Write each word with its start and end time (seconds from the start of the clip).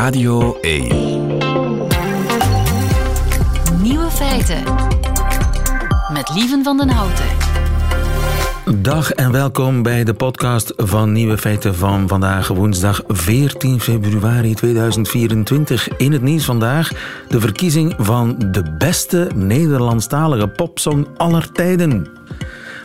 Radio 0.00 0.58
1. 0.60 0.88
Nieuwe 3.82 4.10
feiten. 4.10 4.62
Met 6.12 6.30
Lieven 6.34 6.64
van 6.64 6.76
den 6.76 6.88
Houten. 6.88 7.24
Dag 8.82 9.12
en 9.12 9.32
welkom 9.32 9.82
bij 9.82 10.04
de 10.04 10.14
podcast 10.14 10.72
van 10.76 11.12
Nieuwe 11.12 11.38
Feiten 11.38 11.74
van 11.74 12.08
vandaag, 12.08 12.48
woensdag 12.48 13.02
14 13.08 13.80
februari 13.80 14.54
2024. 14.54 15.88
In 15.96 16.12
het 16.12 16.22
nieuws 16.22 16.44
vandaag 16.44 16.90
de 17.28 17.40
verkiezing 17.40 17.94
van 17.98 18.36
de 18.50 18.74
beste 18.78 19.30
Nederlandstalige 19.34 20.48
popsong 20.48 21.08
aller 21.16 21.52
tijden. 21.52 22.06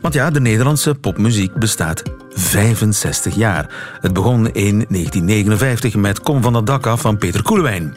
Want 0.01 0.13
ja, 0.13 0.29
de 0.29 0.41
Nederlandse 0.41 0.95
popmuziek 0.95 1.53
bestaat 1.53 2.03
65 2.29 3.35
jaar. 3.35 3.69
Het 4.01 4.13
begon 4.13 4.51
in 4.51 4.85
1959 4.89 5.95
met 5.95 6.19
Kom 6.19 6.41
van 6.41 6.53
het 6.53 6.67
dak 6.67 6.85
af 6.85 7.01
van 7.01 7.17
Peter 7.17 7.41
Koelewijn. 7.41 7.95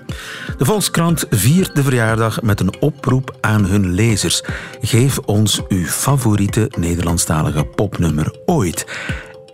De 0.58 0.64
Volkskrant 0.64 1.26
viert 1.30 1.74
de 1.74 1.82
verjaardag 1.82 2.42
met 2.42 2.60
een 2.60 2.80
oproep 2.80 3.36
aan 3.40 3.64
hun 3.64 3.92
lezers. 3.92 4.42
Geef 4.80 5.18
ons 5.18 5.60
uw 5.68 5.84
favoriete 5.84 6.70
Nederlandstalige 6.78 7.64
popnummer 7.64 8.36
ooit. 8.46 8.86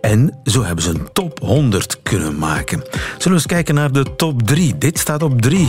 En 0.01 0.39
zo 0.43 0.63
hebben 0.63 0.83
ze 0.83 0.89
een 0.89 1.07
top 1.13 1.39
100 1.39 1.99
kunnen 2.03 2.37
maken. 2.37 2.83
Zullen 2.91 3.23
we 3.23 3.33
eens 3.33 3.45
kijken 3.45 3.75
naar 3.75 3.91
de 3.91 4.15
top 4.15 4.43
3? 4.43 4.77
Dit 4.77 4.99
staat 4.99 5.23
op 5.23 5.41
3. 5.41 5.67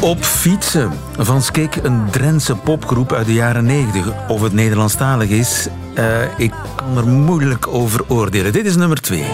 Op 0.00 0.24
fietsen 0.24 0.92
van 1.16 1.42
Skik, 1.42 1.76
een 1.76 2.10
Drentse 2.10 2.56
popgroep 2.56 3.12
uit 3.12 3.26
de 3.26 3.32
jaren 3.32 3.64
90. 3.64 4.28
Of 4.28 4.42
het 4.42 4.52
Nederlandstalig 4.52 5.28
is, 5.28 5.68
uh, 5.94 6.04
ik 6.36 6.52
kan 6.76 6.96
er 6.96 7.06
moeilijk 7.06 7.66
over 7.66 8.04
oordelen. 8.08 8.52
Dit 8.52 8.66
is 8.66 8.76
nummer 8.76 9.00
2. 9.00 9.24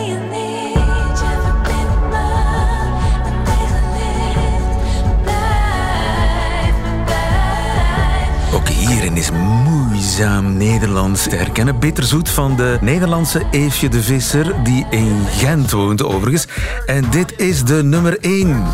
Ook 8.55 8.69
hierin 8.69 9.16
is 9.16 9.31
moeizaam 9.31 10.56
Nederlands 10.56 11.22
te 11.22 11.36
herkennen. 11.36 11.78
Bitterzoet 11.78 12.28
van 12.28 12.56
de 12.56 12.78
Nederlandse 12.81 13.42
Eefje 13.50 13.88
de 13.88 14.03
Visser, 14.03 14.55
die 14.62 14.86
in 14.91 15.25
Gent 15.31 15.70
woont 15.70 16.03
overigens. 16.03 16.47
En 16.86 17.10
dit 17.10 17.38
is 17.38 17.64
de 17.64 17.83
nummer 17.83 18.19
1. 18.20 18.64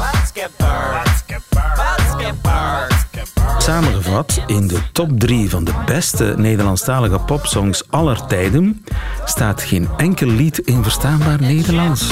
Samengevat 3.59 4.43
in 4.47 4.67
de 4.67 4.79
top 4.93 5.21
3 5.21 5.51
van 5.51 5.65
de 5.65 5.73
beste 5.87 6.35
Nederlandstalige 6.37 7.19
popsongs 7.19 7.91
aller 7.91 8.27
tijden 8.27 8.85
staat 9.25 9.63
geen 9.63 9.89
enkel 9.97 10.27
lied 10.27 10.59
in 10.59 10.83
verstaanbaar 10.83 11.41
Nederlands. 11.41 12.09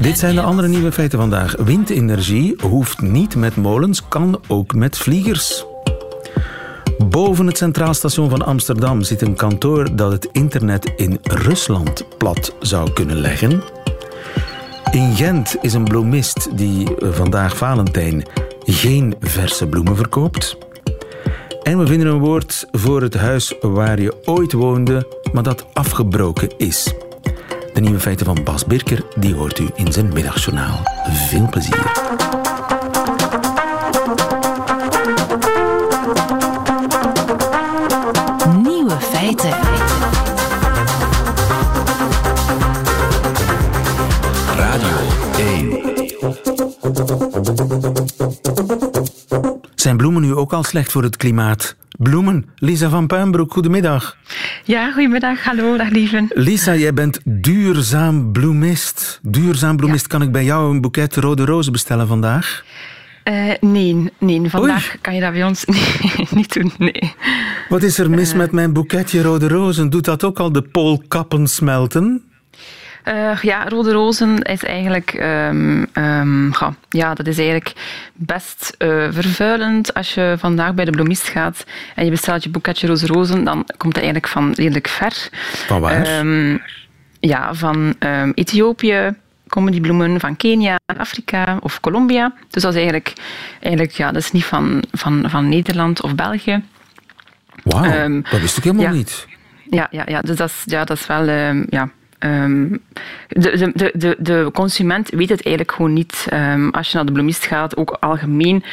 Dit 0.00 0.18
zijn 0.18 0.34
de 0.34 0.42
andere 0.42 0.68
nieuwe 0.68 0.92
feiten 0.92 1.18
vandaag. 1.18 1.54
Windenergie 1.56 2.54
hoeft 2.62 3.00
niet 3.00 3.36
met 3.36 3.56
molens, 3.56 4.08
kan 4.08 4.40
ook 4.48 4.74
met 4.74 4.98
vliegers. 4.98 5.64
Boven 6.98 7.46
het 7.46 7.56
Centraal 7.56 7.94
Station 7.94 8.30
van 8.30 8.44
Amsterdam 8.44 9.02
zit 9.02 9.22
een 9.22 9.36
kantoor 9.36 9.96
dat 9.96 10.12
het 10.12 10.28
internet 10.32 10.92
in 10.96 11.18
Rusland 11.22 12.04
plat 12.18 12.54
zou 12.60 12.92
kunnen 12.92 13.16
leggen. 13.16 13.62
In 14.90 15.14
Gent 15.14 15.56
is 15.60 15.72
een 15.72 15.84
bloemist 15.84 16.56
die 16.56 16.88
vandaag 16.98 17.56
Valentijn 17.56 18.26
geen 18.64 19.14
verse 19.20 19.66
bloemen 19.66 19.96
verkoopt. 19.96 20.56
En 21.62 21.78
we 21.78 21.86
vinden 21.86 22.08
een 22.08 22.18
woord 22.18 22.68
voor 22.72 23.02
het 23.02 23.14
huis 23.14 23.54
waar 23.60 24.00
je 24.00 24.14
ooit 24.24 24.52
woonde, 24.52 25.06
maar 25.32 25.42
dat 25.42 25.66
afgebroken 25.72 26.48
is. 26.56 26.94
De 27.74 27.80
nieuwe 27.80 28.00
feiten 28.00 28.26
van 28.26 28.44
Bas 28.44 28.64
Birker, 28.64 29.04
die 29.16 29.34
hoort 29.34 29.58
u 29.58 29.68
in 29.74 29.92
zijn 29.92 30.12
middagjournaal. 30.12 30.80
Veel 31.28 31.48
plezier. 31.50 32.45
Zijn 49.74 49.96
bloemen 49.96 50.22
nu 50.22 50.34
ook 50.34 50.52
al 50.52 50.64
slecht 50.64 50.92
voor 50.92 51.02
het 51.02 51.16
klimaat? 51.16 51.76
Bloemen, 51.98 52.44
Lisa 52.56 52.88
van 52.88 53.06
Puinbroek, 53.06 53.52
goedemiddag. 53.52 54.16
Ja, 54.64 54.92
goedemiddag. 54.92 55.44
Hallo, 55.44 55.76
dag 55.76 55.88
lieven. 55.88 56.30
Lisa, 56.34 56.74
jij 56.74 56.92
bent 56.92 57.20
duurzaam 57.24 58.32
bloemist. 58.32 59.20
Duurzaam 59.22 59.76
bloemist, 59.76 60.06
kan 60.06 60.22
ik 60.22 60.32
bij 60.32 60.44
jou 60.44 60.74
een 60.74 60.80
boeket 60.80 61.16
rode 61.16 61.44
rozen 61.44 61.72
bestellen 61.72 62.06
vandaag? 62.06 62.64
Uh, 63.24 63.52
nee, 63.60 64.12
nee, 64.18 64.50
vandaag 64.50 64.96
kan 65.00 65.14
je 65.14 65.20
dat 65.20 65.32
bij 65.32 65.44
ons 65.44 65.64
niet 66.36 66.52
doen, 66.52 66.72
nee. 66.78 67.14
Wat 67.68 67.82
is 67.82 67.98
er 67.98 68.10
mis 68.10 68.30
uh, 68.30 68.36
met 68.36 68.52
mijn 68.52 68.72
boeketje 68.72 69.22
rode 69.22 69.48
rozen? 69.48 69.90
Doet 69.90 70.04
dat 70.04 70.24
ook 70.24 70.38
al 70.38 70.52
de 70.52 70.62
poolkappen 70.62 71.46
smelten? 71.46 72.22
Uh, 73.08 73.42
ja, 73.42 73.68
rode 73.68 73.92
rozen 73.92 74.42
is 74.42 74.64
eigenlijk, 74.64 75.12
um, 75.22 75.86
um, 75.94 76.52
ja, 76.88 77.14
dat 77.14 77.26
is 77.26 77.38
eigenlijk 77.38 77.72
best 78.14 78.74
uh, 78.78 79.06
vervuilend. 79.10 79.94
Als 79.94 80.14
je 80.14 80.34
vandaag 80.38 80.74
bij 80.74 80.84
de 80.84 80.90
bloemist 80.90 81.28
gaat 81.28 81.64
en 81.94 82.04
je 82.04 82.10
bestelt 82.10 82.42
je 82.42 82.50
boeketje 82.50 82.86
roze 82.86 83.06
rozen, 83.06 83.44
dan 83.44 83.64
komt 83.76 83.94
dat 83.94 84.02
eigenlijk 84.02 84.32
van 84.32 84.52
redelijk 84.52 84.88
ver. 84.88 85.28
Van 85.66 85.80
waar? 85.80 86.18
Um, 86.18 86.62
ja, 87.20 87.54
van 87.54 87.94
Ethiopië 88.34 89.14
komen 89.48 89.72
die 89.72 89.80
bloemen 89.80 90.20
van 90.20 90.36
Kenia, 90.36 90.78
Afrika 90.96 91.58
of 91.60 91.80
Colombia. 91.80 92.32
Dus 92.50 92.62
dat 92.62 92.70
is 92.70 92.76
eigenlijk, 92.76 93.12
eigenlijk 93.60 93.92
ja, 93.92 94.12
dat 94.12 94.22
is 94.22 94.32
niet 94.32 94.44
van, 94.44 94.84
van, 94.92 95.24
van 95.30 95.48
Nederland 95.48 96.02
of 96.02 96.14
België. 96.14 96.62
Wauw, 97.62 98.22
dat 98.30 98.40
wist 98.40 98.56
ik 98.56 98.64
helemaal 98.64 98.84
ja. 98.84 98.90
niet. 98.92 99.26
Ja, 99.70 99.88
ja, 99.90 100.02
ja, 100.06 100.20
dus 100.20 100.36
dat 100.36 100.48
is, 100.48 100.62
ja, 100.64 100.84
dat 100.84 100.98
is 100.98 101.06
wel... 101.06 101.24
ja, 101.68 101.90
Um, 102.18 102.82
de, 103.28 103.70
de, 103.74 103.92
de, 103.94 104.16
de, 104.18 104.50
consument 104.52 105.10
weet 105.10 105.28
het 105.28 105.42
eigenlijk 105.42 105.76
gewoon 105.76 105.92
niet. 105.92 106.26
Um, 106.32 106.70
als 106.70 106.90
je 106.90 106.96
naar 106.96 107.06
de 107.06 107.12
bloemist 107.12 107.46
gaat, 107.46 107.76
ook 107.76 107.90
algemeen, 107.90 108.64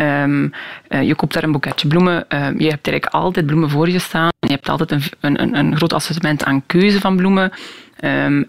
um, 0.00 0.52
uh, 0.88 1.02
je 1.02 1.14
koopt 1.14 1.34
daar 1.34 1.42
een 1.42 1.52
boeketje 1.52 1.88
bloemen. 1.88 2.24
je 2.58 2.68
hebt 2.68 2.86
eigenlijk 2.88 3.06
altijd 3.06 3.46
bloemen 3.46 3.70
voor 3.70 3.88
je 3.88 3.98
staan. 3.98 4.28
Je 4.40 4.52
hebt 4.52 4.68
altijd 4.68 4.90
een, 4.90 5.02
een, 5.20 5.56
een 5.58 5.76
groot 5.76 5.92
assortiment 5.92 6.44
aan 6.44 6.66
keuze 6.66 7.00
van 7.00 7.16
bloemen. 7.16 7.52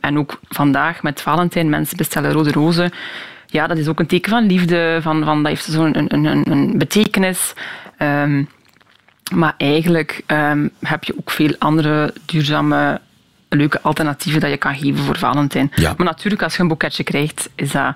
en 0.02 0.18
ook 0.18 0.40
vandaag 0.50 1.04
met 1.04 1.22
Valentijn, 1.22 1.70
mensen 1.70 1.98
bestellen 1.98 2.32
rode 2.32 2.52
rozen. 2.52 2.92
Ja, 3.46 3.68
dat 3.68 3.78
is 3.78 3.88
ook 3.88 4.00
een 4.00 4.08
teken 4.08 4.32
van 4.32 4.46
liefde, 4.46 5.00
van, 5.02 5.24
van, 5.24 5.38
dat 5.38 5.52
heeft 5.52 5.64
zo'n 5.64 5.98
een, 5.98 6.14
een, 6.14 6.52
een 6.52 6.78
betekenis. 6.78 7.54
maar 9.36 9.54
eigenlijk 9.58 10.22
heb 10.80 11.04
je 11.04 11.18
ook 11.18 11.32
veel 11.32 11.56
andere 11.60 12.14
duurzame 12.26 13.02
leuke 13.56 13.82
alternatieven 13.82 14.42
dat 14.42 14.50
je 14.50 14.58
kan 14.58 14.76
geven 14.76 15.04
voor 15.04 15.18
Valentijn. 15.18 15.72
Ja. 15.76 15.94
Maar 15.98 16.06
natuurlijk, 16.06 16.44
als 16.44 16.56
je 16.56 16.62
een 16.62 16.68
boeketje 16.68 17.04
krijgt, 17.04 17.50
is 17.56 17.72
dat 17.72 17.96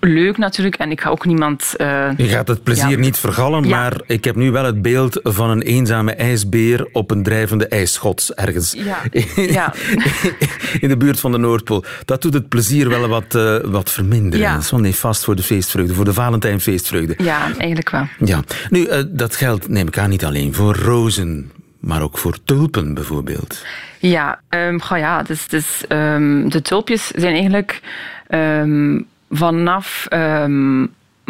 leuk 0.00 0.38
natuurlijk. 0.38 0.76
En 0.76 0.90
ik 0.90 1.00
ga 1.00 1.10
ook 1.10 1.26
niemand... 1.26 1.74
Uh, 1.76 2.08
je 2.16 2.28
gaat 2.28 2.48
het 2.48 2.62
plezier 2.62 2.90
ja. 2.90 2.96
niet 2.96 3.18
vergallen, 3.18 3.62
Ja. 3.62 3.68
maar 3.68 4.00
ik 4.06 4.24
heb 4.24 4.36
nu 4.36 4.50
wel 4.50 4.64
het 4.64 4.82
beeld 4.82 5.20
van 5.22 5.50
een 5.50 5.62
eenzame 5.62 6.14
ijsbeer 6.14 6.88
op 6.92 7.10
een 7.10 7.22
drijvende 7.22 7.68
ijsschots 7.68 8.34
ergens. 8.34 8.72
Ja. 8.72 8.98
Ja. 9.50 9.74
In 10.80 10.88
de 10.88 10.96
buurt 10.96 11.20
van 11.20 11.32
de 11.32 11.38
Noordpool. 11.38 11.84
Dat 12.04 12.22
doet 12.22 12.34
het 12.34 12.48
plezier 12.48 12.88
wel 12.88 13.08
wat, 13.08 13.34
uh, 13.34 13.56
wat 13.64 13.90
verminderen. 13.90 14.46
Ja. 14.46 14.54
Dat 14.54 14.62
is 14.62 14.70
wel 14.70 14.80
nefast 14.80 15.24
voor 15.24 15.36
de 15.36 15.42
feestvreugde, 15.42 15.94
voor 15.94 16.04
de 16.04 16.12
Valentijnfeestvreugde. 16.12 17.14
ja, 17.16 17.42
eigenlijk 17.58 17.90
wel. 17.90 18.06
Ja. 18.24 18.40
Nu, 18.70 18.86
uh, 18.86 19.02
dat 19.08 19.36
geldt, 19.36 19.68
neem 19.68 19.86
ik 19.86 19.98
aan, 19.98 20.10
niet 20.10 20.24
alleen 20.24 20.54
voor 20.54 20.76
rozen, 20.76 21.50
maar 21.80 22.02
ook 22.02 22.18
voor 22.18 22.38
tulpen 22.44 22.94
bijvoorbeeld. 22.94 23.64
Ja, 23.98 24.40
um, 24.48 24.80
goh, 24.80 24.98
ja 24.98 25.22
dus, 25.22 25.48
dus, 25.48 25.84
um, 25.88 26.48
de 26.48 26.62
tulpjes 26.62 27.06
zijn 27.06 27.32
eigenlijk 27.34 27.80
um, 28.28 29.06
vanaf 29.30 30.06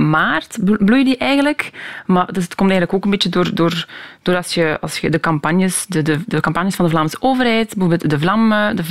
maart 0.09 0.59
bloeien 0.63 1.05
die 1.05 1.17
eigenlijk. 1.17 1.71
Maar 2.07 2.33
dus 2.33 2.45
het 2.45 2.55
komt 2.55 2.71
eigenlijk 2.71 2.99
ook 2.99 3.05
een 3.05 3.11
beetje 3.11 3.29
door, 3.29 3.55
door, 3.55 3.87
door 4.23 4.37
als, 4.37 4.55
je, 4.55 4.79
als 4.81 4.99
je 4.99 5.11
de 5.11 5.21
campagnes, 5.21 5.87
de, 5.89 6.03
de, 6.03 6.19
de 6.27 6.41
campagnes 6.41 6.75
van 6.75 6.85
de 6.85 6.91
Vlaamse 6.91 7.17
overheid, 7.21 7.75
bijvoorbeeld 7.77 8.11
de 8.11 8.19
Vlam, 8.19 8.49
de 8.49 8.83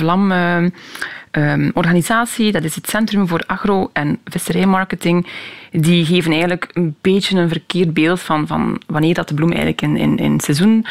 um, 1.32 1.70
organisatie, 1.74 2.52
dat 2.52 2.64
is 2.64 2.74
het 2.74 2.88
Centrum 2.88 3.28
voor 3.28 3.42
Agro- 3.46 3.90
en 3.92 4.18
Visserijmarketing, 4.24 5.26
die 5.70 6.04
geven 6.04 6.30
eigenlijk 6.30 6.70
een 6.72 6.96
beetje 7.00 7.38
een 7.38 7.48
verkeerd 7.48 7.94
beeld 7.94 8.20
van, 8.20 8.46
van 8.46 8.80
wanneer 8.86 9.14
dat 9.14 9.28
de 9.28 9.34
bloemen 9.34 9.56
eigenlijk 9.56 9.86
in, 9.86 9.96
in, 10.02 10.18
in, 10.18 10.40
seizoen, 10.40 10.86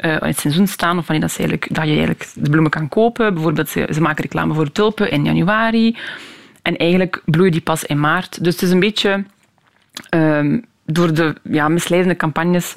uh, 0.00 0.16
in 0.20 0.34
seizoen 0.34 0.66
staan, 0.66 0.98
of 0.98 1.06
wanneer 1.06 1.26
dat, 1.26 1.32
ze 1.32 1.38
eigenlijk, 1.38 1.74
dat 1.74 1.84
je 1.84 1.90
eigenlijk 1.90 2.28
de 2.34 2.50
bloemen 2.50 2.70
kan 2.70 2.88
kopen. 2.88 3.34
Bijvoorbeeld, 3.34 3.68
ze, 3.68 3.88
ze 3.92 4.00
maken 4.00 4.22
reclame 4.22 4.54
voor 4.54 4.72
tulpen 4.72 5.10
in 5.10 5.24
januari. 5.24 5.96
En 6.62 6.76
eigenlijk 6.76 7.22
bloeien 7.24 7.52
die 7.52 7.60
pas 7.60 7.84
in 7.84 8.00
maart. 8.00 8.44
Dus 8.44 8.52
het 8.52 8.62
is 8.62 8.70
een 8.70 8.80
beetje 8.80 9.24
ehm, 10.08 10.60
door 10.86 11.14
de 11.14 11.34
ja, 11.42 11.68
misleidende 11.68 12.16
campagnes 12.16 12.74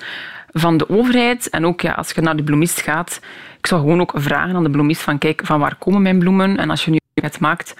van 0.51 0.77
de 0.77 0.89
overheid. 0.89 1.49
En 1.49 1.65
ook 1.65 1.81
ja, 1.81 1.91
als 1.91 2.11
je 2.11 2.21
naar 2.21 2.35
de 2.35 2.43
bloemist 2.43 2.81
gaat, 2.81 3.21
ik 3.57 3.67
zou 3.67 3.81
gewoon 3.81 4.01
ook 4.01 4.13
vragen 4.15 4.55
aan 4.55 4.63
de 4.63 4.69
bloemist 4.69 5.01
van 5.01 5.17
kijk, 5.17 5.41
van 5.43 5.59
waar 5.59 5.75
komen 5.75 6.01
mijn 6.01 6.19
bloemen? 6.19 6.57
En 6.57 6.69
als 6.69 6.85
je 6.85 6.91
nu 6.91 6.99
het 7.13 7.39
maakt, 7.39 7.75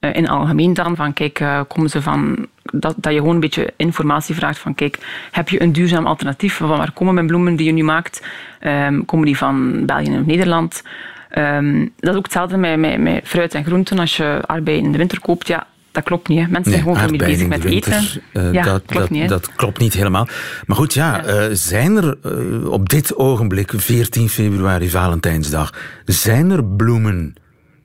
uh, 0.00 0.14
in 0.14 0.28
algemeen 0.28 0.74
dan, 0.74 0.96
van 0.96 1.12
kijk, 1.12 1.40
uh, 1.40 1.60
komen 1.68 1.90
ze 1.90 2.02
van... 2.02 2.46
Dat, 2.62 2.94
dat 2.96 3.12
je 3.12 3.18
gewoon 3.18 3.34
een 3.34 3.40
beetje 3.40 3.72
informatie 3.76 4.34
vraagt 4.34 4.58
van 4.58 4.74
kijk, 4.74 4.98
heb 5.30 5.48
je 5.48 5.62
een 5.62 5.72
duurzaam 5.72 6.06
alternatief? 6.06 6.54
Van 6.54 6.68
waar 6.68 6.92
komen 6.92 7.14
mijn 7.14 7.26
bloemen 7.26 7.56
die 7.56 7.66
je 7.66 7.72
nu 7.72 7.82
maakt? 7.82 8.26
Um, 8.60 9.04
komen 9.04 9.26
die 9.26 9.36
van 9.36 9.86
België 9.86 10.18
of 10.18 10.26
Nederland? 10.26 10.82
Um, 11.38 11.92
dat 11.96 12.10
is 12.10 12.16
ook 12.16 12.24
hetzelfde 12.24 12.56
met, 12.56 12.78
met, 12.78 13.00
met 13.00 13.28
fruit 13.28 13.54
en 13.54 13.64
groenten. 13.64 13.98
Als 13.98 14.16
je 14.16 14.40
aardbeien 14.46 14.84
in 14.84 14.92
de 14.92 14.98
winter 14.98 15.20
koopt, 15.20 15.46
ja, 15.46 15.66
dat 15.94 16.04
klopt 16.04 16.28
niet. 16.28 16.38
Hè. 16.38 16.46
Mensen 16.48 16.72
nee, 16.72 16.82
zijn 16.82 16.96
gewoon 16.96 17.08
veel 17.08 17.28
bezig 17.28 17.48
met 17.48 17.64
eten. 17.64 18.02
Uh, 18.32 18.52
ja, 18.52 18.62
dat, 18.62 18.82
klopt 18.86 19.00
dat, 19.00 19.10
niet, 19.10 19.28
dat, 19.28 19.54
klopt 19.54 19.78
niet 19.78 19.94
helemaal. 19.94 20.28
Maar 20.66 20.76
goed, 20.76 20.94
ja, 20.94 21.22
ja. 21.26 21.48
Uh, 21.48 21.54
zijn 21.54 21.96
er 21.96 22.16
uh, 22.24 22.70
op 22.70 22.88
dit 22.88 23.16
ogenblik, 23.16 23.72
14 23.76 24.28
februari, 24.28 24.90
Valentijnsdag, 24.90 25.74
zijn 26.04 26.50
er 26.50 26.64
bloemen, 26.64 27.34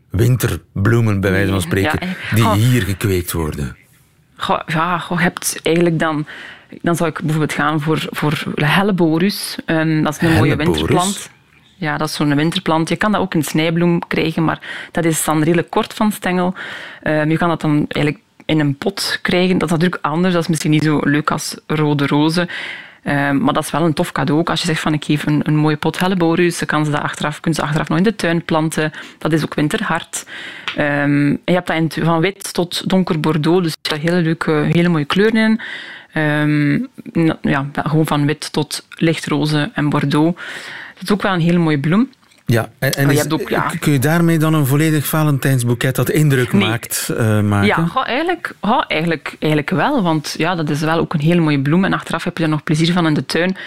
winterbloemen 0.09 1.19
bij 1.19 1.31
wijze 1.31 1.51
van 1.51 1.61
spreken, 1.61 1.99
ja, 2.07 2.35
die 2.35 2.43
oh. 2.43 2.53
hier 2.53 2.81
gekweekt 2.81 3.31
worden? 3.31 3.75
Goh, 4.35 4.59
ja, 4.65 4.97
goh, 4.97 5.17
je 5.17 5.23
hebt 5.23 5.59
eigenlijk 5.63 5.99
dan... 5.99 6.25
Dan 6.81 6.95
zou 6.95 7.09
ik 7.09 7.19
bijvoorbeeld 7.19 7.53
gaan 7.53 7.81
voor, 7.81 8.07
voor 8.09 8.43
helleborus. 8.55 9.57
Um, 9.65 10.03
dat 10.03 10.13
is 10.13 10.27
een 10.27 10.35
mooie 10.35 10.55
winterplant. 10.55 11.29
Ja, 11.79 11.97
dat 11.97 12.07
is 12.07 12.15
zo'n 12.15 12.35
winterplant. 12.35 12.89
Je 12.89 12.95
kan 12.95 13.11
dat 13.11 13.21
ook 13.21 13.33
in 13.33 13.43
snijbloem 13.43 14.07
krijgen, 14.07 14.43
maar 14.43 14.59
dat 14.91 15.05
is 15.05 15.23
dan 15.23 15.43
redelijk 15.43 15.69
kort 15.69 15.93
van 15.93 16.11
stengel. 16.11 16.53
Um, 17.03 17.31
je 17.31 17.37
kan 17.37 17.49
dat 17.49 17.61
dan 17.61 17.85
eigenlijk 17.87 18.23
in 18.45 18.59
een 18.59 18.75
pot 18.75 19.19
krijgen. 19.21 19.57
Dat 19.57 19.67
is 19.67 19.75
natuurlijk 19.75 20.05
anders. 20.05 20.33
Dat 20.33 20.41
is 20.41 20.49
misschien 20.49 20.71
niet 20.71 20.83
zo 20.83 20.99
leuk 21.03 21.31
als 21.31 21.57
rode 21.67 22.07
rozen. 22.07 22.49
Um, 23.03 23.41
maar 23.41 23.53
dat 23.53 23.63
is 23.63 23.71
wel 23.71 23.85
een 23.85 23.93
tof 23.93 24.11
cadeau. 24.11 24.43
Als 24.43 24.61
je 24.61 24.67
zegt 24.67 24.81
van 24.81 24.93
ik 24.93 25.05
geef 25.05 25.25
een, 25.25 25.41
een 25.43 25.55
mooie 25.55 25.77
pot 25.77 25.99
helleborus, 25.99 26.59
dan 26.59 26.67
kan 26.67 26.85
ze 26.85 26.91
dat 26.91 27.01
achteraf, 27.01 27.39
kunnen 27.39 27.59
ze 27.59 27.65
achteraf 27.65 27.89
nog 27.89 27.97
in 27.97 28.03
de 28.03 28.15
tuin 28.15 28.45
planten. 28.45 28.91
Dat 29.17 29.33
is 29.33 29.43
ook 29.43 29.53
winterhard. 29.53 30.25
Um, 30.77 31.29
je 31.45 31.53
hebt 31.53 31.67
dat 31.67 31.97
van 32.03 32.19
wit 32.19 32.53
tot 32.53 32.89
donker 32.89 33.19
bordeaux, 33.19 33.63
dus 33.63 33.75
daar 33.81 33.99
hele 33.99 34.21
leuke, 34.21 34.51
hele 34.71 34.89
mooie 34.89 35.05
kleuren 35.05 35.35
in. 35.41 35.61
Ja, 37.41 37.65
gewoon 37.73 38.07
van 38.07 38.25
wit 38.25 38.51
tot 38.53 38.87
lichtroze 38.89 39.71
en 39.73 39.89
bordeaux. 39.89 40.41
Dat 40.99 41.03
is 41.03 41.11
ook 41.11 41.21
wel 41.21 41.33
een 41.33 41.39
hele 41.39 41.57
mooie 41.57 41.79
bloem. 41.79 42.09
Ja, 42.45 42.69
en, 42.79 42.93
en 42.93 43.09
is, 43.09 43.29
ook, 43.29 43.49
ja. 43.49 43.71
kun 43.79 43.91
je 43.91 43.99
daarmee 43.99 44.37
dan 44.37 44.53
een 44.53 44.65
volledig 44.65 45.05
Valentijnsboeket 45.05 45.95
dat 45.95 46.09
indruk 46.09 46.53
nee. 46.53 46.67
maakt 46.67 47.09
uh, 47.11 47.41
maken? 47.41 47.67
Ja, 47.67 47.85
goh, 47.85 48.07
eigenlijk, 48.07 48.55
goh, 48.61 48.83
eigenlijk, 48.87 49.35
eigenlijk 49.39 49.69
wel. 49.69 50.03
Want 50.03 50.35
ja, 50.37 50.55
dat 50.55 50.69
is 50.69 50.79
wel 50.79 50.99
ook 50.99 51.13
een 51.13 51.19
hele 51.19 51.41
mooie 51.41 51.61
bloem. 51.61 51.85
En 51.85 51.93
achteraf 51.93 52.23
heb 52.23 52.37
je 52.37 52.43
er 52.43 52.49
nog 52.49 52.63
plezier 52.63 52.93
van 52.93 53.07
in 53.07 53.13
de 53.13 53.25
tuin. 53.25 53.57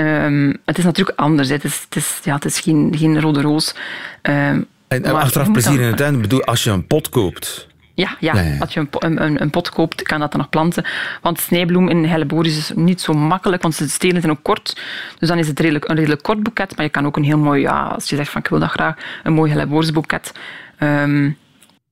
Um, 0.00 0.56
het 0.64 0.78
is 0.78 0.84
natuurlijk 0.84 1.18
anders. 1.18 1.48
Het 1.48 1.64
is, 1.64 1.80
het 1.84 1.96
is, 1.96 2.18
ja, 2.22 2.34
het 2.34 2.44
is 2.44 2.60
geen, 2.60 2.94
geen 2.98 3.20
rode 3.20 3.40
roos. 3.40 3.74
Um, 4.22 4.66
en, 4.88 5.04
en 5.04 5.14
achteraf 5.14 5.52
plezier 5.52 5.76
dan, 5.76 5.84
in 5.84 5.90
de 5.90 5.96
tuin? 5.96 6.14
Ik 6.14 6.20
bedoel, 6.20 6.44
als 6.44 6.64
je 6.64 6.70
een 6.70 6.86
pot 6.86 7.08
koopt... 7.08 7.66
Ja, 7.94 8.16
ja. 8.20 8.56
als 8.58 8.74
je 8.74 8.86
een, 8.98 9.22
een, 9.22 9.42
een, 9.42 9.50
pot 9.50 9.70
koopt, 9.70 10.02
kan 10.02 10.20
dat 10.20 10.30
dan 10.30 10.40
nog 10.40 10.50
planten. 10.50 10.84
Want 11.22 11.40
snijbloem 11.40 11.88
in 11.88 12.04
helleboris 12.04 12.56
is 12.56 12.72
niet 12.74 13.00
zo 13.00 13.12
makkelijk, 13.12 13.62
want 13.62 13.78
de 13.78 13.88
stelen 13.88 14.20
zijn 14.20 14.32
ook 14.32 14.42
kort. 14.42 14.80
Dus 15.18 15.28
dan 15.28 15.38
is 15.38 15.48
het 15.48 15.60
redelijk, 15.60 15.88
een 15.88 15.96
redelijk 15.96 16.22
kort 16.22 16.42
boeket. 16.42 16.76
Maar 16.76 16.84
je 16.84 16.90
kan 16.90 17.06
ook 17.06 17.16
een 17.16 17.24
heel 17.24 17.38
mooi, 17.38 17.60
ja, 17.60 17.82
als 17.82 18.08
je 18.08 18.16
zegt 18.16 18.30
van 18.30 18.40
ik 18.40 18.48
wil 18.48 18.58
dat 18.58 18.70
graag, 18.70 18.94
een 19.22 19.32
mooi 19.32 19.50
helleborisboeket. 19.50 20.32
Um, 20.78 21.36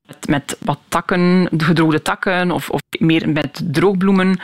met, 0.07 0.29
met 0.29 0.57
wat 0.61 0.79
takken, 0.89 1.49
gedroogde 1.57 2.03
takken 2.03 2.51
of, 2.51 2.71
of 2.71 2.81
meer 2.99 3.29
met 3.29 3.63
droogbloemen. 3.65 4.41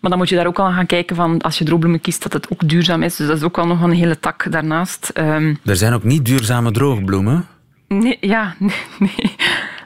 Maar 0.00 0.10
dan 0.10 0.18
moet 0.18 0.28
je 0.28 0.36
daar 0.36 0.46
ook 0.46 0.58
al 0.58 0.70
gaan 0.70 0.86
kijken 0.86 1.16
van 1.16 1.40
als 1.40 1.58
je 1.58 1.64
droogbloemen 1.64 2.00
kiest, 2.00 2.22
dat 2.22 2.32
het 2.32 2.50
ook 2.50 2.68
duurzaam 2.68 3.02
is. 3.02 3.16
Dus 3.16 3.26
dat 3.26 3.36
is 3.36 3.42
ook 3.42 3.56
wel 3.56 3.66
nog 3.66 3.82
een 3.82 3.90
hele 3.90 4.20
tak 4.20 4.52
daarnaast. 4.52 5.10
Um, 5.14 5.58
er 5.64 5.76
zijn 5.76 5.92
ook 5.92 6.04
niet 6.04 6.24
duurzame 6.24 6.70
droogbloemen? 6.70 7.46
Nee, 7.88 8.16
ja, 8.20 8.54
nee. 8.58 8.70
nee. 8.98 9.36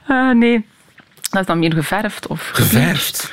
Uh, 0.07 0.31
nee. 0.31 0.65
Dat 1.33 1.41
is 1.41 1.47
dan 1.47 1.59
meer 1.59 1.73
geverfd. 1.73 2.27
Of 2.27 2.49
geverfd? 2.53 3.31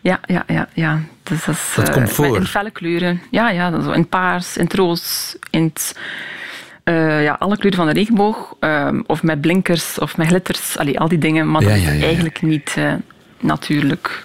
Ja, 0.00 0.20
ja, 0.26 0.44
ja. 0.46 0.68
ja. 0.74 1.00
Dus 1.22 1.44
dat, 1.44 1.54
is, 1.54 1.72
dat 1.76 1.88
uh, 1.88 1.94
komt 1.94 2.10
voor? 2.12 2.36
In 2.36 2.46
felle 2.46 2.70
kleuren. 2.70 3.22
Ja, 3.30 3.50
ja 3.50 3.70
dat 3.70 3.86
is 3.86 3.94
in 3.94 4.08
paars, 4.08 4.56
in 4.56 4.64
het 4.64 4.74
roos, 4.74 5.36
in 5.50 5.62
het, 5.62 5.96
uh, 6.84 7.22
ja, 7.22 7.36
alle 7.38 7.56
kleuren 7.56 7.78
van 7.78 7.88
de 7.88 7.92
regenboog. 7.92 8.54
Uh, 8.60 8.88
of 9.06 9.22
met 9.22 9.40
blinkers 9.40 9.98
of 9.98 10.16
met 10.16 10.26
glitters. 10.26 10.78
Allee, 10.78 11.00
al 11.00 11.08
die 11.08 11.18
dingen. 11.18 11.50
Maar 11.50 11.62
ja, 11.62 11.68
dat 11.68 11.82
ja, 11.82 11.90
is 11.90 12.02
eigenlijk 12.02 12.42
niet 12.42 12.74
uh, 12.78 12.92
natuurlijk. 13.40 14.24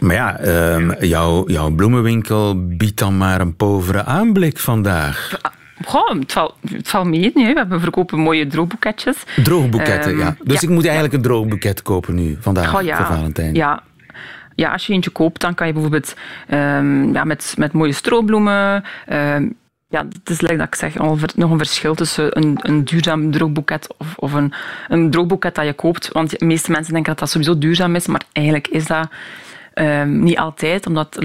Maar 0.00 0.14
ja, 0.14 0.40
um, 0.74 0.94
jouw, 1.00 1.48
jouw 1.48 1.70
bloemenwinkel 1.70 2.66
biedt 2.66 2.98
dan 2.98 3.16
maar 3.16 3.40
een 3.40 3.56
povere 3.56 4.04
aanblik 4.04 4.58
vandaag. 4.58 5.40
Goh, 5.84 6.18
het, 6.18 6.32
valt, 6.32 6.54
het 6.70 6.88
valt 6.88 7.06
mee. 7.06 7.32
We 7.32 7.78
verkopen 7.78 8.18
mooie 8.18 8.46
droogboeketjes. 8.46 9.16
Droogboeketten, 9.42 10.12
um, 10.12 10.18
ja. 10.18 10.36
Dus 10.42 10.60
ja, 10.60 10.68
ik 10.68 10.74
moet 10.74 10.84
eigenlijk 10.84 11.14
een 11.14 11.22
droogboeket 11.22 11.82
kopen 11.82 12.14
nu, 12.14 12.36
vandaag, 12.40 12.84
ja, 12.84 12.96
voor 12.96 13.16
Valentijn. 13.16 13.54
Ja. 13.54 13.82
ja, 14.54 14.72
als 14.72 14.86
je 14.86 14.92
eentje 14.92 15.10
koopt, 15.10 15.40
dan 15.40 15.54
kan 15.54 15.66
je 15.66 15.72
bijvoorbeeld 15.72 16.14
um, 16.50 17.12
ja, 17.12 17.24
met, 17.24 17.54
met 17.58 17.72
mooie 17.72 17.92
stroobloemen... 17.92 18.84
Um, 19.12 19.56
ja, 19.88 20.06
het 20.08 20.30
is 20.30 20.40
like 20.40 20.56
dat 20.56 20.66
ik 20.66 20.74
zeg, 20.74 20.94
nog 21.34 21.50
een 21.50 21.58
verschil 21.58 21.94
tussen 21.94 22.38
een, 22.38 22.58
een 22.62 22.84
duurzaam 22.84 23.30
droogboeket 23.30 23.94
of, 23.98 24.14
of 24.16 24.32
een, 24.32 24.52
een 24.88 25.10
droogboeket 25.10 25.54
dat 25.54 25.64
je 25.64 25.72
koopt. 25.72 26.08
Want 26.12 26.38
de 26.38 26.44
meeste 26.44 26.70
mensen 26.70 26.92
denken 26.92 27.10
dat 27.10 27.20
dat 27.20 27.30
sowieso 27.30 27.58
duurzaam 27.58 27.94
is, 27.94 28.06
maar 28.06 28.22
eigenlijk 28.32 28.68
is 28.68 28.86
dat 28.86 29.08
Um, 29.80 30.22
niet 30.22 30.38
altijd, 30.38 30.86
omdat, 30.86 31.18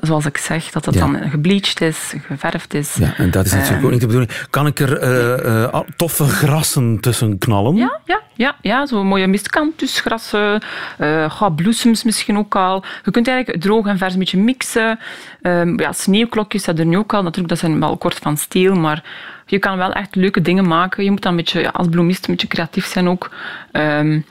zoals 0.00 0.26
ik 0.26 0.36
zeg, 0.36 0.70
dat 0.70 0.84
het 0.84 0.94
ja. 0.94 1.00
dan 1.00 1.30
gebleached 1.30 1.80
is, 1.80 2.14
geverfd 2.26 2.74
is. 2.74 2.94
Ja, 2.94 3.14
en 3.16 3.30
dat 3.30 3.44
is 3.44 3.52
natuurlijk 3.52 3.78
um, 3.78 3.84
ook 3.84 3.90
niet 3.90 4.00
de 4.00 4.06
bedoeling. 4.06 4.32
Kan 4.50 4.66
ik 4.66 4.80
er 4.80 5.02
uh, 5.02 5.44
uh, 5.44 5.80
toffe 5.96 6.24
grassen 6.24 7.00
tussen 7.00 7.38
knallen? 7.38 7.76
Ja, 7.76 8.00
ja, 8.04 8.20
ja, 8.34 8.56
ja 8.60 8.86
zo 8.86 9.04
mooie 9.04 9.26
mistkantusgrassen, 9.26 10.62
uh, 11.00 11.46
bloesems 11.56 12.04
misschien 12.04 12.38
ook 12.38 12.56
al. 12.56 12.84
Je 13.04 13.10
kunt 13.10 13.28
eigenlijk 13.28 13.62
droog 13.62 13.86
en 13.86 13.98
vers 13.98 14.12
een 14.12 14.18
beetje 14.18 14.38
mixen. 14.38 14.98
Um, 15.42 15.80
ja, 15.80 15.92
sneeuwklokjes 15.92 16.64
dat 16.64 16.78
er 16.78 16.86
nu 16.86 16.96
ook 16.96 17.14
al. 17.14 17.22
Natuurlijk, 17.22 17.48
dat 17.48 17.58
zijn 17.58 17.80
wel 17.80 17.96
kort 17.96 18.18
van 18.18 18.36
steel, 18.36 18.74
maar 18.74 19.04
je 19.46 19.58
kan 19.58 19.76
wel 19.76 19.92
echt 19.92 20.14
leuke 20.14 20.40
dingen 20.40 20.68
maken. 20.68 21.04
Je 21.04 21.10
moet 21.10 21.22
dan 21.22 21.30
een 21.30 21.38
beetje, 21.38 21.60
ja, 21.60 21.70
als 21.72 21.88
bloemist 21.88 22.26
een 22.26 22.32
beetje 22.32 22.48
creatief 22.48 22.86
zijn 22.86 23.08
ook. 23.08 23.30
Um, 23.72 24.24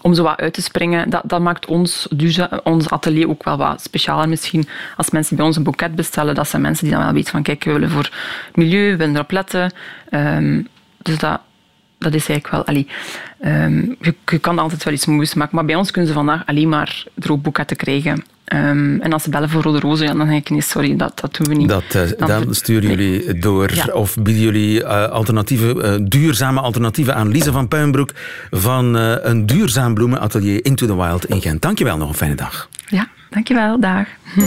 om 0.00 0.14
zo 0.14 0.22
wat 0.22 0.38
uit 0.38 0.52
te 0.52 0.62
springen. 0.62 1.10
Dat, 1.10 1.22
dat 1.24 1.40
maakt 1.40 1.66
ons, 1.66 2.08
ons 2.62 2.90
atelier 2.90 3.28
ook 3.28 3.44
wel 3.44 3.56
wat 3.56 3.82
specialer 3.82 4.28
misschien. 4.28 4.68
Als 4.96 5.10
mensen 5.10 5.36
bij 5.36 5.44
ons 5.44 5.56
een 5.56 5.62
boeket 5.62 5.94
bestellen, 5.94 6.34
dat 6.34 6.48
zijn 6.48 6.62
mensen 6.62 6.84
die 6.84 6.94
dan 6.94 7.04
wel 7.04 7.12
weten 7.12 7.30
van 7.30 7.42
kijk, 7.42 7.64
we 7.64 7.72
willen 7.72 7.90
voor 7.90 8.10
milieu, 8.54 8.90
we 8.90 8.96
willen 8.96 9.14
erop 9.14 9.30
letten. 9.30 9.72
Um, 10.10 10.68
dus 11.02 11.18
dat, 11.18 11.40
dat 11.98 12.14
is 12.14 12.28
eigenlijk 12.28 12.48
wel... 12.48 12.64
Allee, 12.64 12.88
um, 13.44 13.96
je, 14.00 14.38
kan 14.38 14.58
altijd 14.58 14.84
wel 14.84 14.92
iets 14.92 15.06
moois 15.06 15.34
maken, 15.34 15.56
maar 15.56 15.64
bij 15.64 15.74
ons 15.74 15.90
kunnen 15.90 16.10
ze 16.10 16.16
vandaag 16.16 16.46
alleen 16.46 16.68
maar 16.68 17.04
droogboeketten 17.14 17.76
krijgen. 17.76 18.24
Um, 18.52 19.00
en 19.00 19.12
als 19.12 19.22
ze 19.22 19.30
bellen 19.30 19.48
voor 19.48 19.62
rode 19.62 19.80
rozen, 19.80 20.06
ja, 20.06 20.14
dan 20.14 20.26
denk 20.26 20.40
ik 20.40 20.50
nee, 20.50 20.60
sorry, 20.60 20.96
dat, 20.96 21.20
dat 21.20 21.36
doen 21.36 21.46
we 21.48 21.54
niet. 21.54 21.68
Dat, 21.68 21.82
uh, 21.96 22.02
dan, 22.18 22.28
dan 22.28 22.54
sturen 22.54 22.88
jullie 22.88 23.24
nee. 23.24 23.38
door 23.38 23.74
ja. 23.74 23.86
of 23.92 24.14
bieden 24.14 24.42
jullie 24.42 24.80
uh, 24.80 25.04
alternatieve, 25.04 25.74
uh, 25.74 26.06
duurzame 26.08 26.60
alternatieven 26.60 27.14
aan 27.14 27.28
Lise 27.28 27.52
van 27.52 27.68
Puinbroek 27.68 28.10
van 28.50 28.94
een 28.94 29.46
duurzaam 29.46 29.94
bloemenatelier 29.94 30.64
Into 30.64 30.86
the 30.86 30.96
Wild 30.96 31.24
in 31.24 31.40
Gent. 31.40 31.62
Dankjewel, 31.62 31.96
nog 31.96 32.08
een 32.08 32.14
fijne 32.14 32.34
dag. 32.34 32.68
Ja, 32.86 33.08
dankjewel, 33.30 33.80
dag. 33.80 34.06
Hm. 34.34 34.40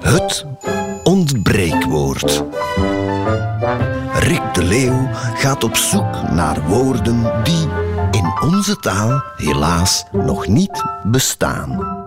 Het 0.00 0.46
ontbreekwoord. 1.02 2.44
Rick 4.18 4.54
de 4.54 4.64
Leeuw 4.64 5.08
gaat 5.34 5.64
op 5.64 5.76
zoek 5.76 6.30
naar 6.30 6.62
woorden 6.68 7.22
die 7.42 7.68
in 8.12 8.32
onze 8.40 8.76
taal 8.76 9.22
helaas 9.36 10.04
nog 10.12 10.46
niet 10.46 10.84
bestaan. 11.04 12.00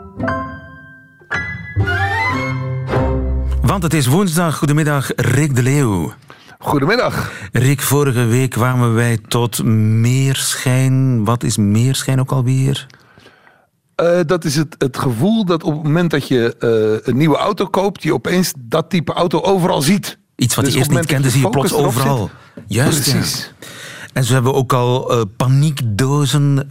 Want 3.62 3.84
het 3.84 3.94
is 3.94 4.08
woensdag. 4.08 4.58
Goedemiddag, 4.58 5.12
Rick 5.16 5.56
de 5.56 5.64
Leeuw. 5.64 6.14
Goedemiddag. 6.60 7.32
Rick, 7.52 7.82
vorige 7.82 8.26
week 8.26 8.50
kwamen 8.50 8.94
wij 8.94 9.18
tot 9.28 9.64
meerschijn. 9.64 11.24
Wat 11.24 11.44
is 11.44 11.58
meerschijn 11.58 12.20
ook 12.20 12.32
alweer? 12.32 12.88
Uh, 14.02 14.20
dat 14.26 14.46
is 14.46 14.56
het, 14.56 14.76
het 14.78 14.98
gevoel 14.98 15.46
dat 15.46 15.64
op 15.64 15.74
het 15.74 15.84
moment 15.84 16.12
dat 16.12 16.28
je 16.28 16.56
uh, 16.60 17.08
een 17.08 17.18
nieuwe 17.18 17.38
auto 17.38 17.66
koopt, 17.66 18.04
je 18.04 18.14
opeens 18.14 18.54
dat 18.58 18.90
type 18.90 19.14
auto 19.14 19.42
overal 19.42 19.82
ziet. 19.82 20.18
Iets 20.36 20.56
wat 20.56 20.66
dus 20.66 20.74
je 20.74 20.80
eerst 20.80 20.92
niet 20.92 21.06
kende, 21.06 21.30
zie 21.30 21.42
je 21.42 21.50
plots 21.50 21.74
overal. 21.74 22.30
Zit. 22.56 22.64
Juist, 22.68 23.10
Precies. 23.10 23.52
Ja. 23.60 23.68
En 24.16 24.24
zo 24.24 24.34
hebben 24.34 24.52
we 24.52 24.58
ook 24.58 24.74
al 24.74 25.18
uh, 25.18 25.22
paniekdozen. 25.38 26.68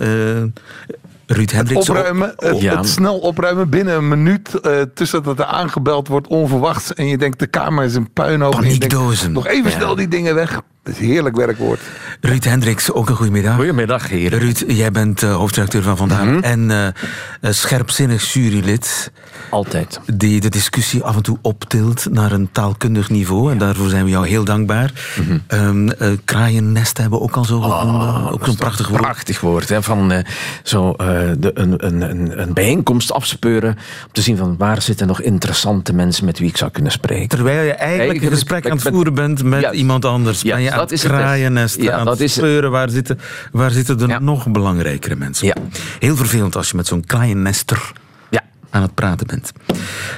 Ruud 1.26 1.50
Hendricks. 1.50 1.86
Het 1.86 1.96
opruimen, 1.96 2.34
het, 2.36 2.60
ja. 2.60 2.76
het, 2.76 2.88
snel 2.88 3.18
opruimen 3.18 3.68
binnen 3.68 3.96
een 3.96 4.08
minuut. 4.08 4.50
tussen 4.94 5.22
dat 5.22 5.38
er 5.38 5.44
aangebeld 5.44 6.08
wordt 6.08 6.26
onverwachts. 6.26 6.94
En 6.94 7.06
je 7.06 7.18
denkt 7.18 7.38
de 7.38 7.46
kamer 7.46 7.84
is 7.84 7.94
een 7.94 8.12
puinhoop. 8.12 8.52
Paniekdozen. 8.52 9.32
Denkt, 9.32 9.34
nog 9.34 9.46
even 9.46 9.70
ja. 9.70 9.76
snel 9.76 9.94
die 9.94 10.08
dingen 10.08 10.34
weg. 10.34 10.60
Dat 10.84 10.94
is 10.94 11.00
een 11.00 11.06
heerlijk 11.06 11.36
werkwoord. 11.36 11.80
Ruud 12.20 12.44
Hendricks, 12.44 12.92
ook 12.92 13.08
een 13.08 13.16
goedemiddag. 13.16 13.54
Goedemiddag, 13.54 14.08
heren. 14.08 14.38
Ruud, 14.38 14.64
jij 14.66 14.90
bent 14.90 15.22
uh, 15.22 15.34
hoofdredacteur 15.36 15.82
van 15.82 15.96
Vandaag 15.96 16.24
Mhm. 16.24 16.42
en 16.42 16.70
uh, 16.70 17.50
scherpzinnig 17.52 18.32
jurylid. 18.32 19.10
Altijd. 19.50 20.00
Die 20.14 20.40
de 20.40 20.48
discussie 20.48 21.02
af 21.02 21.16
en 21.16 21.22
toe 21.22 21.38
optilt 21.42 22.06
naar 22.10 22.32
een 22.32 22.48
taalkundig 22.52 23.10
niveau. 23.10 23.52
En 23.52 23.58
daarvoor 23.58 23.88
zijn 23.88 24.04
we 24.04 24.10
jou 24.10 24.26
heel 24.28 24.44
dankbaar. 24.44 24.92
Mhm. 25.20 25.38
Um, 25.60 25.88
uh, 25.88 25.94
kraaiennest 26.24 26.98
hebben 26.98 27.18
we 27.18 27.24
ook 27.24 27.36
al 27.36 27.44
zo 27.44 27.60
gevonden. 27.60 28.00
Oh, 28.00 28.32
ook 28.32 28.44
zo'n 28.44 28.56
prachtig 28.56 28.88
woord. 28.88 29.00
Prachtig 29.00 29.40
woord. 29.40 29.68
Hè, 29.68 29.82
van 29.82 30.12
uh, 30.12 30.18
zo, 30.62 30.92
de, 30.96 31.50
een, 31.54 31.86
een, 31.86 32.40
een 32.40 32.52
bijeenkomst 32.52 33.12
afspeuren. 33.12 33.70
Om 33.70 34.12
te 34.12 34.22
zien 34.22 34.36
van 34.36 34.54
waar 34.58 34.82
zitten 34.82 35.06
nog 35.06 35.20
interessante 35.20 35.92
mensen 35.92 36.24
met 36.24 36.38
wie 36.38 36.48
ik 36.48 36.56
zou 36.56 36.70
kunnen 36.70 36.92
spreken. 36.92 37.28
Terwijl 37.28 37.62
je 37.66 37.72
eigenlijk 37.72 38.22
een 38.22 38.30
gesprek 38.30 38.64
aan 38.70 38.76
het 38.76 38.88
voeren 38.88 39.14
bent 39.14 39.42
met 39.42 39.60
ja, 39.60 39.72
iemand 39.72 40.04
anders. 40.04 40.42
Ja, 40.42 40.58
dat 40.76 40.90
het 40.90 40.98
is 40.98 41.02
kraaiennest 41.02 41.82
ja, 41.82 41.92
aan 41.92 42.04
dat 42.04 42.12
het 42.12 42.22
is 42.22 42.32
speuren. 42.32 42.70
Waar 42.70 42.90
zitten, 42.90 43.18
waar 43.52 43.70
zitten 43.70 44.08
Ja. 44.08 44.18
nog 44.18 44.48
belangrijkere 44.50 45.16
mensen? 45.16 45.46
Ja. 45.46 45.54
Heel 45.98 46.16
vervelend 46.16 46.56
als 46.56 46.70
je 46.70 46.76
met 46.76 46.86
zo'n 46.86 47.04
kraaiennester 47.04 47.92
Ja. 48.30 48.42
aan 48.70 48.82
het 48.82 48.94
praten 48.94 49.26
bent. 49.26 49.52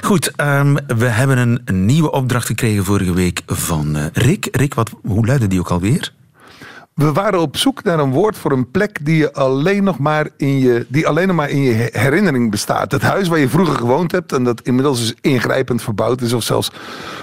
Goed, 0.01 0.31
um, 0.41 0.77
we 0.97 1.05
hebben 1.05 1.37
een, 1.37 1.61
een, 1.65 1.85
nieuwe 1.85 2.11
opdracht 2.11 2.45
gekregen 2.47 2.83
vorige 2.85 3.13
week 3.13 3.41
van 3.45 3.97
uh, 3.97 4.05
Rick. 4.13 4.47
Rick, 4.51 4.73
wat, 4.73 4.91
hoe 5.03 5.25
luidde 5.25 5.47
die 5.47 5.59
ook 5.59 5.69
alweer? 5.69 6.13
We 6.97 7.11
waren 7.11 7.39
op 7.39 7.57
zoek 7.57 7.83
naar 7.83 7.99
een 7.99 8.11
woord 8.11 8.37
voor 8.37 8.51
een 8.51 8.71
plek 8.71 9.05
die, 9.05 9.17
je 9.17 9.33
alleen 9.33 9.83
nog 9.83 9.97
maar 9.97 10.29
in 10.37 10.59
je, 10.59 10.85
die 10.87 11.07
alleen 11.07 11.27
nog 11.27 11.35
maar 11.35 11.49
in 11.49 11.61
je 11.61 11.89
herinnering 11.91 12.51
bestaat. 12.51 12.91
Het 12.91 13.01
huis 13.01 13.27
waar 13.27 13.39
je 13.39 13.49
vroeger 13.49 13.75
gewoond 13.75 14.11
hebt 14.11 14.33
en 14.33 14.43
dat 14.43 14.61
inmiddels 14.61 14.99
dus 14.99 15.13
ingrijpend 15.21 15.81
verbouwd 15.81 16.21
is 16.21 16.33
of 16.33 16.43
zelfs 16.43 16.71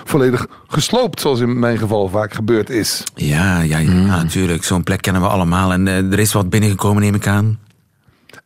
volledig 0.04 0.46
gesloopt, 0.66 1.20
zoals 1.20 1.40
in 1.40 1.58
mijn 1.58 1.78
geval 1.78 2.08
vaak 2.08 2.34
gebeurd 2.34 2.70
is. 2.70 3.04
Ja, 3.14 3.60
ja, 3.60 3.78
ja 3.78 3.90
mm. 3.90 4.06
natuurlijk. 4.06 4.64
Zo'n 4.64 4.82
plek 4.82 5.02
kennen 5.02 5.22
we 5.22 5.28
allemaal. 5.28 5.72
En 5.72 5.86
uh, 5.86 6.12
er 6.12 6.18
is 6.18 6.32
wat 6.32 6.50
binnengekomen, 6.50 7.02
neem 7.02 7.14
ik 7.14 7.26
aan. 7.26 7.58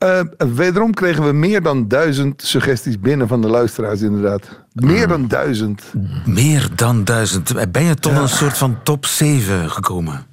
Uh, 0.04 0.20
wederom 0.54 0.94
kregen 0.94 1.24
we 1.24 1.32
meer 1.32 1.62
dan 1.62 1.88
duizend 1.88 2.42
suggesties 2.42 3.00
binnen 3.00 3.28
van 3.28 3.40
de 3.40 3.48
luisteraars, 3.48 4.00
inderdaad. 4.00 4.60
Meer 4.72 5.02
mm. 5.02 5.08
dan 5.08 5.28
duizend. 5.28 5.82
Meer 6.24 6.68
dan 6.74 7.04
duizend. 7.04 7.72
Ben 7.72 7.84
je 7.84 7.94
tot 7.94 8.12
ja. 8.12 8.18
een 8.20 8.28
soort 8.28 8.58
van 8.58 8.78
top 8.82 9.06
7 9.06 9.70
gekomen? 9.70 10.26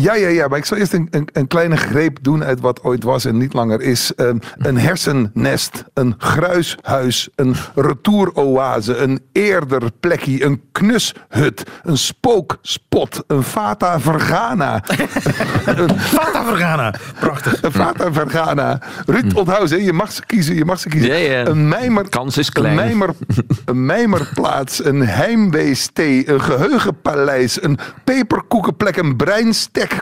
Ja, 0.00 0.14
ja, 0.14 0.28
ja, 0.28 0.48
maar 0.48 0.58
ik 0.58 0.64
zal 0.64 0.76
eerst 0.76 0.92
een, 0.92 1.08
een, 1.10 1.28
een, 1.32 1.46
kleine 1.46 1.76
greep 1.76 2.18
doen 2.22 2.44
uit 2.44 2.60
wat 2.60 2.82
ooit 2.82 3.02
was 3.02 3.24
en 3.24 3.36
niet 3.36 3.52
langer 3.52 3.80
is. 3.80 4.12
Um, 4.16 4.38
een 4.56 4.78
hersennest, 4.78 5.84
een 5.92 6.14
gruishuis, 6.18 7.28
een 7.34 7.54
retouroase, 7.74 8.96
een 8.96 9.20
eerder 9.32 9.82
plekje, 10.00 10.44
een 10.44 10.62
knushut, 10.72 11.62
een 11.82 11.98
spookspot, 11.98 13.24
een 13.26 13.42
Fata 13.42 14.00
Vergana. 14.00 14.82
Fata 16.14 16.44
Vergana, 16.44 16.94
prachtig. 17.20 17.62
Een 17.62 17.72
Fata 17.72 18.12
Vergana. 18.12 18.80
Ruud, 19.06 19.34
onthoud 19.34 19.68
ze, 19.68 19.84
je 19.84 19.92
mag 19.92 20.12
ze 20.12 20.26
kiezen, 20.26 20.54
je 20.54 20.64
mag 20.64 20.78
ze 20.78 20.88
kiezen. 20.88 21.10
Een 21.48 21.68
mijmer, 21.68 22.08
Kans 22.08 22.38
is 22.38 22.50
klein. 22.50 22.78
Een, 22.78 22.84
mijmer, 22.84 23.14
een 23.64 23.86
mijmerplaats, 23.86 24.84
een 24.84 25.06
heimweestee, 25.06 26.28
een 26.28 26.40
geheugenpaleis, 26.40 27.62
een 27.62 27.78
peperkoekenplek, 28.04 28.96
een 28.96 29.16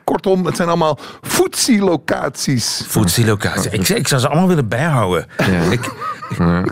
Kortom, 0.04 0.46
het 0.46 0.56
zijn 0.56 0.68
allemaal 0.68 0.98
footsie-locaties. 1.22 2.82
Footsie-locaties. 2.86 3.72
Ik, 3.72 3.88
ik 3.88 4.08
zou 4.08 4.20
ze 4.20 4.28
allemaal 4.28 4.48
willen 4.48 4.68
bijhouden. 4.68 5.26
Ja. 5.36 5.60
Ik, 5.60 5.90
ja. 6.38 6.64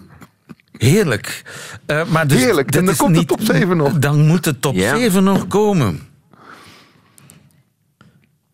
Heerlijk. 0.73 1.43
Uh, 1.87 2.05
maar 2.05 2.27
dus, 2.27 2.43
Heerlijk. 2.43 2.77
En 2.77 2.85
dan 2.85 2.97
komt 2.97 3.17
niet, 3.17 3.29
de 3.29 3.37
top 3.37 3.41
7 3.41 3.77
nog. 3.77 3.99
Dan 3.99 4.27
moet 4.27 4.45
de 4.45 4.59
top 4.59 4.75
ja. 4.75 4.97
7 4.97 5.25
nog 5.25 5.47
komen. 5.47 6.09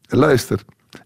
Luister. 0.09 0.61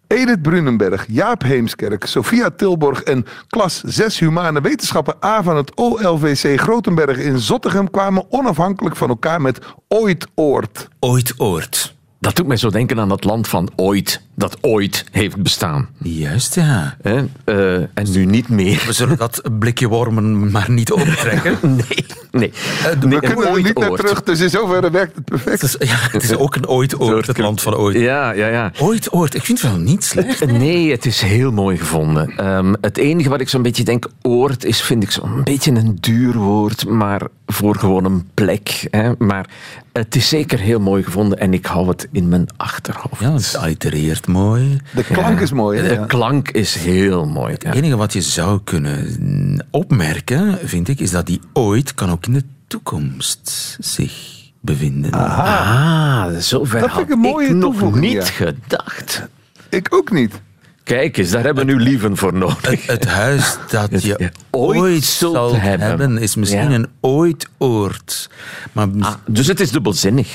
Edith 0.06 0.42
Brunenberg, 0.42 1.04
Jaap 1.08 1.42
Heemskerk, 1.42 2.04
Sophia 2.04 2.50
Tilborg 2.50 3.02
en 3.02 3.26
klas 3.48 3.80
6 3.84 4.18
Humane 4.18 4.60
Wetenschappen 4.60 5.14
A 5.24 5.42
van 5.42 5.56
het 5.56 5.74
OLVC 5.74 6.60
Grotenberg 6.60 7.18
in 7.18 7.38
Zottegem 7.38 7.90
kwamen 7.90 8.24
onafhankelijk 8.28 8.96
van 8.96 9.08
elkaar 9.08 9.40
met 9.40 9.58
Ooit 9.88 10.26
Oord. 10.34 10.88
Ooit 11.00 11.34
Oord. 11.36 11.94
Dat 12.20 12.36
doet 12.36 12.46
mij 12.46 12.56
zo 12.56 12.70
denken 12.70 13.00
aan 13.00 13.10
het 13.10 13.24
land 13.24 13.48
van 13.48 13.70
ooit, 13.76 14.22
dat 14.40 14.58
ooit 14.60 15.04
heeft 15.10 15.36
bestaan. 15.36 15.88
Juist, 15.98 16.54
ja. 16.54 16.96
Eh, 17.02 17.22
uh, 17.44 17.74
en 17.74 18.10
nu 18.12 18.24
niet 18.24 18.48
meer. 18.48 18.82
We 18.86 18.92
zullen 18.92 19.16
dat 19.16 19.42
blikje 19.58 19.88
wormen 19.88 20.50
maar 20.50 20.70
niet 20.70 20.92
opentrekken. 20.92 21.58
nee, 21.88 22.06
nee. 22.30 22.52
Uh, 22.78 23.02
nee 23.02 23.18
we 23.18 23.26
kunnen 23.26 23.46
er 23.46 23.62
niet 23.62 23.78
naar 23.78 23.90
terug, 23.90 24.22
dus 24.22 24.40
in 24.40 24.50
zoverre 24.50 24.90
werkt 24.90 25.14
het 25.14 25.24
perfect. 25.24 25.60
Het 25.60 25.80
is, 25.80 25.88
ja, 25.88 25.96
het 26.10 26.22
is 26.22 26.36
ook 26.36 26.54
een 26.54 26.68
ooit-oord, 26.68 27.26
het 27.26 27.38
land 27.38 27.62
van 27.62 27.74
ooit. 27.74 27.96
Ja, 27.96 28.30
ja, 28.30 28.46
ja. 28.46 28.72
Ooit-oord, 28.78 29.34
ik 29.34 29.44
vind 29.44 29.60
het 29.62 29.70
wel 29.70 29.80
niet 29.80 30.04
slecht. 30.04 30.46
Nee, 30.46 30.90
het 30.90 31.06
is 31.06 31.20
heel 31.20 31.52
mooi 31.52 31.76
gevonden. 31.76 32.46
Um, 32.46 32.74
het 32.80 32.96
enige 32.96 33.28
wat 33.28 33.40
ik 33.40 33.48
zo'n 33.48 33.62
beetje 33.62 33.84
denk, 33.84 34.08
oord 34.22 34.64
is, 34.64 34.80
vind 34.80 35.02
ik 35.02 35.10
zo'n 35.10 35.40
beetje 35.44 35.70
een 35.70 35.96
duur 36.00 36.36
woord, 36.36 36.88
maar 36.88 37.22
voor 37.46 37.76
gewoon 37.76 38.04
een 38.04 38.28
plek. 38.34 38.86
Hè. 38.90 39.12
Maar 39.18 39.48
het 39.92 40.16
is 40.16 40.28
zeker 40.28 40.58
heel 40.58 40.80
mooi 40.80 41.02
gevonden 41.02 41.38
en 41.38 41.54
ik 41.54 41.66
hou 41.66 41.88
het 41.88 42.08
in 42.12 42.28
mijn 42.28 42.46
achterhoofd. 42.56 43.20
Ja, 43.20 43.32
het 43.32 44.26
mooi. 44.30 44.80
De 44.94 45.04
klank 45.04 45.36
ja. 45.36 45.42
is 45.44 45.52
mooi. 45.52 45.80
Hè? 45.80 45.88
De 46.00 46.06
klank 46.06 46.48
is 46.50 46.74
heel 46.74 47.26
mooi. 47.26 47.54
Ja. 47.58 47.68
Het 47.68 47.76
enige 47.76 47.96
wat 47.96 48.12
je 48.12 48.20
zou 48.22 48.60
kunnen 48.64 49.66
opmerken, 49.70 50.58
vind 50.64 50.88
ik, 50.88 51.00
is 51.00 51.10
dat 51.10 51.26
die 51.26 51.40
ooit 51.52 51.94
kan 51.94 52.10
ook 52.10 52.26
in 52.26 52.32
de 52.32 52.44
toekomst 52.66 53.76
zich 53.80 54.12
bevinden. 54.60 55.12
Ah, 55.12 56.26
zover 56.38 56.80
Dat 56.80 56.90
vind 56.92 57.02
ik 57.06 57.10
een 57.12 57.18
mooie 57.18 57.48
ik 57.48 57.54
nog 57.54 57.94
niet 57.94 58.12
ja. 58.12 58.24
gedacht. 58.24 59.26
Ik 59.68 59.86
ook 59.90 60.10
niet. 60.10 60.40
Kijk 60.84 61.16
eens, 61.16 61.30
daar 61.30 61.44
hebben 61.44 61.66
we 61.66 61.72
nu 61.72 61.80
lieven 61.80 62.16
voor 62.16 62.34
nodig. 62.34 62.70
Het, 62.70 62.86
het 62.86 63.04
huis 63.04 63.56
dat 63.70 64.02
je 64.02 64.14
Ja, 64.18 64.30
ooit, 64.50 64.78
ooit 64.80 65.04
zult 65.04 65.34
zal 65.34 65.54
hebben. 65.56 65.88
hebben. 65.88 66.18
is 66.18 66.34
misschien 66.34 66.70
Ja. 66.70 66.74
een 66.74 66.86
ooit-oord. 67.00 68.30
Maar 68.72 68.88
Ah, 69.00 69.14
dus 69.26 69.46
het 69.46 69.60
is 69.60 69.70
dubbelzinnig. 69.70 70.28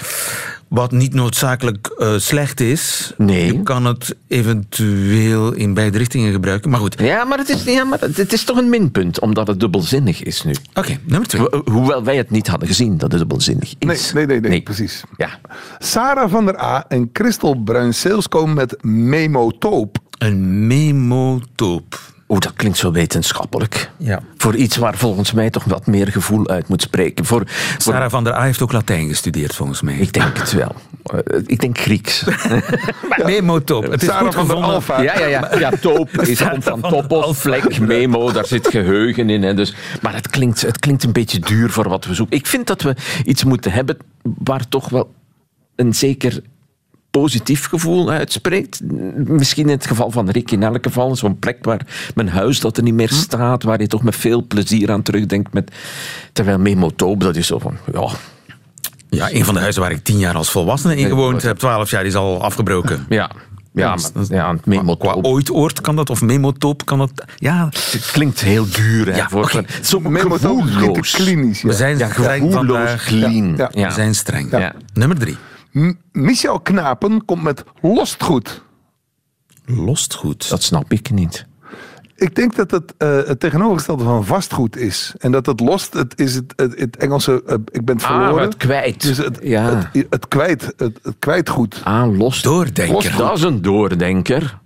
Wat 0.68 0.92
niet 0.92 1.14
noodzakelijk 1.14 1.96
uh, 1.98 2.18
slecht 2.18 2.60
is, 2.60 3.14
Nee. 3.18 3.46
je 3.46 3.64
kan 3.64 3.86
het 3.86 4.16
eventueel 4.28 5.54
in 5.54 5.74
beide 5.74 5.98
richtingen 5.98 6.32
gebruiken. 6.32 6.70
Maar 6.70 6.80
goed, 6.80 7.00
Ja, 7.00 7.24
maar 7.24 7.38
het 7.38 7.50
is, 7.50 7.64
ja, 7.64 7.84
maar 7.84 8.00
het 8.00 8.34
is 8.34 8.44
toch 8.44 8.58
een 8.58 8.70
minpunt, 8.70 9.20
omdat 9.20 9.48
het 9.48 9.60
dubbelzinnig 9.60 10.24
is 10.24 10.44
nu. 10.44 10.56
oké, 10.74 10.98
nummer 11.06 11.28
twee. 11.28 11.42
Ho- 11.42 11.62
Hoewel 11.72 12.04
wij 12.04 12.18
het 12.18 12.30
niet 12.30 12.48
hadden 12.48 12.68
gezien 12.68 12.98
dat 12.98 13.10
het 13.12 13.20
dubbelzinnig 13.20 13.74
Nee, 13.80 13.96
is. 13.96 14.14
nee, 14.14 14.26
nee, 14.26 14.40
nee, 14.40 14.62
precies. 14.62 15.04
Ja. 15.18 15.40
Sarah 15.80 16.32
van 16.32 16.46
der 16.46 16.62
A 16.64 16.86
en 16.88 17.10
Christel 17.14 17.56
Bruinseels 17.64 18.28
komen 18.28 18.56
met 18.56 18.78
Memotoop. 18.84 19.98
Een 20.18 20.68
memotoop. 20.68 22.00
Oeh, 22.30 22.40
dat 22.40 22.54
klinkt 22.56 22.78
zo 22.78 22.92
wetenschappelijk. 22.92 23.92
Ja. 23.98 24.20
Voor 24.38 24.56
iets 24.56 24.78
waar 24.78 24.98
volgens 24.98 25.32
mij 25.32 25.50
toch 25.50 25.64
wat 25.64 25.86
meer 25.86 26.08
gevoel 26.12 26.48
uit 26.48 26.68
moet 26.68 26.82
spreken. 26.82 27.26
Voor, 27.26 27.44
voor- 27.48 27.94
Sarah 27.94 28.10
van 28.10 28.24
der 28.24 28.34
A 28.34 28.44
heeft 28.44 28.62
ook 28.62 28.72
Latijn 28.72 29.08
gestudeerd, 29.08 29.56
volgens 29.56 29.82
mij. 29.82 29.96
ik 29.96 30.14
denk 30.14 30.38
het 30.38 30.52
wel. 30.54 30.76
Eh, 31.04 31.20
ik 31.46 31.60
denk 31.60 31.78
Grieks. 31.78 32.26
Memotoop. 33.26 33.92
Het 33.92 34.02
is 34.02 34.08
Sarah 34.08 34.24
goed 34.24 34.34
van 34.34 34.46
der 34.48 34.56
gevonden. 34.56 34.74
Alfa. 34.76 35.02
Ja, 35.02 35.20
ja, 35.20 35.26
ja. 35.28 35.50
ja 35.60 35.70
toop 35.82 36.10
is 36.22 36.44
komt 36.44 36.64
van 36.64 36.80
van 36.82 36.92
top 36.92 37.12
of 37.12 37.38
vlek, 37.38 37.80
memo, 37.80 38.32
daar 38.32 38.46
zit 38.46 38.68
geheugen 38.68 39.30
in. 39.30 39.44
Hè, 39.44 39.54
dus, 39.54 39.76
maar 40.02 40.14
het 40.14 40.30
klinkt, 40.30 40.62
het 40.62 40.80
klinkt 40.80 41.04
een 41.04 41.12
beetje 41.12 41.40
duur 41.40 41.70
voor 41.70 41.90
wat 41.90 42.06
we 42.06 42.14
zoeken. 42.14 42.38
Ik 42.38 42.48
vind 42.48 42.68
dat 42.68 42.82
we 42.82 42.96
iets 43.26 43.44
moeten 43.44 43.72
hebben 43.72 43.98
waar 44.22 44.68
toch 44.68 44.90
wel 44.90 45.14
een 45.76 45.94
zeker 45.94 46.42
positief 47.20 47.66
gevoel 47.68 48.10
uitspreekt. 48.10 48.80
Misschien 49.16 49.64
in 49.66 49.72
het 49.76 49.86
geval 49.88 50.12
van 50.12 50.30
Rick 50.30 50.52
in 50.52 50.64
elk 50.64 50.84
geval. 50.86 51.16
Zo'n 51.16 51.40
plek 51.40 51.58
waar 51.62 52.12
mijn 52.16 52.30
huis 52.30 52.60
dat 52.60 52.78
er 52.78 52.84
niet 52.84 52.94
meer 52.94 53.10
staat, 53.10 53.64
waar 53.64 53.82
je 53.82 53.88
toch 53.88 54.04
met 54.04 54.16
veel 54.16 54.46
plezier 54.48 54.92
aan 54.92 55.02
terugdenkt. 55.02 55.54
Met, 55.54 55.72
terwijl 56.34 56.60
Memotoop, 56.60 57.20
dat 57.22 57.36
is 57.36 57.48
zo 57.48 57.60
van, 57.60 57.78
ja, 57.94 58.08
Ja, 59.10 59.32
een 59.34 59.46
van 59.46 59.54
de 59.54 59.60
huizen 59.60 59.82
waar 59.82 59.92
ik 59.92 60.04
tien 60.04 60.18
jaar 60.20 60.36
als 60.36 60.52
volwassene 60.52 60.96
in 60.96 61.08
gewoond 61.08 61.42
heb. 61.42 61.58
Twaalf 61.58 61.90
jaar 61.90 62.06
is 62.06 62.16
al 62.16 62.44
afgebroken. 62.44 63.06
ja. 63.10 63.32
Ja, 63.74 63.96
maar, 64.14 64.24
ja, 64.30 64.50
een 64.50 64.60
Qua 64.60 64.70
memotoop. 64.76 65.26
ooit-oord 65.26 65.82
kan 65.82 65.96
dat, 65.96 66.10
of 66.10 66.22
memotoop 66.22 66.86
kan 66.86 66.98
dat. 66.98 67.12
Ja, 67.36 67.66
Het 67.72 68.10
klinkt 68.12 68.40
heel 68.42 68.66
duur. 68.70 69.06
Hè, 69.12 69.16
Ja, 69.18 69.28
voor, 69.30 69.64
Memotoop 70.04 70.64
is 70.66 70.72
gevoelloos. 70.72 71.12
klinisch. 71.12 71.62
Ja. 71.62 71.68
we 71.68 71.74
zijn 71.74 71.98
Ja, 71.98 72.10
streng 72.10 72.44
gevoelloos, 72.44 72.78
vandaag. 72.78 73.06
clean. 73.06 73.54
Ja, 73.58 73.70
Ja. 73.74 73.88
We 73.88 73.94
zijn 73.94 74.16
streng. 74.16 74.52
Ja. 74.52 74.74
Nummer 74.94 75.18
drie. 75.20 75.38
M- 75.76 75.92
Michel 76.12 76.60
Knapen 76.60 77.26
komt 77.26 77.44
met 77.44 77.64
Lostgoed. 77.82 78.64
Lost 79.66 80.14
goed. 80.14 80.50
Dat 80.50 80.64
snap 80.64 80.92
ik 80.92 81.10
niet. 81.12 81.46
Ik 82.16 82.36
denk 82.36 82.56
dat 82.56 82.72
het 82.72 82.94
eh, 82.98 83.10
het 83.24 83.40
tegenovergestelde 83.40 84.04
van 84.04 84.26
vastgoed 84.26 84.78
is. 84.78 85.14
En 85.18 85.32
dat 85.32 85.46
het 85.46 85.60
lost, 85.60 85.94
het 85.94 86.20
is 86.20 86.36
het, 86.36 86.54
het, 86.56 86.80
het 86.80 86.98
Engelse, 86.98 87.44
eh, 87.46 87.56
ik 87.72 87.86
ben 87.86 87.96
het 87.96 88.06
verloren. 88.06 88.34
Ah, 88.36 88.42
het 88.42 88.58
kwijt. 88.58 89.02
Dus 89.02 89.18
het, 89.18 89.40
ja. 89.42 89.90
het, 89.94 90.06
het 90.10 90.28
kwijt, 90.28 90.74
het, 90.78 91.00
het 91.04 91.16
kwijtgoed. 91.20 91.82
Ah, 91.84 92.18
los. 92.18 92.42
Doordenker. 92.42 93.18
Dat 93.18 93.38
is 93.38 93.44
een 93.44 93.62
doordenker. 93.62 94.60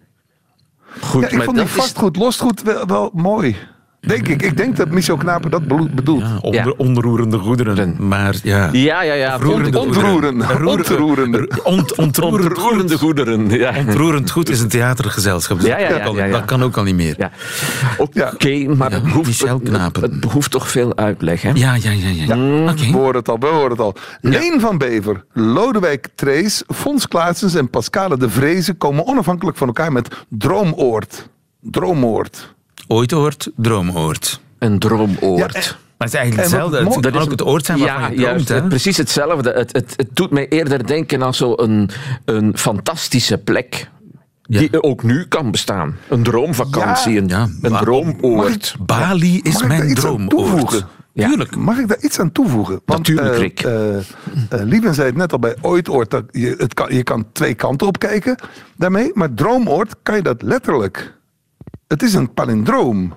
Goed, 1.01 1.21
Ja, 1.21 1.27
ik 1.27 1.33
maar 1.35 1.43
vond 1.45 1.57
die 1.57 1.65
is- 1.65 1.71
vastgoed, 1.71 2.15
lostgoed 2.15 2.61
wel, 2.61 2.85
wel 2.85 3.11
mooi. 3.13 3.55
Denk 3.99 4.27
ik. 4.27 4.41
Ik 4.41 4.57
denk 4.57 4.75
dat 4.75 4.89
Michel 4.89 5.17
Knapen 5.17 5.51
dat 5.51 5.67
bedoelt. 5.95 6.21
Ja, 6.21 6.37
onder, 6.41 6.65
Ja. 6.65 6.73
onroerende 6.77 7.37
goederen. 7.37 7.95
Maar 8.07 8.35
ja... 8.43 8.69
Ja, 8.71 9.01
ja, 9.03 9.13
ja. 9.13 9.33
Ontroerende 9.35 9.79
Ont- 9.79 9.87
Ontroeren. 9.87 10.67
Ontroerende. 10.67 11.49
Ont, 11.63 11.95
ontroerend, 11.95 12.45
Ontroerende 12.57 12.97
goederen. 12.97 13.49
Ja. 13.49 13.73
ontroerend 13.77 14.31
goed 14.31 14.49
is 14.49 14.59
een 14.61 14.67
theatergezelschap. 14.67 15.59
Ja, 15.59 15.67
ja, 15.67 15.77
ja, 15.77 15.89
dat, 15.89 16.01
kan, 16.01 16.15
ja, 16.15 16.25
ja. 16.25 16.31
dat 16.31 16.45
kan 16.45 16.63
ook 16.63 16.77
al 16.77 16.83
niet 16.83 16.95
meer. 16.95 17.15
Ja. 17.17 17.31
Oké, 17.97 18.65
maar 18.75 18.91
het, 18.91 19.01
Ja, 19.03 19.07
behoeft, 19.07 19.27
Michel 19.27 19.59
Knapen. 19.59 20.01
het 20.01 20.19
behoeft 20.19 20.51
toch 20.51 20.71
veel 20.71 20.97
uitleg, 20.97 21.41
hè? 21.41 21.51
Ja, 21.53 21.75
ja, 21.75 21.91
ja. 21.91 22.07
ja. 22.09 22.35
Oké. 22.71 22.75
We 22.91 22.97
horen 22.97 23.15
het 23.15 23.29
al, 23.29 23.39
we 23.39 23.45
horen 23.47 23.69
het 23.71 23.79
al. 23.79 23.95
Leen 24.21 24.59
van 24.59 24.77
Bever, 24.77 25.23
Lodewijk 25.33 26.07
Trees, 26.15 26.63
Fons 26.75 27.07
Klaatsens 27.07 27.55
en 27.55 27.69
Pascale 27.69 28.17
de 28.17 28.29
Vreese 28.29 28.73
komen 28.73 29.07
onafhankelijk 29.07 29.57
van 29.57 29.67
elkaar 29.67 29.91
met 29.91 30.15
Droomoord. 30.29 31.29
Droomoord. 31.61 32.55
Ooit 32.91 33.13
oord, 33.13 33.51
droomoord. 33.55 34.39
Een 34.60 34.79
droomoord. 34.79 35.53
Ja, 35.53 35.62
Maar 35.98 36.08
het 36.08 36.08
is 36.08 36.13
eigenlijk 36.13 36.36
wat 36.36 36.36
hetzelfde. 36.36 36.75
Het 36.77 36.86
mooi- 36.89 37.00
kan 37.12 37.22
ook 37.22 37.31
het 37.31 37.46
oord 37.46 37.65
zijn 37.65 37.79
waarvan 37.79 38.01
ja, 38.01 38.08
je 38.10 38.15
droomt. 38.15 38.27
juist, 38.29 38.48
hè? 38.50 38.55
het- 38.55 38.69
precies 38.69 38.98
hetzelfde. 38.98 39.51
Het, 39.51 39.74
het, 39.74 39.93
het 39.96 40.10
doet 40.13 40.31
mij 40.31 40.48
eerder 40.48 40.88
denken 40.88 41.24
aan 41.24 41.34
zo'n 41.34 41.89
een 42.25 42.58
fantastische 42.58 43.38
plek. 43.38 43.89
Ja. 44.43 44.60
Die 44.60 44.84
ook 44.84 45.03
nu 45.03 45.25
kan 45.25 45.51
bestaan. 45.51 45.98
Een 46.10 46.24
droomvakantie, 46.24 47.13
Ja. 47.13 47.19
een, 47.22 47.27
Ja, 47.27 47.48
een 47.62 47.77
droomoord. 47.77 48.75
Bali 48.79 49.39
is 49.41 49.53
Mag 49.53 49.62
ik 49.62 49.67
mijn 49.67 49.79
daar 49.79 49.89
iets 49.89 50.05
aan 50.05 50.27
droomoord. 50.27 50.86
Tuurlijk. 51.15 51.55
Mag 51.55 51.77
ik 51.77 51.88
daar 51.88 52.00
iets 52.01 52.19
aan 52.19 52.31
toevoegen? 52.31 52.81
Natuurlijk, 52.86 53.27
eh, 53.34 53.38
Rick. 53.38 53.60
eh, 53.60 53.98
eh, 53.98 54.03
Lieben 54.50 54.93
zei 54.93 55.08
het 55.08 55.15
net 55.17 55.31
al 55.31 55.39
bij 55.39 55.55
Ooitoord. 55.62 56.10
Dat 56.12 56.24
je, 56.31 56.55
het 56.58 56.74
kan, 56.74 56.93
je 56.96 57.03
kan 57.03 57.25
twee 57.31 57.53
kanten 57.53 57.88
op 57.88 58.00
kijken 58.00 58.36
daarmee. 58.77 59.12
Maar 59.13 59.34
Droomoord 59.34 59.96
kan 60.03 60.15
je 60.15 60.22
dat 60.22 60.41
letterlijk. 60.41 61.17
Het 61.89 62.03
is 62.03 62.13
een 62.13 62.34
palindroom. 62.34 63.13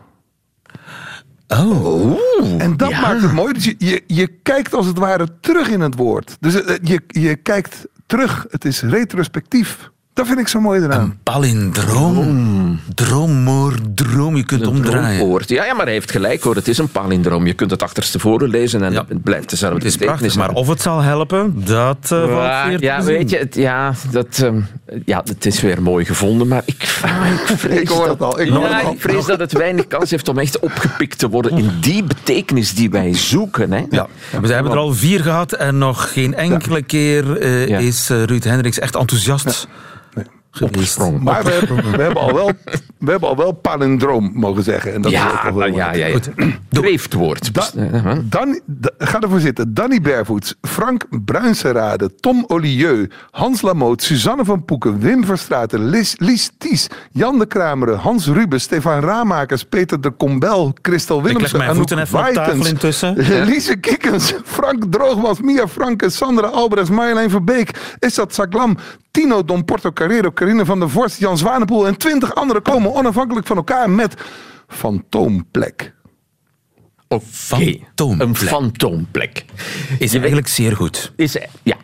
Oh. 1.48 2.20
En 2.58 2.76
dat 2.76 2.90
maakt 2.90 3.22
het 3.22 3.32
mooi. 3.32 3.52
Dus 3.52 3.64
je, 3.64 3.74
je, 3.78 4.02
je 4.06 4.26
kijkt 4.26 4.74
als 4.74 4.86
het 4.86 4.98
ware 4.98 5.28
terug 5.40 5.68
in 5.68 5.80
het 5.80 5.96
woord. 5.96 6.36
Dus 6.40 6.64
eh, 6.64 6.76
je, 6.82 7.02
je 7.06 7.36
kijkt 7.36 7.86
terug. 8.06 8.46
Het 8.50 8.64
is 8.64 8.82
retrospectief. 8.82 9.90
Dat 10.14 10.26
vind 10.26 10.38
ik 10.38 10.48
zo 10.48 10.60
mooi 10.60 10.80
eraan. 10.82 11.00
Een 11.00 11.18
palindroom. 11.22 12.80
Droommoord, 12.94 13.80
droom. 13.94 14.36
Je 14.36 14.44
kunt 14.44 14.60
Een 14.62 14.68
omdraaien. 14.68 15.16
droomoord. 15.18 15.48
Ja, 15.48 15.64
ja, 15.64 15.74
maar 15.74 15.84
hij 15.84 15.94
heeft 15.94 16.10
gelijk 16.10 16.42
hoor. 16.42 16.54
Het 16.54 16.68
is 16.68 16.78
een 16.78 16.88
palindroom. 16.88 17.46
Je 17.46 17.52
kunt 17.52 17.70
het 17.70 17.82
achterstevoren 17.82 18.48
lezen 18.48 18.82
en 18.82 18.92
Ja. 18.92 19.04
het 19.08 19.22
blijft 19.22 19.50
dezelfde 19.50 19.76
Het 19.78 19.86
is 19.86 19.96
betekenis 19.96 20.34
prachtig, 20.34 20.48
maar 20.54 20.62
of 20.62 20.68
het 20.68 20.82
zal 20.82 21.00
helpen, 21.00 21.64
dat 21.64 21.96
eh 22.02 22.08
valt 22.08 22.28
Ja, 22.30 22.68
weer 22.68 22.78
te 22.78 22.84
ja, 22.84 23.02
weet 23.02 23.30
je, 23.30 23.36
het, 23.38 23.54
ja, 23.54 23.94
dat, 24.10 24.38
ehm, 24.42 24.60
ja, 25.04 25.22
het 25.24 25.46
is 25.46 25.60
weer 25.60 25.82
mooi 25.82 26.04
gevonden, 26.04 26.48
maar 26.48 26.62
ik, 26.64 26.98
ah, 27.02 27.26
ik 27.50 27.56
vrees, 27.58 27.80
Ik 27.80 27.88
hoor 27.88 28.06
dat, 28.06 28.08
het 28.18 28.22
al, 28.22 28.40
ik 28.40 28.48
hoor 28.48 28.60
ja, 28.62 28.76
het 28.76 28.84
al. 28.86 28.92
ik 28.92 29.00
vrees 29.00 29.24
dat 29.24 29.38
het 29.38 29.52
weinig 29.52 29.86
kans 29.86 30.10
heeft 30.10 30.28
om 30.28 30.38
echt 30.38 30.58
opgepikt 30.58 31.18
te 31.18 31.28
worden 31.28 31.58
in 31.58 31.70
die 31.80 32.04
betekenis 32.04 32.74
die 32.74 32.90
wij 32.90 33.14
zoeken. 33.14 33.72
Hè. 33.72 33.84
Ja. 33.90 34.06
We 34.40 34.52
hebben 34.52 34.72
er 34.72 34.78
al 34.78 34.92
vier 34.94 35.20
gehad 35.20 35.52
en 35.52 35.78
nog 35.78 36.12
geen 36.12 36.34
enkele 36.34 36.82
keer 36.82 37.36
eh, 37.36 37.68
Ja. 37.68 37.78
is 37.78 38.10
eh, 38.10 38.22
Ruud 38.22 38.44
Hendricks 38.44 38.78
echt 38.78 38.96
enthousiast. 38.96 39.68
Opgesprongen. 40.60 41.22
Maar 41.22 41.44
we 41.44 41.50
hebben, 41.50 41.90
we, 41.96 42.02
hebben 42.02 42.22
al 42.22 42.34
wel, 42.34 42.50
we 42.98 43.10
hebben 43.10 43.28
al 43.28 43.36
wel 43.36 43.52
palindroom 43.52 44.30
mogen 44.34 44.62
zeggen. 44.62 44.92
En 44.92 45.02
dat 45.02 45.12
is 45.12 45.18
ook 45.20 45.42
nou, 45.42 45.54
wel 45.54 45.66
ja, 45.66 45.92
ja. 45.92 46.18
Da, 46.68 46.80
Dan, 48.24 48.60
da- 48.66 48.90
ga 48.98 49.20
ervoor 49.20 49.40
zitten. 49.40 49.74
Danny 49.74 50.00
Bervoets, 50.00 50.54
Frank 50.62 51.04
Bruinserade, 51.24 52.14
Tom 52.14 52.44
Olieu, 52.46 53.08
Hans 53.30 53.62
Lamoot, 53.62 54.02
Suzanne 54.02 54.44
van 54.44 54.64
Poeken, 54.64 54.98
Wim 54.98 55.24
Verstraeten, 55.24 55.88
Lies, 55.88 56.14
Lies 56.18 56.50
Ties, 56.58 56.86
Jan 57.10 57.38
de 57.38 57.46
Krameren, 57.46 57.98
Hans 57.98 58.26
Ruben, 58.26 58.60
Stefan 58.60 59.00
Raamakers, 59.00 59.64
Peter 59.64 60.00
de 60.00 60.10
Kombel, 60.10 60.74
Christel 60.82 61.22
Willemsen, 61.22 61.58
mijn 61.58 61.70
Anouk 61.70 61.88
voeten 61.88 61.98
even 61.98 62.18
op 62.28 62.34
tafel 62.34 62.66
intussen. 62.66 63.16
Lise 63.50 63.76
Kikkens, 63.76 64.34
Frank 64.44 64.84
Droogmans, 64.84 65.40
Mia 65.40 65.68
Franke, 65.68 66.10
Sandra 66.10 66.46
Albrechts, 66.46 66.90
Marjolein 66.90 67.30
Verbeek, 67.30 67.96
Issat 67.98 68.34
Saglam, 68.34 68.76
Tino 69.12 69.44
Don 69.44 69.64
Porto 69.64 69.92
Carrero, 69.92 70.32
Carine 70.32 70.64
van 70.64 70.80
der 70.80 70.90
Vorst, 70.90 71.18
Jan 71.18 71.38
Zwanepoel 71.38 71.86
en 71.86 71.96
twintig 71.96 72.34
anderen 72.34 72.62
komen 72.62 72.94
onafhankelijk 72.94 73.46
van 73.46 73.56
elkaar 73.56 73.90
met 73.90 74.14
Fantoomplek. 74.68 75.94
Oké, 77.08 77.24
Fantoomplek. 77.30 78.28
Een 78.28 78.36
fantoomplek. 78.36 79.44
Is 79.98 80.14
eigenlijk 80.14 80.48
zeer 80.48 80.76
goed. 80.76 81.12
Is, 81.16 81.36
ja, 81.62 81.76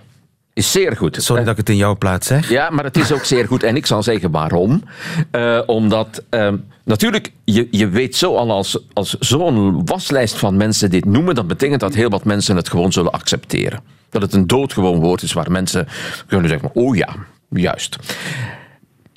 is 0.58 0.72
zeer 0.72 0.96
goed. 0.96 1.16
Sorry 1.22 1.42
dat 1.42 1.52
ik 1.52 1.58
het 1.58 1.68
in 1.68 1.76
jouw 1.76 1.96
plaats 1.96 2.26
zeg. 2.26 2.48
Ja, 2.48 2.70
maar 2.70 2.84
het 2.84 2.96
is 2.96 3.12
ook 3.12 3.24
zeer 3.24 3.46
goed. 3.46 3.62
En 3.62 3.76
ik 3.76 3.86
zal 3.86 4.02
zeggen 4.02 4.30
waarom. 4.30 4.82
Eh, 5.30 5.60
omdat 5.66 6.22
ehm, 6.30 6.56
natuurlijk, 6.84 7.32
je, 7.44 7.68
je 7.70 7.88
weet 7.88 8.16
zo 8.16 8.34
al 8.36 8.50
als, 8.50 8.78
als 8.92 9.16
zo'n 9.18 9.86
waslijst 9.86 10.36
van 10.36 10.56
mensen 10.56 10.90
dit 10.90 11.04
noemen, 11.04 11.34
dat 11.34 11.46
betekent 11.46 11.80
dat 11.80 11.94
heel 11.94 12.08
wat 12.08 12.24
mensen 12.24 12.56
het 12.56 12.68
gewoon 12.68 12.92
zullen 12.92 13.12
accepteren. 13.12 13.80
Dat 14.10 14.22
het 14.22 14.32
een 14.32 14.46
doodgewoon 14.46 15.00
woord 15.00 15.22
is 15.22 15.32
waar 15.32 15.50
mensen 15.50 15.88
kunnen 16.26 16.48
zeggen, 16.48 16.70
oh 16.74 16.96
ja, 16.96 17.08
juist. 17.48 17.96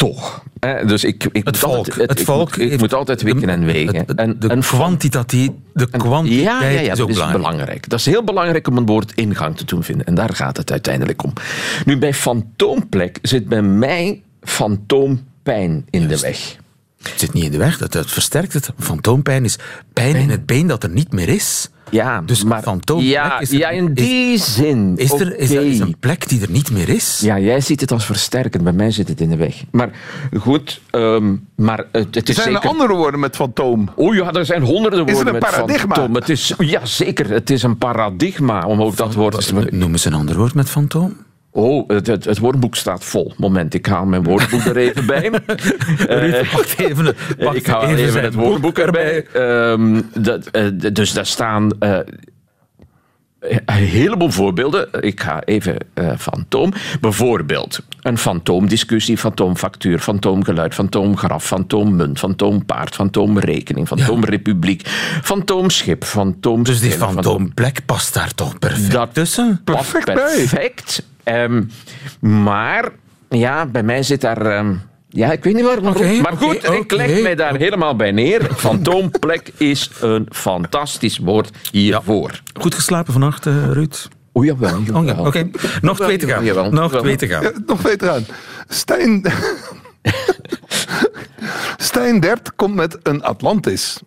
Toch. 0.10 0.44
dus 0.86 1.04
ik, 1.04 1.24
ik 1.24 1.32
Het 1.34 1.46
moet 1.46 1.58
volk. 1.58 1.76
altijd- 1.76 2.10
het 2.10 2.22
volk 2.22 2.58
moet- 2.58 2.72
ik, 2.72 2.80
moet 2.80 2.94
altijd 2.94 3.22
wikken 3.22 3.50
en 3.50 3.66
wegen. 3.66 3.96
het- 3.96 4.16
en, 4.16 4.36
de, 4.40 4.48
en 4.48 4.60
kwantitatief, 4.62 5.50
de 5.74 5.88
kwantiteit 5.90 6.42
ja, 6.44 6.64
ja, 6.64 6.70
ja, 6.70 6.80
is 6.80 6.88
dat 6.88 7.00
ook 7.02 7.10
is 7.10 7.14
belangrijk. 7.16 7.44
belangrijk. 7.44 7.90
Dat 7.90 8.00
is 8.00 8.06
heel 8.06 8.24
belangrijk 8.24 8.68
om 8.68 8.78
een 8.78 8.86
woord 8.86 9.12
ingang 9.16 9.58
te 9.58 9.66
doen 9.66 9.84
vinden. 9.84 10.06
En 10.06 10.16
daar 10.16 10.34
gaat 10.34 10.58
het 10.58 10.72
uiteindelijk 10.72 11.24
om. 11.24 11.34
Nu, 11.86 11.98
bij 11.98 12.14
fantoomplek 12.14 13.18
zit 13.22 13.48
bij 13.48 13.62
mij 13.62 14.22
fantoompijn 14.42 15.86
in 15.90 16.08
de 16.08 16.20
weg. 16.20 16.56
Het 17.02 17.20
zit 17.20 17.34
niet 17.34 17.44
in 17.44 17.52
de 17.52 17.58
weg, 17.58 17.78
dat, 17.78 17.92
dat 17.92 18.12
versterkt 18.12 18.54
het. 18.54 18.70
Fantoompijn 18.80 19.44
is 19.44 19.58
pijn 19.94 20.16
in 20.16 20.30
het 20.30 20.46
been 20.46 20.68
dat 20.68 20.84
er 20.84 20.90
niet 20.90 21.12
meer 21.12 21.30
is. 21.30 21.70
Ja, 21.90 22.22
Dus 22.26 22.44
maar 22.44 22.64
ja, 23.00 23.40
is 23.40 23.52
er- 23.52 23.58
ja, 23.58 23.70
in 23.70 23.92
is- 23.96 24.06
die 24.06 24.38
zin. 24.38 24.94
Is 24.98 25.12
er 25.12 25.38
is, 25.40 25.52
er, 25.52 25.66
is 25.66 25.80
een 25.80 25.96
plek 26.00 26.30
die 26.30 26.42
er 26.42 26.50
niet 26.50 26.72
meer 26.72 26.90
is? 26.90 27.20
Ja, 27.24 27.40
jij 27.40 27.62
ziet 27.62 27.82
het 27.82 27.92
als 27.92 28.06
versterkend. 28.06 28.64
Bij 28.64 28.74
mij 28.74 28.92
zit 28.92 29.08
het 29.08 29.22
in 29.22 29.30
de 29.30 29.36
weg. 29.36 29.64
Maar 29.72 29.90
goed, 30.40 30.82
ehm, 30.90 31.36
maar 31.56 31.86
het, 31.92 32.16
het 32.16 32.30
is 32.30 32.36
Zijn 32.36 32.56
er 32.56 32.62
andere 32.62 32.94
woorden 32.94 33.20
met 33.20 33.36
fantoom? 33.36 33.90
Oh 33.96 34.16
ja, 34.16 34.32
er 34.32 34.46
zijn 34.46 34.62
honderden 34.62 35.06
woorden 35.06 35.26
een 35.28 35.32
met 35.32 35.42
paradigma? 35.42 35.96
fantoom. 35.96 36.16
Het 36.16 36.30
is, 36.30 36.54
ja, 36.58 36.86
zeker. 36.86 37.30
Het 37.30 37.50
is 37.50 37.64
een 37.64 37.78
paradigma, 37.78 38.66
om 38.66 38.82
ook 38.82 38.96
dat 38.96 39.14
woord 39.14 39.46
te 39.46 39.68
Noemen 39.72 40.00
ze 40.00 40.08
een 40.08 40.14
ander 40.14 40.38
woord 40.38 40.54
met 40.54 40.70
fantoom? 40.70 41.18
Oh, 41.54 41.90
het, 41.90 42.08
het, 42.08 42.26
het 42.26 42.38
woordboek 42.38 42.76
staat 42.76 43.04
vol. 43.04 43.34
Moment, 43.38 43.74
ik 43.74 43.86
haal 43.86 44.06
mijn 44.06 44.24
woordboek 44.24 44.66
er 44.66 44.78
even 44.78 45.06
bij. 45.06 45.30
Ruud, 45.98 46.52
wacht 46.52 46.80
even. 46.80 47.06
Wacht 47.40 47.56
ik 47.56 47.68
haal 47.68 47.84
even, 47.84 48.24
het 48.24 48.34
woordboek 48.34 48.78
erbij. 48.78 49.26
Ehm, 49.34 50.02
dat, 50.14 50.48
eh, 50.48 50.68
dus 50.94 51.14
daar 51.14 51.26
staan 51.26 51.72
eh, 51.80 52.00
een 53.42 53.74
heleboel 53.74 54.30
voorbeelden. 54.30 54.88
Ik 55.00 55.22
ga 55.22 55.44
even 55.44 55.78
eh 55.94 56.18
fantoom. 56.18 56.74
Bijvoorbeeld 57.02 57.80
een 58.02 58.18
fantoomdiscussie, 58.18 59.18
fantoomfactuur, 59.18 60.00
fantoomgeluid, 60.00 60.74
fantoomgraf, 60.74 61.46
fantoommunt, 61.46 62.20
fantoompaard, 62.20 62.96
fantoomrekening, 62.96 63.88
fantoomrepubliek, 63.88 64.88
fantoomschip, 65.24 66.04
fantoom. 66.04 66.64
Dus 66.64 66.80
die 66.80 66.92
fantoomplek 66.92 67.86
past 67.86 68.14
daar 68.14 68.34
toch 68.36 68.60
perfect 68.60 68.92
Dat 68.92 69.14
tussen? 69.14 69.62
Perfect 69.64 70.06
bij. 70.06 70.14
perfect. 70.14 71.04
Ehm, 71.24 71.64
maar 72.20 72.90
ja, 73.30 73.66
bij 73.66 73.84
mij 73.84 74.04
zit 74.04 74.22
daar. 74.22 74.46
ehm, 74.46 74.74
ja, 75.10 75.32
ik 75.32 75.44
weet 75.44 75.54
niet 75.56 75.64
waarom. 75.66 75.88
Oké, 75.88 76.14
maar 76.22 76.32
oké, 76.34 76.44
goed, 76.44 76.64
ik 76.70 76.92
leg 76.92 77.22
mij 77.22 77.36
daar 77.36 77.56
helemaal 77.56 77.96
bij 77.96 78.12
neer. 78.12 78.54
Fantoomplek 78.56 79.52
is 79.58 79.90
een 80.02 80.28
fantastisch 80.30 81.18
woord 81.18 81.50
hiervoor. 81.72 82.42
Goed 82.60 82.76
geslapen 82.76 83.12
vannacht, 83.14 83.46
eh, 83.46 83.72
Ruud? 83.72 84.08
O 84.34 84.44
jawel. 84.44 84.80
Oh, 84.94 85.06
ja, 85.06 85.16
Oké, 85.18 85.50
nog 85.82 86.00
twee 86.00 86.18
te 86.18 86.28
gaan. 86.28 86.44
Jawel, 86.46 86.72
Nog 86.72 86.98
twee 86.98 87.16
te 87.16 87.28
gaan. 87.28 87.44
Ja, 87.44 87.52
nog 87.66 87.82
beter 87.82 88.10
aan. 88.10 88.26
Stijn... 88.68 89.22
Stijn 91.78 92.20
Dert 92.20 92.56
komt 92.56 92.76
met 92.76 92.98
een 93.04 93.24
Atlantis. 93.24 94.00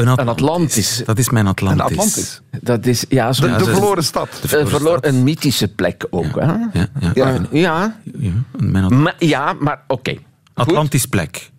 Een 0.00 0.20
Een 0.20 0.28
Atlantis. 0.28 1.02
Dat 1.04 1.18
is 1.18 1.30
mijn 1.30 1.44
Een 1.44 1.50
Atlantis. 1.50 1.82
Atlantis. 1.84 2.40
Dat 2.62 2.86
is 2.86 3.04
ja, 3.08 3.32
zo, 3.32 3.42
De, 3.42 3.48
Ja, 3.48 3.58
de 3.58 3.64
verloren 3.64 4.04
stad. 4.04 4.28
Eh, 4.42 4.66
verloor 4.66 4.98
een 5.00 5.22
mythische 5.24 5.68
plek 5.68 6.06
ook. 6.10 6.40
Hè? 6.40 6.46
Ja, 6.46 6.68
ja. 6.72 6.88
Ja. 7.14 7.38
Ja, 7.50 7.96
ja 8.18 8.88
maar, 8.88 9.14
ja, 9.18 9.52
maar 9.58 9.82
oké. 9.86 10.10
Goed. 10.10 10.20
Atlantis 10.54 11.06
plek. 11.06 11.50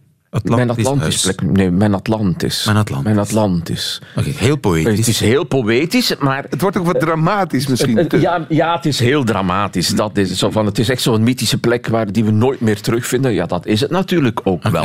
Mijn 0.43 0.43
Atlantis 0.69 0.85
Atlantis 0.85 1.23
huis. 1.23 1.35
plek. 1.35 1.51
Nee, 1.51 1.71
mijn 1.71 1.93
Atlantis. 1.93 2.65
Mijn 2.65 2.77
Atlantis. 2.77 3.05
Mijn 3.13 3.19
Atlantis. 3.25 4.01
Oké, 4.15 4.29
heel 4.29 4.51
Het 4.51 4.61
poëtisch. 4.61 5.07
is 5.07 5.19
heel 5.19 5.43
poëtisch, 5.43 6.15
maar 6.19 6.45
Het 6.49 6.61
wordt 6.61 6.77
ook 6.77 6.85
wat 6.85 6.99
dramatisch 6.99 7.67
misschien. 7.67 7.97
Het- 7.97 8.09
te- 8.09 8.19
ja, 8.19 8.45
ja, 8.49 8.75
het 8.75 8.85
is 8.85 8.99
heel 8.99 9.23
dramatisch. 9.23 9.87
Dat 9.87 10.17
is 10.17 10.29
het 10.29 10.37
zo 10.37 10.49
van, 10.49 10.65
het 10.65 10.79
is 10.79 10.89
echt 10.89 11.01
zo'n 11.01 11.23
mythische 11.23 11.57
plek 11.57 11.87
waar 11.87 12.11
die 12.11 12.23
we 12.25 12.31
nooit 12.31 12.59
meer 12.61 12.81
terugvinden. 12.81 13.33
Ja, 13.33 13.45
dat 13.45 13.65
is 13.65 13.79
het 13.79 13.89
natuurlijk 13.91 14.39
ook 14.43 14.67
wel. 14.67 14.83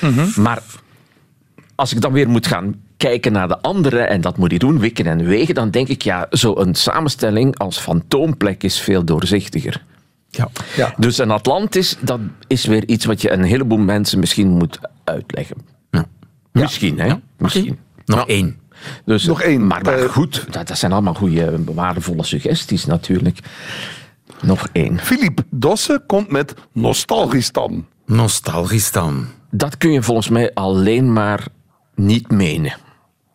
Oké. 0.00 0.40
Maar 0.40 0.62
als 1.74 1.92
ik 1.92 2.00
dan 2.00 2.12
weer 2.12 2.28
moet 2.28 2.46
gaan 2.46 2.74
kijken 2.96 3.32
naar 3.32 3.48
de 3.48 3.60
andere, 3.60 4.00
en 4.00 4.20
dat 4.20 4.36
moet 4.36 4.52
ik 4.52 4.60
doen, 4.60 4.78
wikken 4.78 5.06
en 5.06 5.24
wegen, 5.24 5.54
dan 5.54 5.70
denk 5.70 5.88
ik, 5.88 6.02
ja, 6.02 6.26
zo'n 6.30 6.74
samenstelling 6.74 7.58
als 7.58 7.78
fantoomplek 7.78 8.62
is 8.62 8.80
veel 8.80 9.04
doorzichtiger. 9.04 9.84
Ja. 10.30 10.48
Ja. 10.76 10.94
Dus 10.96 11.18
een 11.18 11.30
Atlantis, 11.30 11.96
dat 12.00 12.20
is 12.46 12.64
weer 12.64 12.88
iets 12.88 13.04
wat 13.04 13.22
je 13.22 13.30
een 13.32 13.42
heleboel 13.42 13.78
mensen 13.78 14.18
misschien 14.18 14.48
moet 14.48 14.78
uitleggen. 15.04 15.56
Ja. 15.90 16.04
Misschien, 16.52 16.98
hè? 16.98 17.14
Misschien. 17.38 17.78
Nog 18.04 18.26
één. 18.26 18.58
Dus, 19.04 19.24
Nog 19.24 19.42
één. 19.42 19.66
Maar, 19.66 19.82
maar 19.82 19.98
Eh, 19.98 20.08
goed, 20.08 20.46
dat, 20.50 20.68
dat 20.68 20.78
zijn 20.78 20.92
allemaal 20.92 21.14
goede, 21.14 21.64
waardevolle 21.74 22.24
suggesties 22.24 22.84
natuurlijk. 22.84 23.38
Nog 24.42 24.68
één. 24.72 24.98
Philippe 24.98 25.44
Dossen 25.50 26.02
komt 26.06 26.30
met 26.30 26.54
Nostalgistan. 26.72 27.86
Nostalgisch 28.06 28.92
dan. 28.92 29.26
Dat 29.50 29.76
kun 29.76 29.92
je 29.92 30.02
volgens 30.02 30.28
mij 30.28 30.54
alleen 30.54 31.12
maar 31.12 31.46
niet 31.94 32.30
menen. 32.30 32.76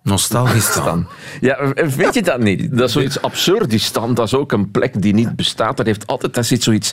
Nostalgisch 0.10 0.74
dan. 0.74 0.86
Dan. 0.86 1.08
Ja, 1.42 1.74
weet 1.96 2.14
je 2.14 2.22
dat 2.22 2.40
niet? 2.40 2.78
Dat 2.78 2.88
is 2.88 2.94
zoiets 2.94 3.22
absurdistan. 3.22 4.14
Dat 4.14 4.26
is 4.26 4.34
ook 4.36 4.52
een 4.52 4.72
plek 4.72 5.02
die 5.02 5.14
niet 5.14 5.36
bestaat. 5.36 5.78
Dat 5.78 5.86
heeft 5.86 6.08
altijd, 6.08 6.34
daar 6.34 6.44
zit 6.44 6.64
zoiets 6.64 6.92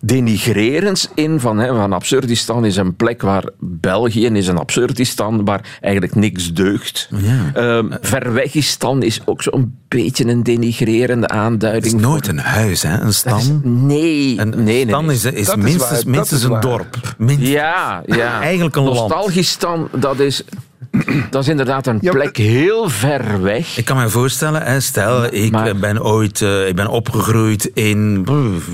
denigrerends 0.00 1.08
in. 1.14 1.40
Van, 1.40 1.58
hè, 1.58 1.74
van 1.74 1.92
absurdistan 1.92 2.64
is 2.64 2.76
een 2.76 2.96
plek 2.96 3.22
waar 3.22 3.44
België 3.60 4.26
is 4.26 4.46
een 4.46 4.58
absurdistan 4.58 5.44
waar 5.44 5.78
eigenlijk 5.80 6.14
niks 6.14 6.52
deugt. 6.52 7.08
Ja. 7.22 7.50
Ehm, 7.54 7.86
Verwegistan 8.00 9.02
is 9.02 9.20
ook 9.24 9.42
zo'n 9.42 9.78
beetje 9.88 10.26
een 10.26 10.42
denigrerende 10.42 11.22
Het 11.26 11.32
aanduiding. 11.32 11.94
is 11.94 12.00
nooit 12.00 12.28
een 12.28 12.38
huis, 12.38 12.82
hè? 12.82 13.00
Een 13.00 13.14
stam. 13.14 13.60
Nee, 13.64 14.38
Een 14.40 14.48
nee, 14.48 14.64
nee. 14.64 14.86
stam 14.86 15.06
nee. 15.06 15.14
is, 15.14 15.24
is 15.24 15.54
minstens, 15.56 15.90
waar, 15.90 16.00
minstens 16.06 16.40
is 16.40 16.44
een 16.46 16.50
waar. 16.50 16.60
dorp. 16.60 17.14
Minstens. 17.18 17.48
Ja, 17.50 18.02
ja. 18.06 18.40
Eigenlijk 18.50 18.76
een 18.76 18.82
land. 18.82 18.96
Nostalgistan, 18.96 19.88
dat 19.92 20.18
is, 20.20 20.42
dat 21.30 21.42
is 21.42 21.48
inderdaad 21.48 21.86
een 21.86 21.98
Ja, 22.00 22.10
plek 22.12 22.36
heel 22.36 22.88
ver 22.88 23.42
weg. 23.42 23.76
Ik 23.76 23.84
kan 23.84 23.96
me 23.96 24.08
voorstellen, 24.08 24.62
hè, 24.62 24.80
stel, 24.80 25.24
ik 25.34 25.50
Maar- 25.50 25.76
ben 25.76 26.04
ooit 26.04 26.42
eh, 26.42 26.68
ik 26.68 26.76
ben 26.76 26.86
opgegroeid 26.86 27.64
in, 27.74 28.24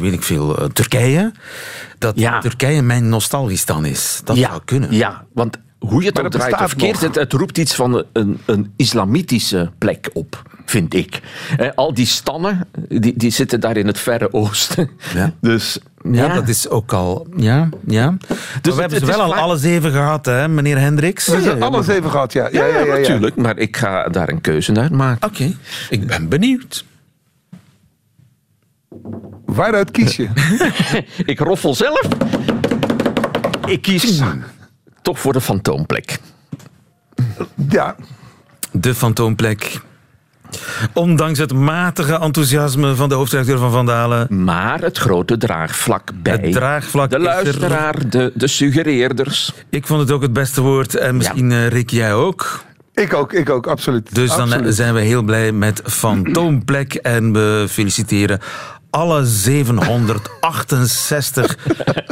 weet 0.01 0.13
ik 0.13 0.23
veel, 0.23 0.59
eh, 0.59 0.65
Turkije. 0.73 1.33
Dat 1.99 2.19
Ja. 2.19 2.41
Turkije 2.41 2.83
mijn 2.83 3.09
nostalgisch 3.09 3.65
dan 3.65 3.85
is. 3.85 4.21
Dat 4.25 4.37
ja, 4.37 4.49
zou 4.49 4.61
kunnen. 4.65 4.93
Ja, 4.93 5.25
want 5.33 5.57
hoe 5.89 6.01
je 6.01 6.07
het 6.07 6.15
Maar 6.15 6.25
ook 6.25 6.31
dat 6.33 6.41
draait 6.41 6.55
of 6.55 6.61
bestaat 6.61 6.81
keert, 6.81 6.93
nog. 6.93 7.03
het, 7.03 7.15
het 7.15 7.33
roept 7.33 7.59
iets 7.59 7.75
van 7.75 8.05
een, 8.13 8.39
een 8.47 8.73
islamitische 8.77 9.71
plek 9.79 10.11
op, 10.13 10.43
vind 10.65 10.95
ik. 10.95 11.21
Eh, 11.57 11.69
al 11.75 11.95
die 11.95 12.07
stannen, 12.07 12.67
die, 12.89 13.13
die 13.17 13.31
zitten 13.31 13.61
daar 13.61 13.77
in 13.77 13.87
het 13.87 13.99
Verre 13.99 14.33
Oosten. 14.33 14.91
Ja. 15.15 15.33
Dus 15.41 15.79
Ja, 16.11 16.35
dat 16.35 16.49
is 16.49 16.69
ook 16.69 16.93
al. 16.93 17.27
Ja, 17.37 17.69
ja. 17.87 18.11
Maar 18.11 18.19
we 18.63 18.71
het- 18.71 18.77
hebben 18.81 18.99
ze 18.99 19.07
wel 19.07 19.21
al 19.21 19.31
vaak- 19.31 19.39
alle 19.41 19.57
zeven 19.57 19.91
gehad, 19.91 20.27
hè, 20.27 20.49
meneer 20.49 20.79
Hendricks? 20.79 21.27
We 21.29 21.37
hebben 21.37 21.63
alles 21.63 21.87
even 21.89 22.11
gehad, 22.11 22.33
ja. 22.33 22.49
Ja, 22.53 22.65
ja, 22.67 22.79
ja, 22.79 22.85
ja, 22.85 22.97
natuurlijk. 22.97 23.37
Maar 23.37 23.59
ik 23.59 23.77
ga 23.77 24.09
daar 24.09 24.29
een 24.29 24.41
keuze 24.41 24.75
uit 24.75 24.91
maken. 24.93 25.29
Oké, 25.29 25.53
ik 25.91 26.07
ben 26.07 26.29
benieuwd. 26.29 26.85
Waaruit 29.47 29.91
kies 29.91 30.17
je? 30.17 30.29
Ik 31.33 31.39
roffel 31.39 31.75
zelf. 31.75 32.09
Ik 33.67 33.83
kies 33.83 34.23
toch 35.05 35.21
voor 35.21 35.33
de 35.33 35.41
fantoomplek. 35.41 36.19
Ja, 37.69 37.97
De 38.73 38.95
fantoomplek. 38.95 39.81
Ondanks 40.93 41.39
het 41.39 41.53
matige 41.53 42.15
enthousiasme 42.19 42.95
van 42.95 43.09
de 43.09 43.15
hoofdredacteur 43.15 43.59
van 43.59 43.71
Vandalen. 43.71 44.45
Maar 44.45 44.81
het 44.81 44.99
grote 44.99 45.37
draagvlak 45.37 46.11
bij 46.23 46.33
Het 46.33 46.53
draagvlak 46.53 47.11
de 47.11 47.17
is 47.17 47.23
er. 47.25 47.29
luisteraar, 47.29 48.09
de, 48.09 48.33
de 48.35 48.47
suggereerders. 48.47 49.53
Ik 49.71 49.87
vond 49.87 50.01
het 50.01 50.11
ook 50.11 50.23
het 50.23 50.33
beste 50.33 50.61
woord. 50.61 50.95
En 50.95 51.17
misschien, 51.17 51.53
eh, 51.53 51.69
Rick, 51.69 51.91
jij 51.91 52.15
ook. 52.15 52.63
ik 52.95 53.15
ook, 53.15 53.33
ik 53.33 53.51
ook, 53.51 53.67
absoluut. 53.67 54.15
Dus 54.15 54.37
dan 54.37 54.53
eh, 54.53 54.61
zijn 54.69 54.95
we 54.95 55.01
heel 55.01 55.23
blij 55.23 55.53
met 55.53 55.83
Fantoomplek. 55.85 56.95
En 56.95 57.33
we 57.33 57.67
feliciteren 57.69 58.41
alle 58.95 59.25
768 59.27 61.57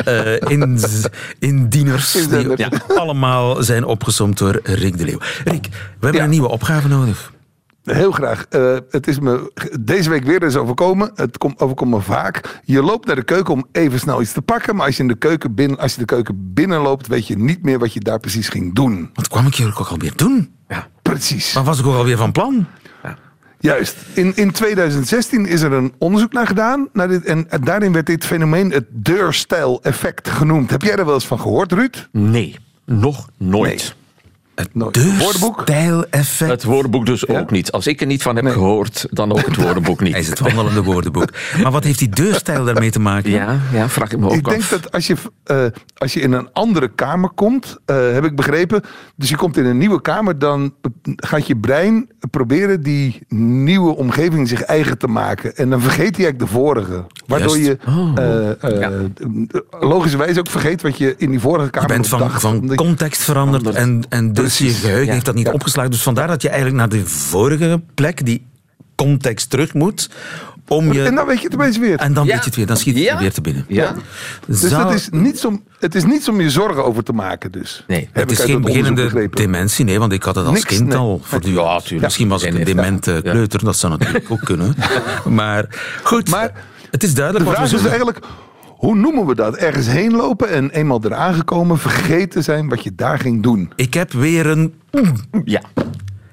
eh, 0.05 0.35
ins- 0.51 1.07
indieners. 1.39 2.13
Die 2.13 2.57
ja, 2.57 2.69
allemaal 2.97 3.63
zijn 3.63 3.85
opgesomd 3.85 4.39
door 4.39 4.61
Rick 4.63 4.99
de 4.99 5.05
Leeuw. 5.05 5.19
Rick, 5.45 5.67
we 5.71 5.77
hebben 6.01 6.15
Ja. 6.15 6.23
een 6.25 6.31
nieuwe 6.31 6.49
opgave 6.49 6.89
nodig. 6.89 7.33
Heel 7.85 8.11
graag. 8.13 8.45
Eh, 8.51 8.77
het 8.91 9.07
is 9.07 9.19
me 9.19 9.53
deze 9.81 10.11
week 10.11 10.25
weer 10.25 10.43
eens 10.43 10.57
overkomen. 10.57 11.11
Het 11.15 11.39
komt, 11.39 11.61
overkomt 11.61 11.91
me 11.91 12.01
vaak. 12.01 12.61
Je 12.65 12.83
loopt 12.83 13.07
naar 13.07 13.17
de 13.17 13.23
keuken 13.25 13.55
om 13.55 13.67
even 13.73 13.99
snel 13.99 14.21
iets 14.23 14.33
te 14.33 14.43
pakken. 14.43 14.77
Maar 14.77 14.87
als 14.87 14.97
je, 14.97 15.03
in 15.03 15.09
de 15.09 15.15
keuken 15.15 15.55
binnen, 15.55 15.79
als 15.79 15.93
je 15.93 15.99
de 15.99 16.05
keuken 16.05 16.53
binnenloopt, 16.55 17.07
weet 17.07 17.27
je 17.27 17.39
niet 17.39 17.63
meer 17.63 17.79
wat 17.79 17.93
je 17.93 18.01
daar 18.01 18.21
precies 18.21 18.49
ging 18.49 18.75
doen. 18.75 19.11
Wat 19.15 19.29
kwam 19.29 19.47
ik 19.47 19.55
hier 19.55 19.67
ook 19.79 19.89
alweer 19.89 20.13
doen? 20.17 20.51
Precies. 21.03 21.53
Wat 21.53 21.65
was 21.65 21.79
ik 21.79 21.87
ook 21.87 21.95
alweer 21.95 22.17
van 22.17 22.33
plan? 22.33 22.67
Juist. 23.63 23.97
In, 24.15 24.33
in 24.37 24.51
2016 24.51 25.47
is 25.47 25.61
er 25.61 25.73
een 25.73 25.93
onderzoek 25.99 26.33
naar 26.33 26.47
gedaan. 26.47 26.89
Naar 26.93 27.09
dit, 27.09 27.25
en, 27.25 27.47
daarin 27.61 27.93
werd 27.93 28.07
dit 28.07 28.25
fenomeen 28.25 28.71
het 28.71 28.85
deurstijl-effect 28.89 30.29
genoemd. 30.29 30.71
Heb 30.71 30.83
jij 30.83 30.97
er 30.97 31.05
wel 31.05 31.15
eens 31.15 31.27
van 31.27 31.41
gehoord, 31.41 31.73
Ruud? 31.73 32.09
Nee, 32.13 32.57
nog 32.85 33.29
nooit. 33.37 33.95
Het 34.63 34.75
Nooit. 34.75 35.19
Woordenboek? 35.19 35.67
deurstijl-effect. 35.67 36.51
Het 36.51 36.65
woordenboek 36.65 37.07
dus 37.07 37.29
ook 37.29 37.51
niet. 37.51 37.73
Als 37.73 37.87
ik 37.87 38.01
er 38.01 38.07
niet 38.07 38.23
van 38.23 38.35
heb 38.35 38.45
Nee. 38.45 38.53
gehoord, 38.53 39.07
dan 39.11 39.33
ook 39.33 39.47
het 39.47 39.57
woordenboek 39.57 40.01
niet. 40.01 40.13
Hij 40.17 40.21
is 40.21 40.29
het 40.29 40.39
wandelende 40.39 40.83
woordenboek. 40.83 41.29
Maar 41.63 41.73
wat 41.73 41.85
heeft 41.85 41.99
die 41.99 42.09
deurstijl 42.09 42.65
daarmee 42.65 42.91
te 42.91 43.01
maken? 43.01 43.31
Ja, 43.31 43.59
ja, 43.73 43.89
vraag 43.89 44.13
ik 44.13 44.19
me 44.19 44.27
ook 44.27 44.33
Ik 44.35 44.49
denk 44.49 44.69
dat 44.69 44.93
als 44.93 45.07
je, 45.07 45.15
eh, 45.45 45.65
als 45.97 46.13
je 46.13 46.21
in 46.21 46.33
een 46.33 46.49
andere 46.53 46.89
kamer 46.95 47.31
komt, 47.31 47.77
eh, 47.85 48.13
heb 48.13 48.25
ik 48.25 48.37
begrepen. 48.37 48.83
Dus 49.17 49.29
je 49.29 49.37
komt 49.37 49.57
in 49.57 49.65
een 49.65 49.79
nieuwe 49.79 50.01
kamer, 50.01 50.39
dan 50.39 50.75
gaat 51.17 51.47
je 51.47 51.57
brein 51.57 52.11
proberen 52.31 52.83
die 52.83 53.21
nieuwe 53.29 53.97
omgeving 53.97 54.49
zich 54.49 54.63
eigen 54.63 54.99
te 54.99 55.07
maken. 55.07 55.57
En 55.57 55.71
dan 55.71 55.81
vergeet 55.81 56.17
hij 56.17 56.25
eigenlijk 56.25 56.39
de 56.39 56.47
vorige. 56.59 57.05
Waardoor 57.27 57.59
je 57.59 57.79
eh, 58.15 58.51
eh, 58.51 58.81
Ja. 58.81 58.91
logischerwijs 59.81 60.39
ook 60.39 60.51
vergeet 60.51 60.83
wat 60.83 60.99
je 60.99 61.15
in 61.19 61.31
die 61.31 61.41
vorige 61.41 61.65
Je 61.65 61.71
kamer 61.71 61.89
bent 61.89 62.01
nog 62.01 62.09
van, 62.11 62.19
dacht. 62.19 62.41
van 62.41 62.61
je- 62.69 62.75
context 62.75 63.23
veranderd 63.23 63.67
Anders. 63.67 63.85
en, 63.85 64.03
en 64.09 64.33
dus 64.33 64.52
Precies, 64.57 64.77
je 64.77 64.81
geheugen 64.83 65.07
ja. 65.07 65.13
heeft 65.13 65.25
dat 65.25 65.35
niet 65.35 65.47
Ja. 65.47 65.53
opgeslagen. 65.53 65.91
Dus 65.91 66.03
vandaar 66.03 66.27
dat 66.27 66.43
je 66.43 66.49
eigenlijk 66.49 66.79
naar 66.79 66.89
de 66.89 67.07
vorige 67.07 67.81
plek, 67.95 68.25
die 68.27 68.47
context, 68.95 69.51
terug 69.51 69.75
moet. 69.75 70.11
Om 70.69 70.93
je, 70.93 71.05
En 71.05 71.15
dan 71.15 71.27
weet 71.27 71.39
je 71.39 71.45
het 71.45 71.55
opeens 71.55 71.79
weer. 71.79 71.99
en 71.99 72.13
dan 72.13 72.25
Ja. 72.27 72.31
weet 72.33 72.39
je 72.41 72.47
het 72.47 72.57
weer, 72.57 72.67
dan 72.67 72.77
schiet 72.77 72.95
het 72.95 73.03
Ja. 73.05 73.13
er 73.15 73.19
weer 73.19 73.33
te 73.33 73.41
binnen. 73.41 73.65
Ja, 73.69 73.95
Dus 74.47 74.61
Zou- 74.61 74.85
dat 74.85 74.95
is 74.95 75.09
niets 75.11 75.45
om, 75.45 75.63
het 75.81 75.95
is 75.95 76.05
niets 76.05 76.29
om 76.29 76.41
je 76.41 76.51
zorgen 76.51 76.85
over 76.85 77.03
te 77.05 77.13
maken. 77.13 77.53
Dus. 77.53 77.85
Nee, 77.87 78.09
Heb 78.13 78.29
het 78.29 78.39
is 78.39 78.45
geen 78.45 78.61
beginnende 78.61 79.29
dementie, 79.31 79.85
nee, 79.85 79.99
want 79.99 80.13
ik 80.13 80.23
had 80.23 80.35
het 80.35 80.45
als 80.47 80.55
Niks, 80.55 80.67
kind 80.77 80.89
nee. 80.89 80.97
al 80.97 81.21
voortdurend. 81.23 81.67
Ja, 81.67 81.79
tuurlijk. 81.81 82.03
Misschien 82.03 82.29
was 82.29 82.43
ik 82.43 82.55
een 82.55 82.65
demente 82.65 83.13
ja. 83.25 83.31
kleuter, 83.31 83.65
dat 83.65 83.77
zou 83.77 83.93
natuurlijk 83.99 84.31
ook 84.31 84.41
kunnen. 84.45 84.75
Maar 85.25 85.67
goed, 86.03 86.31
Maar 86.31 86.53
het 86.91 87.03
is 87.03 87.15
duidelijk 87.15 87.45
De 87.45 87.51
wat 87.51 87.61
we 87.61 87.67
vraag 87.69 87.81
is 87.81 87.91
zoeken. 87.91 87.91
eigenlijk, 87.91 88.19
hoe 88.83 88.95
noemen 88.95 89.27
we 89.27 89.35
dat? 89.35 89.57
Ergens 89.57 89.87
heen 89.87 90.13
lopen 90.13 90.49
en 90.49 90.71
eenmaal 90.71 91.01
eraan 91.05 91.35
gekomen 91.35 91.79
vergeten 91.79 92.43
zijn 92.43 92.69
wat 92.69 92.83
je 92.83 92.95
daar 92.95 93.19
ging 93.19 93.43
doen. 93.43 93.73
Ik 93.77 93.95
heb 93.95 94.13
weer 94.13 94.47
een... 94.47 94.75
ja. 95.45 95.63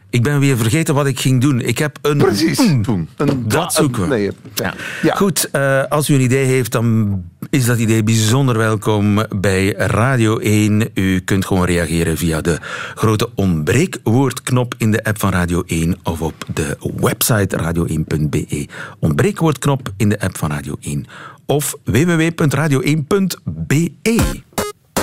Ik 0.09 0.23
ben 0.23 0.39
weer 0.39 0.57
vergeten 0.57 0.95
wat 0.95 1.05
ik 1.05 1.19
ging 1.19 1.41
doen. 1.41 1.61
Ik 1.61 1.77
heb 1.77 1.97
een... 2.01 2.17
Precies. 2.17 2.57
Een 2.57 3.07
Dat 3.47 3.73
zoeken 3.73 4.01
we. 4.01 4.07
Nee, 4.07 4.23
ja. 4.23 4.31
Ja. 4.53 4.73
Ja. 5.01 5.15
Goed, 5.15 5.49
eh, 5.51 5.83
als 5.83 6.09
u 6.09 6.13
een 6.13 6.21
idee 6.21 6.45
heeft, 6.45 6.71
dan 6.71 7.21
is 7.49 7.65
dat 7.65 7.77
idee 7.77 8.03
bijzonder 8.03 8.57
welkom 8.57 9.25
bij 9.35 9.73
Radio 9.73 10.37
1. 10.37 10.89
U 10.93 11.19
kunt 11.19 11.45
gewoon 11.45 11.65
reageren 11.65 12.17
via 12.17 12.41
de 12.41 12.57
grote 12.95 13.29
ontbreekwoordknop 13.35 14.73
in 14.77 14.91
de 14.91 15.03
app 15.03 15.19
van 15.19 15.31
Radio 15.31 15.63
1 15.65 15.97
of 16.03 16.21
op 16.21 16.45
de 16.53 16.77
website 16.95 17.57
radio1.be. 17.57 18.67
Ontbreekwoordknop 18.99 19.91
in 19.97 20.09
de 20.09 20.19
app 20.19 20.37
van 20.37 20.51
Radio 20.51 20.75
1 20.79 21.05
of 21.49 21.75
www.radio1.be. 21.83 23.91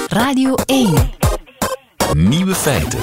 Radio 0.09 0.55
1. 0.67 0.95
Nieuwe 2.17 2.55
feiten. 2.55 2.99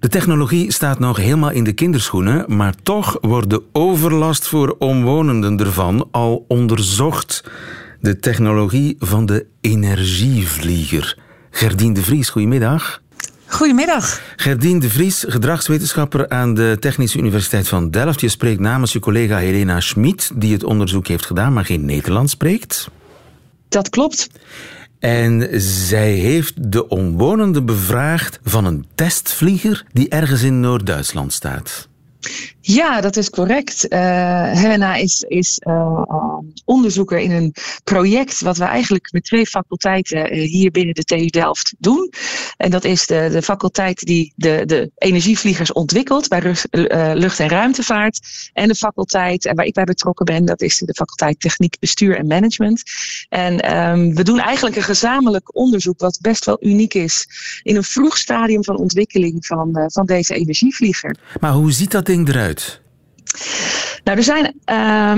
De 0.00 0.08
technologie 0.08 0.72
staat 0.72 0.98
nog 0.98 1.16
helemaal 1.16 1.50
in 1.50 1.64
de 1.64 1.72
kinderschoenen, 1.72 2.56
maar 2.56 2.74
toch 2.82 3.18
wordt 3.20 3.50
de 3.50 3.62
overlast 3.72 4.48
voor 4.48 4.76
omwonenden 4.78 5.58
ervan 5.58 6.08
al 6.10 6.44
onderzocht. 6.48 7.44
De 8.00 8.18
technologie 8.18 8.96
van 8.98 9.26
de 9.26 9.46
energievlieger. 9.60 11.18
Gerdien 11.50 11.92
de 11.92 12.02
Vries, 12.02 12.30
goedemiddag. 12.30 13.02
Goedemiddag. 13.50 14.22
Gerdien 14.36 14.78
de 14.78 14.90
Vries, 14.90 15.24
gedragswetenschapper 15.28 16.28
aan 16.28 16.54
de 16.54 16.76
Technische 16.80 17.18
Universiteit 17.18 17.68
van 17.68 17.90
Delft. 17.90 18.20
Je 18.20 18.28
spreekt 18.28 18.60
namens 18.60 18.92
je 18.92 18.98
collega 18.98 19.36
Helena 19.36 19.80
Schmid, 19.80 20.30
die 20.34 20.52
het 20.52 20.64
onderzoek 20.64 21.06
heeft 21.06 21.26
gedaan, 21.26 21.52
maar 21.52 21.64
geen 21.64 21.84
Nederlands 21.84 22.32
spreekt. 22.32 22.88
Dat 23.68 23.88
klopt. 23.88 24.28
En 24.98 25.48
zij 25.60 26.12
heeft 26.12 26.72
de 26.72 26.88
omwonenden 26.88 27.66
bevraagd 27.66 28.40
van 28.44 28.64
een 28.64 28.86
testvlieger 28.94 29.84
die 29.92 30.08
ergens 30.08 30.42
in 30.42 30.60
Noord-Duitsland 30.60 31.32
staat. 31.32 31.88
Ja, 32.72 33.00
dat 33.00 33.16
is 33.16 33.30
correct. 33.30 33.86
Uh, 33.88 34.52
Helena 34.52 34.94
is, 34.94 35.24
is 35.28 35.60
uh, 35.66 36.02
onderzoeker 36.64 37.18
in 37.18 37.30
een 37.30 37.54
project 37.84 38.40
wat 38.40 38.56
we 38.56 38.64
eigenlijk 38.64 39.12
met 39.12 39.24
twee 39.24 39.46
faculteiten 39.46 40.36
uh, 40.36 40.48
hier 40.48 40.70
binnen 40.70 40.94
de 40.94 41.04
TU 41.04 41.26
Delft 41.26 41.74
doen. 41.78 42.12
En 42.56 42.70
dat 42.70 42.84
is 42.84 43.06
de, 43.06 43.28
de 43.32 43.42
faculteit 43.42 43.98
die 43.98 44.32
de, 44.36 44.62
de 44.66 44.90
energievliegers 44.98 45.72
ontwikkelt 45.72 46.28
bij 46.28 46.42
lucht- 47.14 47.40
en 47.40 47.48
ruimtevaart. 47.48 48.20
En 48.52 48.68
de 48.68 48.74
faculteit 48.74 49.52
waar 49.54 49.66
ik 49.66 49.74
bij 49.74 49.84
betrokken 49.84 50.24
ben, 50.24 50.44
dat 50.44 50.60
is 50.60 50.78
de 50.78 50.94
faculteit 50.94 51.40
Techniek, 51.40 51.76
Bestuur 51.80 52.16
en 52.16 52.26
Management. 52.26 52.82
En 53.28 53.78
um, 53.78 54.14
we 54.14 54.24
doen 54.24 54.40
eigenlijk 54.40 54.76
een 54.76 54.82
gezamenlijk 54.82 55.56
onderzoek 55.56 56.00
wat 56.00 56.18
best 56.20 56.44
wel 56.44 56.56
uniek 56.60 56.94
is 56.94 57.26
in 57.62 57.76
een 57.76 57.84
vroeg 57.84 58.16
stadium 58.16 58.64
van 58.64 58.76
ontwikkeling 58.76 59.46
van, 59.46 59.84
van 59.92 60.06
deze 60.06 60.34
energievlieger. 60.34 61.16
Maar 61.40 61.52
hoe 61.52 61.72
ziet 61.72 61.90
dat 61.90 62.06
ding 62.06 62.28
eruit? 62.28 62.59
out? 62.68 63.89
Nou, 64.04 64.18
er 64.18 64.24
zijn 64.24 64.54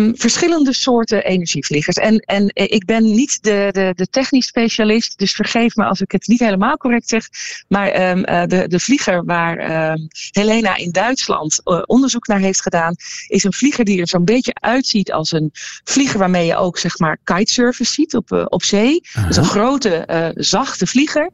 um, 0.01 0.16
verschillende 0.16 0.73
soorten 0.73 1.25
energievliegers. 1.25 1.97
En, 1.97 2.18
en 2.18 2.51
ik 2.55 2.85
ben 2.85 3.03
niet 3.03 3.42
de, 3.42 3.68
de, 3.71 3.92
de 3.95 4.07
technisch 4.07 4.47
specialist, 4.47 5.18
dus 5.18 5.33
vergeef 5.33 5.77
me 5.77 5.85
als 5.85 6.01
ik 6.01 6.12
het 6.12 6.27
niet 6.27 6.40
helemaal 6.40 6.77
correct 6.77 7.09
zeg. 7.09 7.29
Maar 7.68 8.11
um, 8.11 8.18
uh, 8.18 8.45
de, 8.47 8.68
de 8.68 8.81
vlieger 8.81 9.25
waar 9.25 9.90
um, 9.92 10.09
Helena 10.31 10.77
in 10.77 10.90
Duitsland 10.90 11.61
uh, 11.64 11.83
onderzoek 11.87 12.27
naar 12.27 12.38
heeft 12.38 12.62
gedaan, 12.62 12.95
is 13.27 13.45
een 13.45 13.53
vlieger 13.53 13.85
die 13.85 14.01
er 14.01 14.09
zo'n 14.09 14.25
beetje 14.25 14.55
uitziet 14.55 15.12
als 15.12 15.33
een 15.33 15.51
vlieger 15.85 16.18
waarmee 16.18 16.47
je 16.47 16.57
ook 16.57 16.79
zeg 16.79 16.99
maar 16.99 17.18
kitesurfers 17.25 17.95
ziet 17.95 18.16
op, 18.16 18.31
uh, 18.33 18.45
op 18.49 18.62
zee. 18.62 19.01
Uh-huh. 19.03 19.27
Dus 19.27 19.37
een 19.37 19.45
grote, 19.45 20.35
zachte 20.35 20.87
vlieger. 20.87 21.31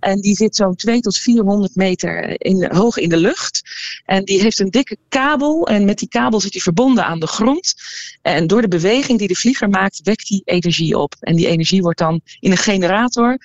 En 0.00 0.20
die 0.20 0.36
zit 0.36 0.56
zo'n 0.56 0.74
200 0.74 1.14
tot 1.14 1.22
400 1.22 1.74
meter 1.74 2.40
in, 2.40 2.68
hoog 2.74 2.96
in 2.96 3.08
de 3.08 3.16
lucht. 3.16 3.62
En 4.04 4.24
die 4.24 4.40
heeft 4.40 4.58
een 4.58 4.70
dikke 4.70 4.96
kabel. 5.08 5.66
En 5.66 5.84
met 5.84 5.98
die 5.98 6.08
kabel 6.08 6.40
zit 6.40 6.52
hij 6.52 6.62
verbonden 6.62 6.91
aan 7.00 7.20
de 7.20 7.26
grond. 7.26 7.74
En 8.22 8.46
door 8.46 8.60
de 8.60 8.68
beweging 8.68 9.18
die 9.18 9.28
de 9.28 9.34
vlieger 9.34 9.68
maakt, 9.68 10.00
wekt 10.02 10.28
hij 10.28 10.42
energie 10.44 10.98
op. 10.98 11.14
En 11.20 11.36
die 11.36 11.46
energie 11.46 11.82
wordt 11.82 11.98
dan 11.98 12.20
in 12.40 12.50
een 12.50 12.56
generator 12.56 13.38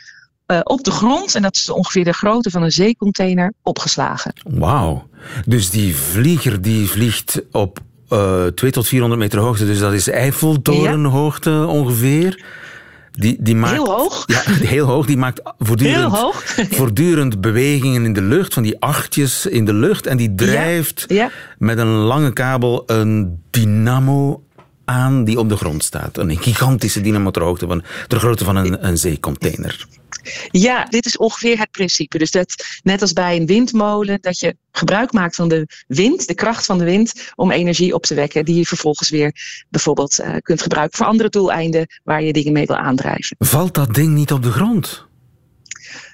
uh, 0.47 0.59
op 0.63 0.83
de 0.83 0.91
grond, 0.91 1.35
en 1.35 1.41
dat 1.41 1.55
is 1.55 1.69
ongeveer 1.69 2.03
de 2.03 2.13
grootte 2.13 2.49
van 2.49 2.63
een 2.63 2.71
zeecontainer, 2.71 3.53
opgeslagen. 3.63 4.33
Wauw. 4.43 5.09
Dus 5.45 5.69
die 5.69 5.95
vlieger 5.95 6.61
die 6.61 6.87
vliegt 6.87 7.41
op 7.51 7.79
uh, 8.09 8.45
2 8.45 8.71
tot 8.71 8.87
400 8.87 9.21
meter 9.21 9.39
hoogte, 9.39 9.65
dus 9.65 9.79
dat 9.79 9.93
is 9.93 10.09
Eiffeltorenhoogte 10.09 11.49
ja. 11.49 11.65
ongeveer. 11.65 12.43
Die, 13.17 13.37
die 13.39 13.55
maakt, 13.55 13.73
heel 13.73 13.89
hoog. 13.89 14.23
Ja, 14.27 14.41
heel 14.75 14.85
hoog. 14.85 15.05
Die 15.05 15.17
maakt 15.17 15.41
voortdurend, 15.59 16.13
hoog. 16.13 16.43
voortdurend 16.77 17.41
bewegingen 17.41 18.05
in 18.05 18.13
de 18.13 18.21
lucht, 18.21 18.53
van 18.53 18.63
die 18.63 18.79
achtjes 18.79 19.45
in 19.45 19.65
de 19.65 19.73
lucht. 19.73 20.07
En 20.07 20.17
die 20.17 20.35
drijft 20.35 21.05
ja, 21.07 21.15
ja. 21.15 21.31
met 21.57 21.77
een 21.77 21.87
lange 21.87 22.33
kabel 22.33 22.83
een 22.85 23.41
dynamo 23.49 24.43
aan 24.85 25.23
die 25.23 25.39
op 25.39 25.49
de 25.49 25.57
grond 25.57 25.83
staat. 25.83 26.17
Een 26.17 26.37
gigantische 26.37 27.01
dynamo 27.01 27.31
ter 27.31 27.43
hoogte 27.43 27.67
van 27.67 27.83
ter 28.07 28.19
grootte 28.19 28.43
van 28.43 28.55
een, 28.55 28.87
een 28.87 28.97
zeecontainer. 28.97 29.87
Ja, 30.51 30.85
dit 30.85 31.05
is 31.05 31.17
ongeveer 31.17 31.59
het 31.59 31.71
principe. 31.71 32.17
Dus 32.17 32.31
dat, 32.31 32.55
net 32.83 33.01
als 33.01 33.13
bij 33.13 33.35
een 33.35 33.45
windmolen, 33.45 34.17
dat 34.21 34.39
je 34.39 34.57
gebruik 34.71 35.11
maakt 35.11 35.35
van 35.35 35.47
de 35.47 35.67
wind, 35.87 36.27
de 36.27 36.33
kracht 36.33 36.65
van 36.65 36.77
de 36.77 36.83
wind, 36.83 37.31
om 37.35 37.51
energie 37.51 37.93
op 37.93 38.05
te 38.05 38.15
wekken, 38.15 38.45
die 38.45 38.55
je 38.55 38.65
vervolgens 38.65 39.09
weer 39.09 39.31
bijvoorbeeld 39.69 40.19
uh, 40.19 40.35
kunt 40.41 40.61
gebruiken 40.61 40.97
voor 40.97 41.07
andere 41.07 41.29
doeleinden 41.29 41.87
waar 42.03 42.23
je 42.23 42.33
dingen 42.33 42.53
mee 42.53 42.65
wil 42.65 42.75
aandrijven. 42.75 43.35
Valt 43.39 43.73
dat 43.73 43.93
ding 43.93 44.13
niet 44.13 44.31
op 44.31 44.43
de 44.43 44.51
grond? 44.51 45.05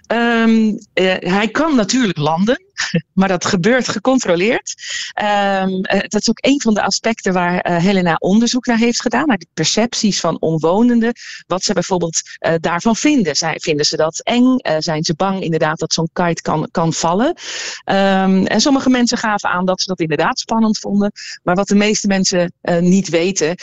Um, 0.07 0.67
uh, 0.93 1.13
hij 1.19 1.47
kan 1.51 1.75
natuurlijk 1.75 2.17
landen, 2.17 2.63
maar 3.13 3.27
dat 3.27 3.45
gebeurt 3.45 3.87
gecontroleerd. 3.87 4.73
Um, 5.21 5.69
uh, 5.69 5.99
dat 5.99 6.21
is 6.21 6.29
ook 6.29 6.45
een 6.45 6.61
van 6.61 6.73
de 6.73 6.83
aspecten 6.83 7.33
waar 7.33 7.69
uh, 7.69 7.77
Helena 7.77 8.15
onderzoek 8.15 8.65
naar 8.65 8.77
heeft 8.77 9.01
gedaan, 9.01 9.27
naar 9.27 9.37
de 9.37 9.47
percepties 9.53 10.19
van 10.19 10.39
omwonenden, 10.39 11.13
wat 11.47 11.63
ze 11.63 11.73
bijvoorbeeld 11.73 12.21
daarvan 12.59 12.95
vinden. 12.95 13.35
Zij, 13.35 13.57
vinden 13.59 13.85
ze 13.85 13.95
dat 13.95 14.21
eng? 14.23 14.57
zijn 14.77 15.03
ze 15.03 15.13
bang 15.15 15.41
inderdaad 15.41 15.79
dat 15.79 15.93
zo'n 15.93 16.09
kite 16.13 16.41
kan, 16.41 16.67
kan 16.71 16.93
vallen? 16.93 17.27
Um, 17.27 18.45
en 18.45 18.61
sommige 18.61 18.89
mensen 18.89 19.17
gaven 19.17 19.49
aan 19.49 19.65
dat 19.65 19.81
ze 19.81 19.87
dat 19.87 19.99
inderdaad 19.99 20.39
spannend 20.39 20.79
vonden, 20.79 21.11
maar 21.43 21.55
wat 21.55 21.67
de 21.67 21.75
meeste 21.75 22.07
mensen 22.07 22.53
niet 22.79 23.09
weten, 23.09 23.55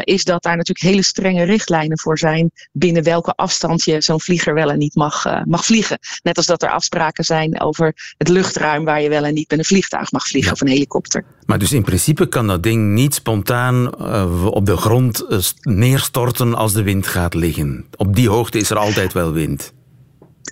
is 0.00 0.24
dat 0.24 0.42
daar 0.42 0.56
natuurlijk 0.56 0.86
hele 0.86 1.02
strenge 1.02 1.44
richtlijnen 1.44 1.98
voor 1.98 2.18
zijn 2.18 2.50
binnen 2.72 3.02
welke 3.02 3.32
afstand 3.32 3.84
je 3.84 4.00
zo'n 4.00 4.20
vlieger 4.20 4.54
wel 4.54 4.70
en 4.70 4.78
niet 4.78 4.94
mag, 4.94 5.44
mag 5.44 5.64
vliegen. 5.64 5.98
Net 6.22 6.36
als 6.36 6.46
dat 6.46 6.62
er 6.62 6.70
afspraken 6.70 7.24
zijn 7.24 7.60
over 7.60 8.14
het 8.18 8.28
luchtruim 8.28 8.63
waar 8.84 9.02
je 9.02 9.08
wel 9.08 9.24
en 9.24 9.34
niet 9.34 9.50
met 9.50 9.58
een 9.58 9.64
vliegtuig 9.64 10.12
mag 10.12 10.26
vliegen 10.26 10.50
ja. 10.50 10.56
of 10.56 10.60
een 10.60 10.74
helikopter. 10.74 11.24
Maar 11.46 11.58
dus 11.58 11.72
in 11.72 11.82
principe 11.82 12.26
kan 12.26 12.46
dat 12.46 12.62
ding 12.62 12.92
niet 12.92 13.14
spontaan 13.14 13.90
uh, 14.00 14.46
op 14.46 14.66
de 14.66 14.76
grond 14.76 15.24
uh, 15.28 15.38
neerstorten 15.62 16.54
als 16.54 16.72
de 16.72 16.82
wind 16.82 17.06
gaat 17.06 17.34
liggen. 17.34 17.84
Op 17.96 18.16
die 18.16 18.28
hoogte 18.28 18.58
is 18.58 18.70
er 18.70 18.76
altijd 18.76 19.12
wel 19.12 19.32
wind. 19.32 19.72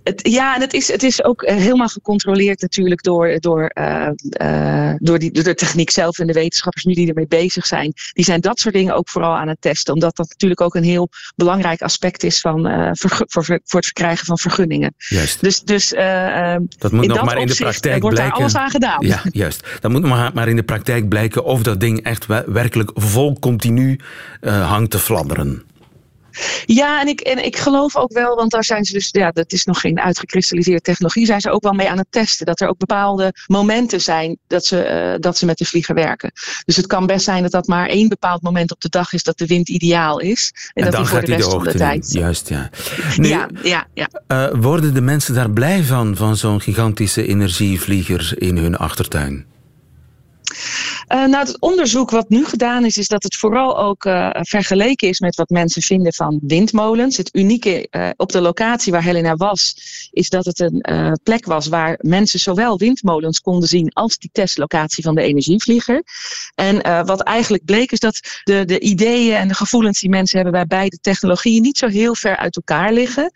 Het, 0.02 0.20
ja, 0.28 0.55
en 0.55 0.61
het 0.61 0.72
is, 0.72 0.88
het 0.88 1.02
is 1.02 1.24
ook 1.24 1.46
helemaal 1.46 1.88
gecontroleerd 1.88 2.61
natuurlijk 2.61 3.02
door, 3.02 3.37
door, 3.40 3.70
uh, 3.78 4.09
uh, 4.42 4.94
door, 4.98 5.18
die, 5.18 5.31
door 5.31 5.44
de 5.44 5.55
techniek 5.55 5.90
zelf 5.90 6.18
en 6.18 6.26
de 6.26 6.33
wetenschappers 6.33 6.85
nu 6.85 6.94
die 6.94 7.09
ermee 7.09 7.26
bezig 7.26 7.66
zijn. 7.66 7.92
Die 8.12 8.24
zijn 8.24 8.40
dat 8.40 8.61
soort 8.61 8.74
dingen 8.74 8.94
ook 8.94 9.09
vooral 9.09 9.37
aan 9.37 9.48
het 9.48 9.61
testen. 9.61 9.94
Omdat 9.94 10.16
dat 10.16 10.28
natuurlijk 10.28 10.61
ook 10.61 10.74
een 10.74 10.83
heel 10.85 11.09
belangrijk 11.37 11.83
aspect 11.83 12.22
is 12.22 12.40
van, 12.40 12.66
uh, 12.66 12.90
voor, 12.92 13.11
voor, 13.28 13.44
voor 13.44 13.55
het 13.55 13.87
verkrijgen 13.87 14.26
van 14.26 14.38
vergunningen. 14.38 14.94
Juist. 14.96 15.40
Dus, 15.40 15.61
dus 15.61 15.88
dat 15.88 16.92
moet 16.92 17.07
nog 17.07 17.16
dat 17.16 17.24
maar 17.24 17.38
in 17.38 17.46
de 17.46 17.55
praktijk 17.55 18.02
wordt 18.02 18.16
blijken. 18.16 18.38
daar 18.38 18.48
alles 18.48 18.57
aan 18.57 18.70
gedaan. 18.70 19.07
Ja, 19.07 19.22
juist. 19.31 19.66
Dat 19.81 19.90
moet 19.90 20.02
nog 20.02 20.33
maar 20.33 20.48
in 20.48 20.57
de 20.57 20.62
praktijk 20.62 21.09
blijken 21.09 21.44
of 21.44 21.62
dat 21.62 21.81
ding 21.81 22.02
echt 22.02 22.26
werkelijk 22.46 22.90
vol 22.94 23.38
continu 23.38 24.00
hangt 24.40 24.90
te 24.90 24.98
fladderen. 24.98 25.62
Ja, 26.64 27.01
en 27.01 27.09
ik, 27.09 27.21
en 27.21 27.45
ik 27.45 27.57
geloof 27.57 27.97
ook 27.97 28.12
wel, 28.12 28.37
want 28.37 28.51
daar 28.51 28.64
zijn 28.64 28.85
ze 28.85 28.92
dus, 28.92 29.09
ja, 29.11 29.31
dat 29.31 29.53
is 29.53 29.64
nog 29.64 29.81
geen 29.81 30.01
uitgekristalliseerde 30.01 30.81
technologie, 30.81 31.27
zijn 31.27 31.40
ze 31.40 31.51
ook 31.51 31.62
wel 31.62 31.73
mee 31.73 31.90
aan 31.90 31.99
het 31.99 32.07
testen. 32.11 32.47
Dat 32.47 32.61
er 32.61 32.68
ook 32.68 32.79
bepaalde 32.79 33.35
momenten 33.47 34.01
zijn 34.01 34.38
dat 34.47 34.64
ze, 34.64 35.11
uh, 35.14 35.21
dat 35.21 35.38
ze 35.38 35.47
met 35.47 35.59
de 35.59 35.64
vlieger 35.64 35.95
werken. 35.95 36.33
Dus 36.64 36.77
het 36.77 36.87
kan 36.87 37.07
best 37.07 37.25
zijn 37.25 37.42
dat 37.42 37.53
dat 37.53 37.66
maar 37.66 37.88
één 37.88 38.09
bepaald 38.09 38.42
moment 38.42 38.73
op 38.73 38.81
de 38.81 38.88
dag 38.88 39.12
is 39.12 39.23
dat 39.23 39.38
de 39.38 39.47
wind 39.47 39.68
ideaal 39.68 40.21
is. 40.21 40.53
En, 40.73 40.85
en 40.85 40.90
dat 40.90 41.01
die 41.01 41.11
voor 41.11 41.21
de 41.21 41.27
rest 41.27 41.45
de 41.45 41.51
van 41.51 41.64
de 41.64 41.75
tijd. 41.75 42.12
Juist, 42.12 42.49
ja. 42.49 42.71
Nu, 43.16 43.29
ja, 43.29 43.49
ja, 43.62 43.87
ja. 43.95 44.09
Uh, 44.29 44.61
worden 44.61 44.95
de 44.95 45.01
mensen 45.01 45.35
daar 45.35 45.51
blij 45.51 45.83
van, 45.83 46.16
van 46.16 46.37
zo'n 46.37 46.61
gigantische 46.61 47.27
energievlieger 47.27 48.35
in 48.37 48.57
hun 48.57 48.77
achtertuin? 48.77 49.47
Uh, 51.12 51.18
nou, 51.18 51.46
het 51.46 51.61
onderzoek 51.61 52.11
wat 52.11 52.29
nu 52.29 52.44
gedaan 52.44 52.85
is, 52.85 52.96
is 52.96 53.09
dat 53.09 53.22
het 53.22 53.37
vooral 53.37 53.79
ook 53.79 54.05
uh, 54.05 54.31
vergeleken 54.33 55.09
is 55.09 55.20
met 55.20 55.37
wat 55.37 55.48
mensen 55.48 55.83
vinden 55.83 56.12
van 56.12 56.40
windmolens. 56.42 57.16
Het 57.16 57.29
unieke 57.33 57.88
uh, 57.90 58.09
op 58.16 58.33
de 58.33 58.40
locatie 58.40 58.92
waar 58.92 59.03
Helena 59.03 59.35
was, 59.35 59.75
is 60.11 60.29
dat 60.29 60.44
het 60.44 60.61
een 60.61 61.18
plek 61.22 61.44
was 61.44 61.66
waar 61.66 61.98
mensen 62.01 62.38
zowel 62.38 62.79
windmolens 62.79 63.40
konden 63.40 63.68
zien 63.68 63.92
als 63.92 64.18
die 64.18 64.31
testlocatie 64.33 65.05
van 65.05 65.14
de 65.14 65.22
energievlieger. 65.22 66.03
En 66.55 67.07
wat 67.07 67.20
eigenlijk 67.20 67.64
bleek 67.64 67.92
is 67.92 67.98
dat 67.98 68.20
de, 68.44 68.64
de 68.64 68.81
ideeën 68.81 69.37
en 69.37 69.48
de 69.48 69.55
gevoelens 69.55 70.01
die 70.01 70.11
mensen 70.11 70.40
hebben 70.40 70.55
bij 70.68 70.79
beide 70.79 70.98
technologieën 71.01 71.62
niet 71.62 71.79
zo 71.79 71.87
heel 71.87 72.14
ver 72.14 72.37
uit 72.37 72.57
elkaar 72.57 72.92
liggen. 72.92 73.33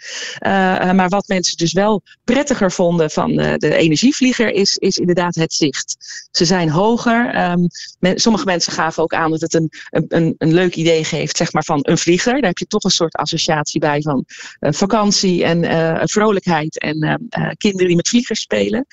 maar 0.94 1.08
wat 1.08 1.28
mensen 1.28 1.56
dus 1.56 1.72
wel 1.72 2.02
prettiger 2.24 2.72
vonden 2.72 3.10
van 3.10 3.36
de 3.36 3.74
energievlieger 3.76 4.52
is, 4.52 4.76
is 4.76 4.98
inderdaad 4.98 5.34
het 5.34 5.52
zicht. 5.52 5.96
Ze 6.30 6.44
zijn 6.44 6.70
hoger. 6.70 7.50
Um, 7.50 7.65
men, 7.98 8.18
sommige 8.18 8.44
mensen 8.44 8.72
gaven 8.72 9.02
ook 9.02 9.14
aan 9.14 9.30
dat 9.30 9.40
het 9.40 9.54
een, 9.54 9.70
een, 9.90 10.34
een 10.38 10.52
leuk 10.52 10.74
idee 10.74 11.04
geeft, 11.04 11.36
zeg 11.36 11.52
maar, 11.52 11.64
van 11.64 11.78
een 11.82 11.98
vlieger. 11.98 12.32
Daar 12.32 12.42
heb 12.42 12.58
je 12.58 12.66
toch 12.66 12.84
een 12.84 12.90
soort 12.90 13.14
associatie 13.14 13.80
bij 13.80 14.00
van 14.00 14.24
uh, 14.60 14.72
vakantie 14.72 15.44
en 15.44 15.62
uh, 15.62 16.00
vrolijkheid 16.04 16.78
en 16.78 17.04
uh, 17.04 17.50
kinderen 17.56 17.86
die 17.86 17.96
met 17.96 18.08
vliegers 18.08 18.40
spelen. 18.40 18.86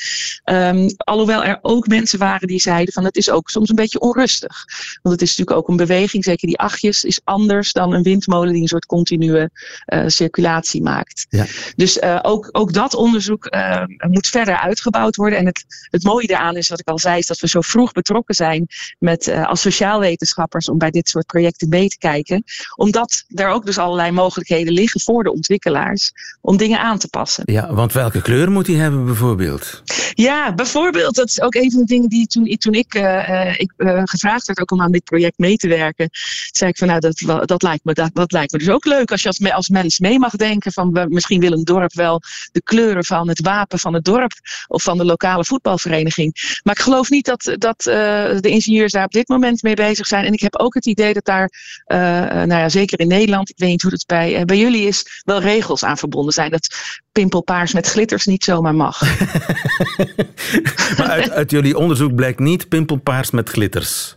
Um, 0.45 0.87
alhoewel 0.97 1.43
er 1.43 1.59
ook 1.61 1.87
mensen 1.87 2.19
waren 2.19 2.47
die 2.47 2.61
zeiden 2.61 2.93
van 2.93 3.03
het 3.03 3.17
is 3.17 3.29
ook 3.29 3.49
soms 3.49 3.69
een 3.69 3.75
beetje 3.75 3.99
onrustig. 3.99 4.65
Want 5.01 5.15
het 5.15 5.21
is 5.21 5.29
natuurlijk 5.29 5.57
ook 5.57 5.67
een 5.67 5.85
beweging, 5.85 6.23
zeker 6.23 6.47
die 6.47 6.59
achtjes, 6.59 7.03
is 7.03 7.21
anders 7.23 7.71
dan 7.73 7.93
een 7.93 8.03
windmolen 8.03 8.53
die 8.53 8.61
een 8.61 8.67
soort 8.67 8.85
continue 8.85 9.49
circulatie 10.05 10.81
maakt. 10.81 11.25
Ja. 11.29 11.45
Dus 11.75 12.01
ook, 12.01 12.49
ook 12.51 12.73
dat 12.73 12.95
onderzoek 12.95 13.49
moet 13.97 14.27
verder 14.27 14.57
uitgebouwd 14.57 15.15
worden. 15.15 15.39
En 15.39 15.45
het, 15.45 15.65
het 15.89 16.03
mooie 16.03 16.27
daaraan 16.27 16.57
is, 16.57 16.67
wat 16.67 16.79
ik 16.79 16.87
al 16.87 16.99
zei, 16.99 17.17
is 17.17 17.27
dat 17.27 17.39
we 17.39 17.47
zo 17.47 17.61
vroeg 17.61 17.91
betrokken 17.91 18.35
zijn 18.35 18.62
met 18.99 19.27
uh, 19.27 19.47
als 19.47 19.61
sociaalwetenschappers 19.61 20.69
om 20.69 20.77
bij 20.77 20.91
dit 20.91 21.09
soort 21.09 21.25
projecten 21.25 21.69
mee 21.69 21.87
te 21.87 21.97
kijken. 21.97 22.43
Omdat 22.75 23.23
er 23.27 23.47
ook 23.47 23.65
dus 23.65 23.77
allerlei 23.77 24.11
mogelijkheden 24.11 24.73
liggen 24.73 25.01
voor 25.01 25.23
de 25.23 25.31
ontwikkelaars 25.31 26.11
om 26.41 26.57
dingen 26.57 26.79
aan 26.79 26.97
te 26.97 27.07
passen. 27.07 27.43
Ja, 27.45 27.73
want 27.73 27.93
welke 27.93 28.21
kleur 28.21 28.51
moet 28.51 28.67
hij 28.67 28.75
hebben 28.75 29.05
bijvoorbeeld? 29.05 29.81
Ja, 30.13 30.53
bijvoorbeeld. 30.53 31.15
Dat 31.15 31.29
is 31.29 31.41
ook 31.41 31.55
een 31.55 31.71
van 31.71 31.79
de 31.79 31.85
dingen 31.85 32.09
die 32.09 32.27
toen, 32.27 32.45
toen 32.45 32.73
ik, 32.73 32.95
uh, 32.95 33.59
ik 33.59 33.73
uh, 33.77 34.01
gevraagd 34.03 34.45
werd 34.45 34.59
ook 34.59 34.71
om 34.71 34.81
aan 34.81 34.91
dit 34.91 35.03
project 35.03 35.37
mee 35.37 35.55
te 35.55 35.67
werken. 35.67 36.09
zei 36.51 36.69
ik 36.69 36.77
van 36.77 36.87
nou, 36.87 36.99
dat, 36.99 37.47
dat, 37.47 37.61
lijkt 37.61 37.83
me, 37.83 37.93
dat, 37.93 38.09
dat 38.13 38.31
lijkt 38.31 38.51
me 38.51 38.57
dus 38.57 38.69
ook 38.69 38.85
leuk 38.85 39.11
als 39.11 39.21
je 39.21 39.27
als, 39.27 39.51
als 39.51 39.69
mens 39.69 39.99
mee 39.99 40.19
mag 40.19 40.35
denken 40.35 40.71
van 40.71 41.07
misschien 41.09 41.39
wil 41.39 41.51
een 41.51 41.63
dorp 41.63 41.93
wel 41.93 42.21
de 42.51 42.61
kleuren 42.61 43.05
van 43.05 43.27
het 43.27 43.41
wapen 43.41 43.79
van 43.79 43.93
het 43.93 44.03
dorp 44.03 44.31
of 44.67 44.83
van 44.83 44.97
de 44.97 45.05
lokale 45.05 45.45
voetbalvereniging. 45.45 46.59
Maar 46.63 46.75
ik 46.75 46.81
geloof 46.81 47.09
niet 47.09 47.25
dat, 47.25 47.55
dat 47.57 47.85
uh, 47.87 47.93
de 48.39 48.49
ingenieurs 48.53 48.91
daar 48.91 49.05
op 49.05 49.11
dit 49.11 49.27
moment 49.27 49.63
mee 49.63 49.75
bezig 49.75 50.07
zijn. 50.07 50.25
En 50.25 50.33
ik 50.33 50.41
heb 50.41 50.55
ook 50.55 50.73
het 50.73 50.85
idee 50.85 51.13
dat 51.13 51.25
daar, 51.25 51.49
nou 51.87 52.47
ja, 52.47 52.69
zeker 52.69 52.99
in 52.99 53.07
Nederland, 53.07 53.49
ik 53.49 53.57
weet 53.57 53.69
niet 53.69 53.81
hoe 53.81 53.91
het 53.91 54.05
bij, 54.05 54.45
bij 54.45 54.57
jullie 54.57 54.87
is, 54.87 55.21
wel 55.23 55.39
regels 55.39 55.83
aan 55.83 55.97
verbonden 55.97 56.33
zijn. 56.33 56.51
Dat 56.51 56.67
pimpelpaars 57.11 57.73
met 57.73 57.87
glitters 57.87 58.25
niet 58.25 58.43
zomaar 58.43 58.75
mag. 58.75 59.01
maar 60.97 61.09
uit, 61.09 61.29
uit, 61.29 61.51
jullie 61.51 61.77
onderzoek 61.77 62.15
blijkt 62.15 62.39
niet 62.39 62.69
pimpelpaars 62.69 63.31
met 63.31 63.49
glitters. 63.49 64.15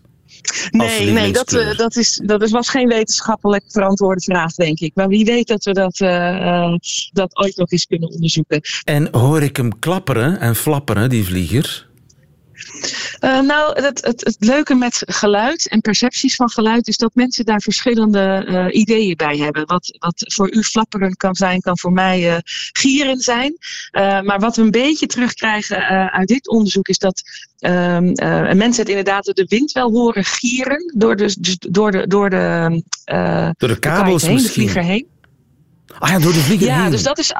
Nee, 0.71 1.11
nee 1.11 1.33
dat, 1.33 1.53
uh, 1.53 1.77
dat, 1.77 1.97
is, 1.97 2.21
dat 2.25 2.43
is, 2.43 2.51
was 2.51 2.69
geen 2.69 2.89
wetenschappelijk 2.89 3.65
verantwoorde 3.69 4.21
vraag, 4.21 4.55
denk 4.55 4.79
ik. 4.79 4.91
Maar 4.95 5.09
wie 5.09 5.25
weet 5.25 5.47
dat 5.47 5.65
we 5.65 5.73
dat, 5.73 6.01
uh, 6.01 6.75
dat 7.13 7.37
ooit 7.37 7.57
nog 7.57 7.71
eens 7.71 7.87
kunnen 7.87 8.09
onderzoeken. 8.09 8.61
En 8.85 9.09
hoor 9.11 9.43
ik 9.43 9.57
hem 9.57 9.79
klapperen 9.79 10.41
en 10.41 10.57
flapperen, 10.57 11.09
die 11.09 11.25
vlieger? 11.25 11.87
Uh, 13.21 13.41
nou, 13.41 13.83
het, 13.83 14.05
het, 14.05 14.25
het, 14.25 14.37
leuke 14.39 14.75
met 14.75 15.03
geluid 15.07 15.69
en 15.69 15.81
percepties 15.81 16.35
van 16.35 16.51
geluid 16.51 16.89
is 16.89 16.97
dat 16.97 17.15
mensen 17.15 17.45
daar 17.45 17.61
verschillende 17.61 18.47
uh, 18.49 18.81
ideeën 18.81 19.17
bij 19.17 19.37
hebben. 19.37 19.67
Wat, 19.67 19.97
wat 19.99 20.33
voor 20.35 20.53
u 20.53 20.63
flapperen 20.63 21.17
kan 21.17 21.35
zijn, 21.35 21.61
kan 21.61 21.79
voor 21.79 21.93
mij 21.93 22.31
uh, 22.31 22.37
gieren 22.73 23.19
zijn. 23.19 23.57
maar 23.93 24.39
wat 24.39 24.57
we 24.57 24.63
een 24.63 24.71
beetje 24.71 25.07
terugkrijgen 25.07 26.11
uit 26.13 26.29
dit 26.29 26.49
onderzoek 26.49 26.89
is 26.89 26.99
dat 26.99 27.23
ehm, 27.59 28.05
mensen 28.57 28.81
het 28.83 28.89
inderdaad 28.89 29.25
door 29.25 29.35
de 29.35 29.47
wind 29.49 29.73
wel 29.73 29.91
horen 29.91 30.25
gieren. 30.25 30.93
Door 30.97 31.17
de, 31.17 31.37
dus 31.41 31.57
door 31.59 31.91
de, 31.91 32.07
door 32.07 32.31
de, 32.31 32.83
door 33.57 33.69
de 33.69 33.79
kabels 33.79 34.23
heen, 34.23 34.37
de 34.37 34.49
vlieger 34.49 34.83
heen. 34.83 35.07
Ah 35.99 36.11
ja, 36.11 36.19
door 36.19 36.33
de 36.33 36.39
vlieger 36.39 36.67
ja, 36.67 36.83
heen. 36.83 36.91
dus 36.91 37.03
dat 37.03 37.19
is 37.19 37.33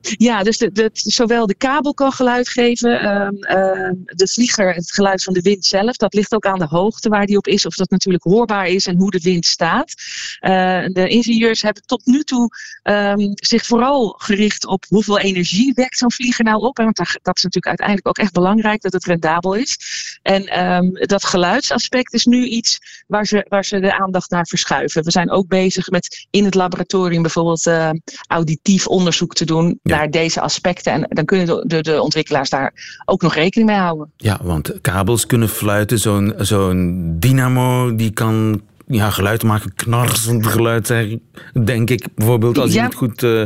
ja, 0.00 0.42
dus 0.42 0.58
de, 0.58 0.72
de, 0.72 0.90
zowel 0.92 1.46
de 1.46 1.54
kabel 1.54 1.94
kan 1.94 2.12
geluid 2.12 2.48
geven, 2.48 3.04
uh, 3.04 3.56
uh, 3.56 3.90
de 4.04 4.28
vlieger 4.28 4.74
het 4.74 4.92
geluid 4.92 5.22
van 5.22 5.32
de 5.32 5.40
wind 5.40 5.64
zelf. 5.64 5.96
Dat 5.96 6.14
ligt 6.14 6.34
ook 6.34 6.46
aan 6.46 6.58
de 6.58 6.66
hoogte 6.66 7.08
waar 7.08 7.26
die 7.26 7.36
op 7.36 7.46
is, 7.46 7.66
of 7.66 7.74
dat 7.74 7.90
natuurlijk 7.90 8.24
hoorbaar 8.24 8.66
is 8.66 8.86
en 8.86 8.96
hoe 8.96 9.10
de 9.10 9.20
wind 9.20 9.46
staat. 9.46 9.94
Uh, 10.40 10.86
de 10.86 11.08
ingenieurs 11.08 11.62
hebben 11.62 11.82
tot 11.86 12.06
nu 12.06 12.22
toe 12.22 12.48
um, 12.82 13.32
zich 13.34 13.66
vooral 13.66 14.08
gericht 14.18 14.66
op 14.66 14.84
hoeveel 14.88 15.18
energie 15.18 15.72
wekt 15.74 15.98
zo'n 15.98 16.12
vlieger 16.12 16.44
nou 16.44 16.62
op. 16.62 16.76
Hè, 16.76 16.84
want 16.84 16.96
dat, 16.96 17.18
dat 17.22 17.36
is 17.36 17.42
natuurlijk 17.42 17.66
uiteindelijk 17.66 18.08
ook 18.08 18.18
echt 18.18 18.32
belangrijk 18.32 18.82
dat 18.82 18.92
het 18.92 19.04
rendabel 19.04 19.54
is. 19.54 19.78
En 20.26 20.64
um, 20.74 20.92
dat 20.92 21.24
geluidsaspect 21.24 22.14
is 22.14 22.24
nu 22.24 22.44
iets 22.44 22.78
waar 23.06 23.26
ze, 23.26 23.46
waar 23.48 23.64
ze 23.64 23.80
de 23.80 23.98
aandacht 23.98 24.30
naar 24.30 24.46
verschuiven. 24.46 25.04
We 25.04 25.10
zijn 25.10 25.30
ook 25.30 25.48
bezig 25.48 25.90
met 25.90 26.26
in 26.30 26.44
het 26.44 26.54
laboratorium 26.54 27.22
bijvoorbeeld 27.22 27.66
uh, 27.66 27.90
auditief 28.26 28.86
onderzoek 28.86 29.34
te 29.34 29.44
doen 29.44 29.78
naar 29.82 30.10
deze 30.10 30.40
aspecten. 30.40 30.92
En 30.92 31.06
dan 31.08 31.24
kunnen 31.24 31.68
de, 31.68 31.82
de, 31.82 32.02
ontwikkelaars 32.02 32.50
daar 32.50 33.00
ook 33.04 33.22
nog 33.22 33.34
rekening 33.34 33.70
mee 33.70 33.78
houden. 33.78 34.12
Ja, 34.16 34.38
want 34.42 34.80
kabels 34.80 35.26
kunnen 35.26 35.48
fluiten. 35.48 35.98
Zo'n 35.98 36.34
zo'n 36.38 37.16
dynamo 37.18 37.94
die 37.94 38.10
kan 38.10 38.62
ja, 38.86 39.10
geluid 39.10 39.42
maken, 39.42 39.74
knarsend 39.74 40.46
geluid, 40.46 41.18
denk 41.64 41.90
ik. 41.90 42.06
Bijvoorbeeld 42.14 42.58
als 42.58 42.72
ja. 42.72 42.84
niet 42.84 42.94
goed 42.94 43.22
uh, 43.22 43.42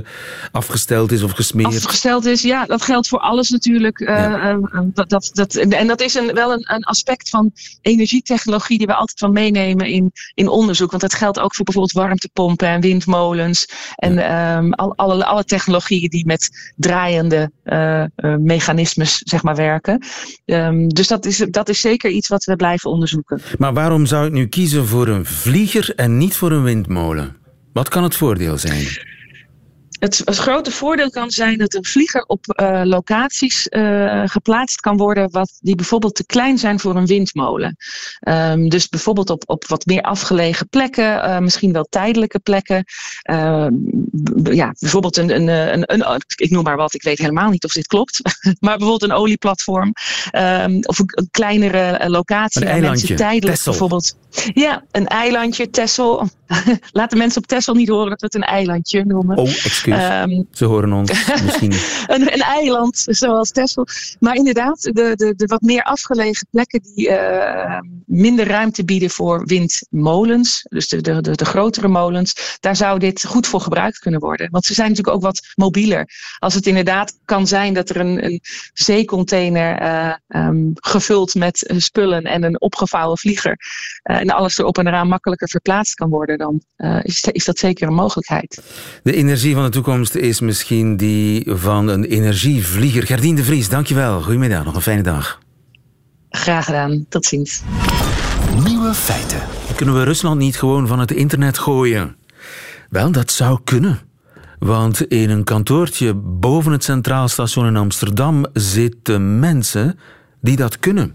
afgesteld 0.52 1.12
is 1.12 1.22
of 1.22 1.30
gesmeerd. 1.30 1.74
Afgesteld 1.74 2.24
is, 2.24 2.42
ja, 2.42 2.66
dat 2.66 2.82
geldt 2.82 3.08
voor 3.08 3.18
alles 3.18 3.50
natuurlijk. 3.50 4.00
Uh, 4.00 4.08
ja. 4.08 4.52
uh, 4.52 4.80
dat, 4.94 5.30
dat, 5.32 5.54
en 5.54 5.86
dat 5.86 6.00
is 6.00 6.14
een, 6.14 6.34
wel 6.34 6.52
een, 6.52 6.74
een, 6.74 6.84
aspect 6.84 7.28
van 7.28 7.52
energietechnologie 7.80 8.78
die 8.78 8.86
we 8.86 8.94
altijd 8.94 9.20
wel 9.20 9.30
meenemen 9.30 9.86
in, 9.86 10.12
in 10.34 10.48
onderzoek. 10.48 10.90
Want 10.90 11.02
dat 11.02 11.14
geldt 11.14 11.38
ook 11.38 11.54
voor 11.54 11.64
bijvoorbeeld 11.64 11.94
warmtepompen 11.94 12.68
en 12.68 12.80
windmolens. 12.80 13.68
En 13.94 14.14
ja. 14.14 14.56
um, 14.56 14.72
al, 14.72 14.92
alle, 14.96 15.24
alle 15.24 15.44
technologieën 15.44 16.08
die 16.08 16.26
met 16.26 16.72
draaiende 16.76 17.50
mechanismes 18.38 19.18
zeg 19.18 19.42
maar, 19.42 19.56
werken. 19.56 20.04
Um, 20.44 20.88
dus 20.88 21.08
dat 21.08 21.26
is, 21.26 21.46
dat 21.50 21.68
is 21.68 21.80
zeker 21.80 22.10
iets 22.10 22.28
wat 22.28 22.44
we 22.44 22.56
blijven 22.56 22.90
onderzoeken. 22.90 23.40
Maar 23.58 23.72
waarom 23.72 24.06
zou 24.06 24.26
ik 24.26 24.32
nu 24.32 24.46
kiezen 24.46 24.86
voor 24.86 25.08
een 25.08 25.26
vlieger 25.30 25.94
en 25.94 26.18
niet 26.18 26.36
voor 26.36 26.52
een 26.52 26.62
windmolen? 26.62 27.36
Wat 27.72 27.88
kan 27.88 28.02
het 28.02 28.16
voordeel 28.16 28.58
zijn? 28.58 28.86
Het, 30.00 30.22
het, 30.24 30.36
grote 30.36 30.70
voordeel 30.70 31.10
kan 31.10 31.30
zijn 31.30 31.58
dat 31.58 31.74
een 31.74 31.84
vlieger 31.84 32.24
op 32.26 32.44
uh, 32.60 32.80
locaties 32.84 33.66
uh, 33.70 34.22
geplaatst 34.26 34.80
kan 34.80 34.96
worden 34.96 35.30
wat, 35.30 35.58
die 35.60 35.74
bijvoorbeeld 35.74 36.14
te 36.14 36.26
klein 36.26 36.58
zijn 36.58 36.80
voor 36.80 36.96
een 36.96 37.06
windmolen. 37.06 37.76
Um, 38.28 38.68
dus 38.68 38.88
bijvoorbeeld 38.88 39.30
op, 39.30 39.42
op 39.46 39.66
wat 39.66 39.86
meer 39.86 40.02
afgelegen 40.02 40.68
plekken, 40.68 41.14
uh, 41.14 41.38
misschien 41.38 41.72
wel 41.72 41.86
tijdelijke 41.90 42.38
plekken. 42.38 42.84
ja, 44.42 44.74
bijvoorbeeld 44.78 45.16
een, 45.16 45.30
een, 45.30 45.48
een, 45.48 45.94
een, 45.94 46.22
ik 46.36 46.50
noem 46.50 46.64
maar 46.64 46.76
wat, 46.76 46.94
ik 46.94 47.02
weet 47.02 47.18
helemaal 47.18 47.50
niet 47.50 47.64
of 47.64 47.72
dit 47.72 47.86
klopt, 47.86 48.20
maar 48.60 48.78
bijvoorbeeld 48.78 49.10
een 49.10 49.16
olieplatform 49.16 49.92
um, 50.32 50.78
of 50.82 50.98
een, 50.98 51.10
een, 51.14 51.28
kleinere 51.30 52.08
locatie. 52.08 52.62
Een 52.62 52.68
eilandje, 52.68 53.14
tijdelijk 53.14 53.56
Tessel. 53.56 53.70
bijvoorbeeld. 53.70 54.16
Ja, 54.54 54.84
een 54.90 55.06
eilandje, 55.06 55.70
Tessel. 55.70 56.28
Laat 56.92 57.10
de 57.10 57.16
mensen 57.16 57.42
op 57.42 57.48
Tessel 57.48 57.74
niet 57.74 57.88
horen 57.88 58.10
dat 58.10 58.20
we 58.20 58.26
het 58.26 58.34
een 58.34 58.42
eilandje 58.42 59.04
noemen. 59.04 59.36
Oh, 59.36 59.48
excuus. 59.92 60.38
Um, 60.38 60.46
Ze 60.50 60.64
horen 60.64 60.92
ons 60.92 61.26
misschien. 61.44 61.72
een, 62.06 62.32
een, 62.32 62.40
eiland, 62.40 63.04
zoals 63.06 63.50
Texel. 63.50 63.86
Maar 64.20 64.34
inderdaad, 64.34 64.82
de, 64.82 65.12
de, 65.14 65.34
de 65.36 65.46
wat 65.46 65.60
meer 65.60 65.82
afgelegen 65.82 66.46
plekken 66.50 66.80
die 66.82 67.08
uh, 67.08 67.78
minder 68.06 68.46
ruimte 68.46 68.84
bieden 68.84 69.10
voor 69.10 69.46
windmolens, 69.46 70.66
dus 70.68 70.88
de, 70.88 71.00
de, 71.00 71.20
de, 71.20 71.36
de, 71.36 71.44
grotere 71.44 71.88
molens, 71.88 72.56
daar 72.60 72.76
zou 72.76 72.98
dit 72.98 73.24
goed 73.24 73.46
voor 73.46 73.60
gebruikt 73.60 73.98
kunnen 73.98 74.20
worden. 74.20 74.50
Want 74.50 74.64
ze 74.64 74.74
zijn 74.74 74.88
natuurlijk 74.88 75.16
ook 75.16 75.22
wat 75.22 75.40
mobieler. 75.54 76.08
Als 76.38 76.54
het 76.54 76.66
inderdaad 76.66 77.18
kan 77.24 77.46
zijn 77.46 77.74
dat 77.74 77.90
er 77.90 77.96
een, 77.96 78.24
een 78.24 78.40
zeecontainer 78.72 79.82
uh, 79.82 80.14
um, 80.28 80.70
gevuld 80.74 81.34
met 81.34 81.72
spullen 81.76 82.24
en 82.24 82.42
een 82.42 82.60
opgevouwen 82.60 83.18
vlieger 83.18 83.56
uh, 84.10 84.16
en 84.16 84.30
alles 84.30 84.58
erop 84.58 84.78
en 84.78 84.86
eraan 84.86 85.08
makkelijker 85.08 85.48
verplaatst 85.48 85.94
kan 85.94 86.08
worden, 86.08 86.38
dan 86.38 86.62
is, 87.02 87.24
is 87.24 87.44
dat 87.44 87.58
zeker 87.58 87.88
een 87.88 87.94
mogelijkheid. 87.94 88.62
De 89.02 89.14
energie 89.14 89.54
van 89.54 89.64
de 89.64 89.70
toekomst 89.82 90.14
is 90.14 90.40
misschien 90.40 90.96
die 90.96 91.44
van 91.46 91.88
een 91.88 92.04
energievlieger. 92.04 93.06
Gerdien 93.06 93.34
de 93.34 93.44
Vries, 93.44 93.68
dankjewel. 93.68 94.22
Goedemiddag, 94.22 94.64
nog 94.64 94.74
een 94.74 94.80
fijne 94.80 95.02
dag. 95.02 95.38
Graag 96.30 96.64
gedaan, 96.64 97.06
tot 97.08 97.26
ziens. 97.26 97.62
Nieuwe 98.64 98.94
feiten. 98.94 99.40
Kunnen 99.76 99.94
we 99.94 100.02
Rusland 100.02 100.38
niet 100.38 100.58
gewoon 100.58 100.86
van 100.86 100.98
het 100.98 101.10
internet 101.10 101.58
gooien? 101.58 102.16
Wel, 102.90 103.12
dat 103.12 103.30
zou 103.30 103.60
kunnen. 103.64 104.00
Want 104.58 105.06
in 105.06 105.30
een 105.30 105.44
kantoortje 105.44 106.14
boven 106.14 106.72
het 106.72 106.84
Centraal 106.84 107.28
Station 107.28 107.66
in 107.66 107.76
Amsterdam 107.76 108.46
zitten 108.52 109.38
mensen 109.38 109.98
die 110.40 110.56
dat 110.56 110.78
kunnen. 110.78 111.14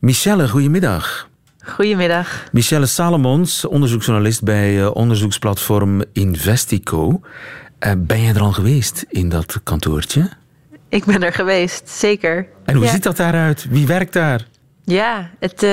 Michelle, 0.00 0.48
goedemiddag. 0.48 1.28
Goedemiddag. 1.66 2.44
Michelle 2.52 2.86
Salomons, 2.86 3.64
onderzoeksjournalist 3.64 4.42
bij 4.42 4.74
uh, 4.74 4.90
onderzoeksplatform 4.94 6.02
Investico. 6.12 7.20
Uh, 7.80 7.92
ben 7.96 8.22
jij 8.22 8.34
er 8.34 8.40
al 8.40 8.52
geweest 8.52 9.04
in 9.08 9.28
dat 9.28 9.60
kantoortje? 9.62 10.30
Ik 10.88 11.04
ben 11.04 11.22
er 11.22 11.32
geweest, 11.32 11.88
zeker. 11.88 12.46
En 12.64 12.74
hoe 12.74 12.84
ja. 12.84 12.90
ziet 12.90 13.02
dat 13.02 13.16
daaruit? 13.16 13.66
Wie 13.70 13.86
werkt 13.86 14.12
daar? 14.12 14.46
Ja, 14.84 15.30
het, 15.38 15.62
uh, 15.62 15.70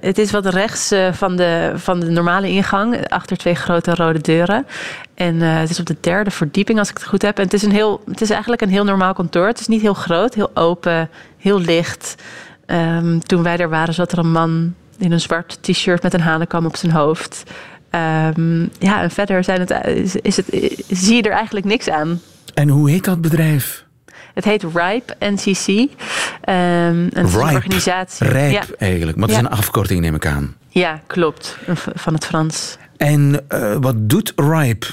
het 0.00 0.18
is 0.18 0.30
wat 0.30 0.46
rechts 0.46 0.94
van, 1.12 1.36
de, 1.36 1.72
van 1.74 2.00
de 2.00 2.10
normale 2.10 2.48
ingang, 2.48 3.08
achter 3.08 3.36
twee 3.36 3.54
grote 3.54 3.94
rode 3.94 4.20
deuren. 4.20 4.66
En 5.14 5.40
het 5.40 5.70
is 5.70 5.80
op 5.80 5.86
de 5.86 5.96
derde 6.00 6.30
verdieping, 6.30 6.78
als 6.78 6.90
ik 6.90 6.98
het 6.98 7.06
goed 7.06 7.22
heb. 7.22 7.36
En 7.36 7.44
het 7.44 7.52
is, 7.52 7.62
een 7.62 7.72
heel, 7.72 8.02
het 8.06 8.20
is 8.20 8.30
eigenlijk 8.30 8.62
een 8.62 8.68
heel 8.70 8.84
normaal 8.84 9.14
kantoor. 9.14 9.46
Het 9.46 9.60
is 9.60 9.66
niet 9.66 9.82
heel 9.82 9.94
groot, 9.94 10.34
heel 10.34 10.50
open, 10.54 11.10
heel 11.38 11.60
licht. 11.60 12.14
Um, 12.66 13.20
toen 13.20 13.42
wij 13.42 13.56
er 13.56 13.68
waren, 13.68 13.94
zat 13.94 14.12
er 14.12 14.18
een 14.18 14.32
man 14.32 14.74
in 14.98 15.12
een 15.12 15.20
zwart 15.20 15.58
t-shirt 15.62 16.02
met 16.02 16.14
een 16.14 16.20
hanenkam 16.20 16.66
op 16.66 16.76
zijn 16.76 16.92
hoofd. 16.92 17.42
Um, 17.90 18.70
ja, 18.78 19.02
en 19.02 19.10
verder 19.10 19.44
zijn 19.44 19.60
het, 19.60 19.86
is, 19.86 20.16
is 20.16 20.36
het, 20.36 20.46
zie 20.88 21.16
je 21.16 21.22
er 21.22 21.32
eigenlijk 21.32 21.66
niks 21.66 21.88
aan. 21.88 22.20
En 22.54 22.68
hoe 22.68 22.90
heet 22.90 23.04
dat 23.04 23.20
bedrijf? 23.20 23.84
Het 24.34 24.44
heet 24.44 24.62
RIPE 24.62 25.14
NCC. 25.18 25.66
Um, 25.68 25.88
een 26.44 27.10
Ripe, 27.12 27.38
organisatie. 27.38 28.26
Rijp 28.26 28.52
ja. 28.52 28.62
eigenlijk, 28.78 29.18
maar 29.18 29.28
dat 29.28 29.36
Ja. 29.36 29.42
is 29.42 29.48
een 29.48 29.58
afkorting 29.58 30.00
neem 30.00 30.14
ik 30.14 30.26
aan. 30.26 30.54
Ja, 30.68 31.00
klopt. 31.06 31.58
Van 31.94 32.14
het 32.14 32.24
Frans. 32.24 32.76
En 32.96 33.44
uh, 33.48 33.76
wat 33.80 33.94
doet 33.98 34.32
RIPE? 34.36 34.86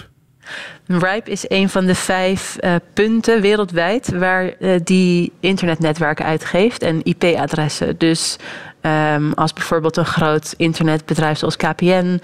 RIPE 0.87 1.31
is 1.31 1.45
een 1.47 1.69
van 1.69 1.85
de 1.85 1.95
vijf 1.95 2.57
uh, 2.59 2.75
punten 2.93 3.41
wereldwijd 3.41 4.09
waar 4.11 4.53
uh, 4.59 4.79
die 4.83 5.31
internetnetwerken 5.39 6.25
uitgeeft 6.25 6.81
en 6.81 7.03
IP-adressen. 7.03 7.97
Dus 7.97 8.37
um, 8.85 9.33
als 9.33 9.53
bijvoorbeeld 9.53 9.97
een 9.97 10.05
groot 10.05 10.53
internetbedrijf 10.57 11.37
zoals 11.37 11.57
KPN 11.57 12.19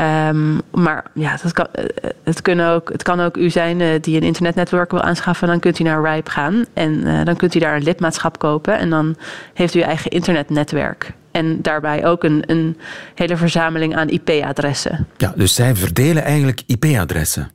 Ehm, 0.00 0.58
maar 0.70 1.04
ja, 1.14 1.38
dat 1.42 1.52
kan, 1.52 1.66
eh, 1.72 2.10
het, 2.24 2.42
kunnen 2.42 2.68
ook, 2.68 2.92
het 2.92 3.02
kan 3.02 3.20
ook 3.20 3.36
u 3.36 3.50
zijn 3.50 3.80
uh, 3.80 3.88
die 4.00 4.16
een 4.16 4.22
internetnetwerk 4.22 4.90
wil 4.90 5.00
aanschaffen. 5.00 5.48
Dan 5.48 5.60
kunt 5.60 5.78
u 5.78 5.84
naar 5.84 6.14
Ripe 6.14 6.30
gaan 6.30 6.64
en 6.72 6.92
uh, 6.92 7.24
dan 7.24 7.36
kunt 7.36 7.54
u 7.54 7.58
daar 7.58 7.76
een 7.76 7.82
lidmaatschap 7.82 8.38
kopen. 8.38 8.78
En 8.78 8.90
dan 8.90 9.16
heeft 9.54 9.74
u 9.74 9.78
uw 9.78 9.84
eigen 9.84 10.10
internetnetwerk. 10.10 11.12
En 11.30 11.62
daarbij 11.62 12.06
ook 12.06 12.24
een, 12.24 12.42
een 12.46 12.78
hele 13.14 13.36
verzameling 13.36 13.96
aan 13.96 14.08
IP-adressen. 14.08 15.06
Ja, 15.16 15.32
dus 15.36 15.54
zij 15.54 15.76
verdelen 15.76 16.22
eigenlijk 16.22 16.62
IP-adressen. 16.66 17.50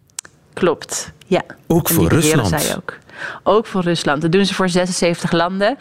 Klopt, 0.54 1.12
ja. 1.28 1.42
Ook 1.68 1.90
voor 1.90 2.10
Rusland. 2.10 2.62
Zij 2.62 2.76
ook. 2.76 2.98
Ook 3.44 3.66
voor 3.66 3.82
Rusland. 3.82 4.22
Dat 4.22 4.32
doen 4.32 4.46
ze 4.46 4.54
voor 4.54 4.70
76 4.70 5.32
landen. 5.32 5.78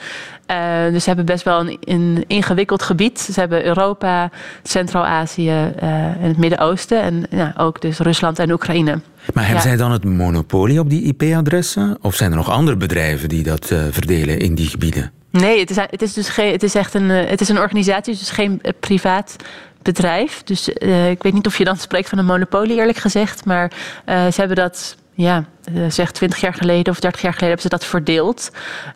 Uh, 0.51 0.93
dus 0.93 1.03
ze 1.03 1.09
hebben 1.09 1.26
best 1.26 1.45
wel 1.45 1.61
een, 1.61 1.76
een, 1.80 2.24
ingewikkeld 2.26 2.82
gebied. 2.82 3.20
Ze 3.20 3.41
hebben 3.41 3.64
Europa, 3.64 4.30
Centraal-Azië 4.62 5.49
uh, 5.49 5.72
en 6.03 6.22
het 6.22 6.37
Midden-Oosten. 6.37 7.03
En 7.03 7.26
ja, 7.30 7.55
ook 7.57 7.80
dus 7.80 7.99
Rusland 7.99 8.39
en 8.39 8.51
Oekraïne. 8.51 9.01
Maar 9.35 9.45
hebben 9.45 9.62
ja. 9.62 9.68
zij 9.68 9.76
dan 9.76 9.93
het 9.93 10.05
monopolie 10.05 10.80
op 10.80 10.91
die 10.91 11.03
IP-adressen? 11.03 11.99
Of 12.01 12.14
zijn 12.14 12.30
er 12.30 12.37
nog 12.37 12.51
andere 12.51 12.76
bedrijven 12.76 13.28
die 13.28 13.43
dat 13.43 13.70
uh, 13.70 13.82
verdelen 13.91 14.39
in 14.39 14.55
die 14.55 14.68
gebieden? 14.68 15.12
Nee, 15.30 15.61
het 15.61 15.70
is, 15.70 15.76
het 15.76 16.03
is 16.03 16.12
dus 16.12 16.28
geen, 16.28 16.53
het 16.53 16.62
is 16.62 16.74
echt 16.74 16.95
een, 16.95 17.09
het 17.09 17.41
is 17.41 17.49
een 17.49 17.59
organisatie, 17.59 18.16
dus 18.18 18.30
geen 18.30 18.61
privaat 18.80 19.37
bedrijf. 19.82 20.43
Dus 20.43 20.68
ik 21.09 21.22
weet 21.22 21.32
niet 21.32 21.47
of 21.47 21.59
je 21.59 21.64
dan 21.64 21.76
spreekt 21.76 22.09
van 22.09 22.18
een 22.18 22.24
monopolie, 22.24 22.76
eerlijk 22.76 22.99
gezegd. 22.99 23.45
Maar 23.45 23.72
ze 24.07 24.35
hebben 24.35 24.57
dat 24.57 24.97
ja, 25.14 25.44
zeg 25.88 26.10
20 26.10 26.40
jaar 26.40 26.54
geleden 26.54 26.92
of 26.92 27.00
30 27.00 27.22
jaar 27.22 27.32
geleden 27.32 27.54
hebben 27.56 27.70
ze 27.70 27.76
dat 27.78 27.84
verdeeld. 27.84 28.50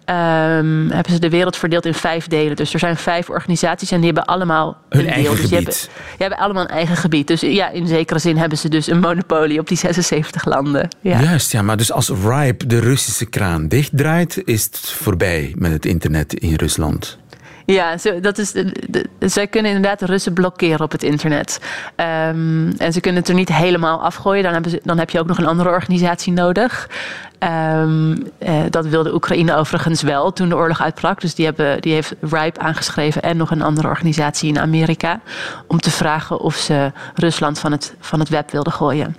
Um, 0.06 0.90
hebben 0.90 1.12
ze 1.12 1.18
de 1.18 1.28
wereld 1.28 1.56
verdeeld 1.56 1.86
in 1.86 1.94
vijf 1.94 2.26
delen. 2.26 2.56
Dus 2.56 2.72
er 2.72 2.78
zijn 2.78 2.96
vijf 2.96 3.30
organisaties 3.30 3.90
en 3.90 3.96
die 3.96 4.06
hebben 4.06 4.24
allemaal 4.24 4.76
een, 4.88 5.00
een 5.00 5.06
eigen 5.06 5.22
deel. 5.22 5.32
gebied. 5.34 5.66
Dus 5.66 5.80
die 5.80 5.90
hebben, 5.90 6.06
die 6.16 6.26
hebben 6.26 6.38
allemaal 6.38 6.62
een 6.62 6.68
eigen 6.68 6.96
gebied. 6.96 7.26
Dus 7.26 7.40
ja, 7.40 7.70
in 7.70 7.86
zekere 7.86 8.18
zin 8.18 8.36
hebben 8.36 8.58
ze 8.58 8.68
dus 8.68 8.86
een 8.86 9.00
monopolie 9.00 9.60
op 9.60 9.68
die 9.68 9.76
76 9.76 10.44
landen. 10.44 10.88
Ja. 11.00 11.20
Juist, 11.20 11.52
ja, 11.52 11.62
maar 11.62 11.76
dus 11.76 11.92
als 11.92 12.08
Ripe 12.08 12.66
de 12.66 12.78
Russische 12.78 13.26
kraan 13.26 13.68
dichtdraait, 13.68 14.42
is 14.44 14.64
het 14.64 14.78
voorbij 14.78 15.52
met 15.56 15.72
het 15.72 15.86
internet 15.86 16.34
in 16.34 16.54
Rusland. 16.54 17.18
Ja, 17.72 17.96
dat 18.20 18.38
is, 18.38 18.52
zij 19.18 19.46
kunnen 19.46 19.72
inderdaad 19.72 19.98
de 19.98 20.06
Russen 20.06 20.32
blokkeren 20.32 20.80
op 20.80 20.92
het 20.92 21.02
internet. 21.02 21.60
Um, 21.96 22.72
en 22.78 22.92
ze 22.92 23.00
kunnen 23.00 23.20
het 23.20 23.28
er 23.28 23.34
niet 23.34 23.52
helemaal 23.52 24.02
afgooien. 24.02 24.42
Dan, 24.42 24.52
hebben 24.52 24.70
ze, 24.70 24.80
dan 24.84 24.98
heb 24.98 25.10
je 25.10 25.18
ook 25.18 25.26
nog 25.26 25.38
een 25.38 25.46
andere 25.46 25.68
organisatie 25.68 26.32
nodig. 26.32 26.88
Um, 27.82 28.22
eh, 28.38 28.60
dat 28.70 28.86
wilde 28.86 29.14
Oekraïne 29.14 29.54
overigens 29.54 30.02
wel 30.02 30.32
toen 30.32 30.48
de 30.48 30.56
oorlog 30.56 30.82
uitbrak. 30.82 31.20
Dus 31.20 31.34
die, 31.34 31.44
hebben, 31.44 31.80
die 31.80 31.92
heeft 31.92 32.14
RIPE 32.20 32.60
aangeschreven 32.60 33.22
en 33.22 33.36
nog 33.36 33.50
een 33.50 33.62
andere 33.62 33.88
organisatie 33.88 34.48
in 34.48 34.58
Amerika. 34.58 35.20
Om 35.66 35.80
te 35.80 35.90
vragen 35.90 36.40
of 36.40 36.56
ze 36.56 36.92
Rusland 37.14 37.58
van 37.58 37.72
het, 37.72 37.94
van 38.00 38.18
het 38.18 38.28
web 38.28 38.50
wilden 38.50 38.72
gooien. 38.72 39.16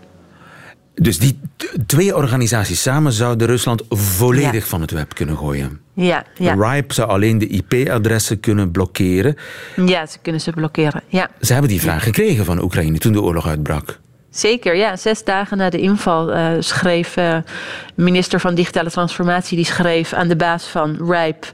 Dus 0.95 1.19
die 1.19 1.39
twee 1.85 2.15
organisaties 2.15 2.81
samen 2.81 3.11
zouden 3.11 3.47
Rusland 3.47 3.83
volledig 3.89 4.63
ja. 4.63 4.69
van 4.69 4.81
het 4.81 4.91
web 4.91 5.13
kunnen 5.13 5.37
gooien. 5.37 5.79
Ja, 6.05 6.23
ja. 6.35 6.53
RIPE 6.53 6.93
zou 6.93 7.09
alleen 7.09 7.37
de 7.37 7.47
IP-adressen 7.47 8.39
kunnen 8.39 8.71
blokkeren. 8.71 9.35
Ja, 9.85 10.05
ze 10.05 10.17
kunnen 10.21 10.41
ze 10.41 10.51
blokkeren. 10.51 11.01
Ja. 11.07 11.29
Ze 11.41 11.51
hebben 11.51 11.71
die 11.71 11.81
vraag 11.81 12.03
gekregen 12.03 12.45
van 12.45 12.61
Oekraïne 12.63 12.97
toen 12.97 13.13
de 13.13 13.21
oorlog 13.21 13.47
uitbrak. 13.47 13.99
Zeker, 14.29 14.75
ja. 14.75 14.95
Zes 14.95 15.23
dagen 15.23 15.57
na 15.57 15.69
de 15.69 15.79
inval 15.79 16.35
uh, 16.35 16.51
schreef 16.59 17.17
uh, 17.17 17.37
minister 17.95 18.39
van 18.39 18.55
Digitale 18.55 18.89
Transformatie... 18.89 19.55
die 19.55 19.65
schreef 19.65 20.13
aan 20.13 20.27
de 20.27 20.35
baas 20.35 20.65
van 20.65 20.97
RIPE 21.11 21.47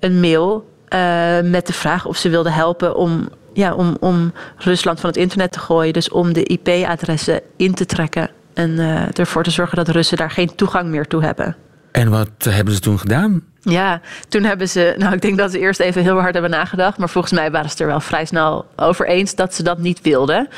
een 0.00 0.20
mail 0.20 0.70
uh, 0.88 1.40
met 1.40 1.66
de 1.66 1.72
vraag 1.72 2.06
of 2.06 2.16
ze 2.16 2.28
wilden 2.28 2.52
helpen... 2.52 2.96
om 2.96 3.28
ja, 3.52 3.74
om, 3.74 3.96
om 4.00 4.32
Rusland 4.56 5.00
van 5.00 5.08
het 5.08 5.18
internet 5.18 5.52
te 5.52 5.58
gooien. 5.58 5.92
Dus 5.92 6.10
om 6.10 6.32
de 6.32 6.42
IP-adressen 6.42 7.40
in 7.56 7.74
te 7.74 7.86
trekken 7.86 8.30
en 8.54 8.70
uh, 8.70 9.18
ervoor 9.18 9.42
te 9.42 9.50
zorgen 9.50 9.76
dat 9.76 9.88
Russen 9.88 10.16
daar 10.16 10.30
geen 10.30 10.54
toegang 10.54 10.88
meer 10.88 11.06
toe 11.06 11.24
hebben. 11.24 11.56
En 11.92 12.10
wat 12.10 12.28
hebben 12.48 12.74
ze 12.74 12.80
toen 12.80 12.98
gedaan? 12.98 13.42
Ja, 13.60 14.00
toen 14.28 14.42
hebben 14.42 14.68
ze. 14.68 14.94
Nou, 14.98 15.12
ik 15.14 15.20
denk 15.20 15.38
dat 15.38 15.50
ze 15.50 15.58
eerst 15.58 15.80
even 15.80 16.02
heel 16.02 16.20
hard 16.20 16.32
hebben 16.32 16.50
nagedacht. 16.50 16.98
Maar 16.98 17.08
volgens 17.08 17.32
mij 17.32 17.50
waren 17.50 17.70
ze 17.70 17.76
er 17.82 17.86
wel 17.86 18.00
vrij 18.00 18.24
snel 18.24 18.66
over 18.76 19.06
eens 19.06 19.34
dat 19.34 19.54
ze 19.54 19.62
dat 19.62 19.78
niet 19.78 20.00
wilden. 20.00 20.48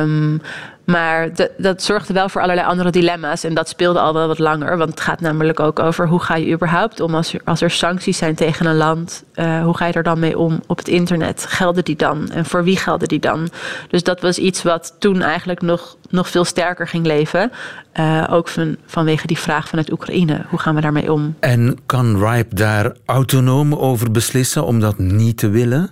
Um, 0.00 0.40
maar 0.86 1.34
de, 1.34 1.50
dat 1.58 1.82
zorgde 1.82 2.12
wel 2.12 2.28
voor 2.28 2.40
allerlei 2.40 2.68
andere 2.68 2.90
dilemma's. 2.90 3.44
En 3.44 3.54
dat 3.54 3.68
speelde 3.68 4.00
al 4.00 4.14
wel 4.14 4.26
wat 4.26 4.38
langer. 4.38 4.76
Want 4.76 4.90
het 4.90 5.00
gaat 5.00 5.20
namelijk 5.20 5.60
ook 5.60 5.78
over 5.78 6.08
hoe 6.08 6.20
ga 6.20 6.36
je 6.36 6.52
überhaupt 6.52 7.00
om 7.00 7.14
als 7.14 7.34
er, 7.34 7.40
als 7.44 7.60
er 7.60 7.70
sancties 7.70 8.18
zijn 8.18 8.34
tegen 8.34 8.66
een 8.66 8.76
land. 8.76 9.24
Uh, 9.34 9.62
hoe 9.62 9.76
ga 9.76 9.86
je 9.86 9.92
er 9.92 10.02
dan 10.02 10.18
mee 10.18 10.38
om 10.38 10.60
op 10.66 10.78
het 10.78 10.88
internet? 10.88 11.46
Gelden 11.48 11.84
die 11.84 11.96
dan? 11.96 12.30
En 12.30 12.44
voor 12.44 12.64
wie 12.64 12.76
gelden 12.76 13.08
die 13.08 13.18
dan? 13.18 13.48
Dus 13.88 14.02
dat 14.02 14.20
was 14.20 14.38
iets 14.38 14.62
wat 14.62 14.94
toen 14.98 15.22
eigenlijk 15.22 15.62
nog, 15.62 15.96
nog 16.08 16.28
veel 16.28 16.44
sterker 16.44 16.88
ging 16.88 17.06
leven. 17.06 17.52
Uh, 18.00 18.24
ook 18.30 18.48
van, 18.48 18.76
vanwege 18.86 19.26
die 19.26 19.38
vraag 19.38 19.68
vanuit 19.68 19.92
Oekraïne. 19.92 20.44
Hoe 20.48 20.58
gaan 20.58 20.74
we 20.74 20.80
daarmee 20.80 21.12
om? 21.12 21.36
En 21.40 21.78
kan 21.86 22.28
RIPE 22.28 22.54
daar 22.54 22.92
autonoom 23.06 23.74
over 23.74 24.10
beslissen 24.10 24.64
om 24.64 24.80
dat 24.80 24.98
niet 24.98 25.38
te 25.38 25.48
willen? 25.48 25.90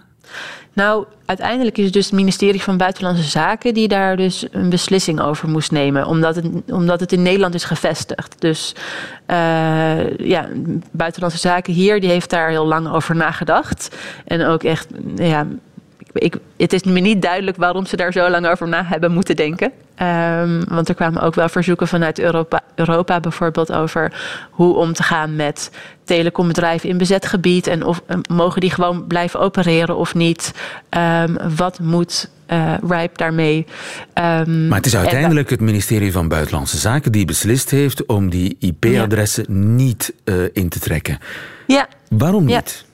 Nou, 0.73 1.05
uiteindelijk 1.27 1.79
is 1.79 1.85
het 1.85 1.93
dus 1.93 2.05
het 2.05 2.15
ministerie 2.15 2.63
van 2.63 2.77
Buitenlandse 2.77 3.29
Zaken 3.29 3.75
die 3.75 3.89
daar 3.89 4.17
dus 4.17 4.47
een 4.51 4.71
beslissing 4.71 5.21
over 5.21 5.49
moest 5.49 5.71
nemen, 5.71 6.07
omdat 6.07 6.37
het, 6.37 6.47
omdat 6.73 7.01
het 7.01 7.13
in 7.13 7.23
Nederland 7.23 7.55
is 7.55 7.65
gevestigd. 7.65 8.35
Dus 8.39 8.75
uh, 9.31 10.19
ja, 10.19 10.49
Buitenlandse 10.91 11.41
Zaken 11.41 11.73
hier, 11.73 12.01
die 12.01 12.11
heeft 12.11 12.31
daar 12.31 12.49
heel 12.49 12.67
lang 12.67 12.93
over 12.93 13.17
nagedacht. 13.17 13.97
En 14.25 14.45
ook 14.47 14.63
echt, 14.63 14.89
ja, 15.15 15.47
ik, 16.15 16.37
het 16.57 16.73
is 16.73 16.83
me 16.83 17.01
niet 17.01 17.23
duidelijk 17.23 17.57
waarom 17.57 17.87
ze 17.87 17.97
daar 17.97 18.13
zo 18.13 18.31
lang 18.31 18.47
over 18.47 18.69
na 18.69 18.85
hebben 18.85 19.13
moeten 19.13 19.37
denken. 19.37 19.73
Um, 20.03 20.65
want 20.69 20.89
er 20.89 20.95
kwamen 20.95 21.23
ook 21.23 21.35
wel 21.35 21.49
verzoeken 21.49 21.89
vanuit 21.89 22.19
Europa, 22.19 22.61
Europa 22.75 23.21
bijvoorbeeld 23.21 23.73
over 23.73 24.13
hoe 24.51 24.75
om 24.75 24.93
te 24.93 25.03
gaan 25.03 25.37
met 25.37 25.71
telecombedrijven 26.05 26.89
in 26.89 26.99
bezet 26.99 27.27
gebied. 27.27 27.67
En 27.67 27.85
of 27.85 28.03
mogen 28.31 28.61
die 28.61 28.71
gewoon 28.71 29.07
blijven 29.07 29.41
opereren 29.41 29.97
of 29.97 30.15
niet? 30.15 30.53
Um, 30.91 31.37
wat 31.57 31.81
moet 31.81 32.29
uh, 32.53 32.75
RIPE 32.89 33.17
daarmee? 33.17 33.67
Um, 34.15 34.69
maar 34.69 34.77
het 34.77 34.87
is 34.87 34.97
uiteindelijk 34.97 35.51
het 35.51 35.61
ministerie 35.61 36.13
van 36.13 36.29
Buitenlandse 36.29 36.79
Zaken 36.79 37.13
die 37.13 37.25
beslist 37.25 37.71
heeft 37.71 38.07
om 38.07 38.31
die 38.31 38.57
IP-adressen 38.61 39.45
ja. 39.49 39.55
niet 39.55 40.15
uh, 40.25 40.35
in 40.53 40.69
te 40.69 40.79
trekken. 40.79 41.19
Ja. 41.67 41.89
Waarom 42.09 42.45
niet? 42.45 42.85
Ja, 42.91 42.94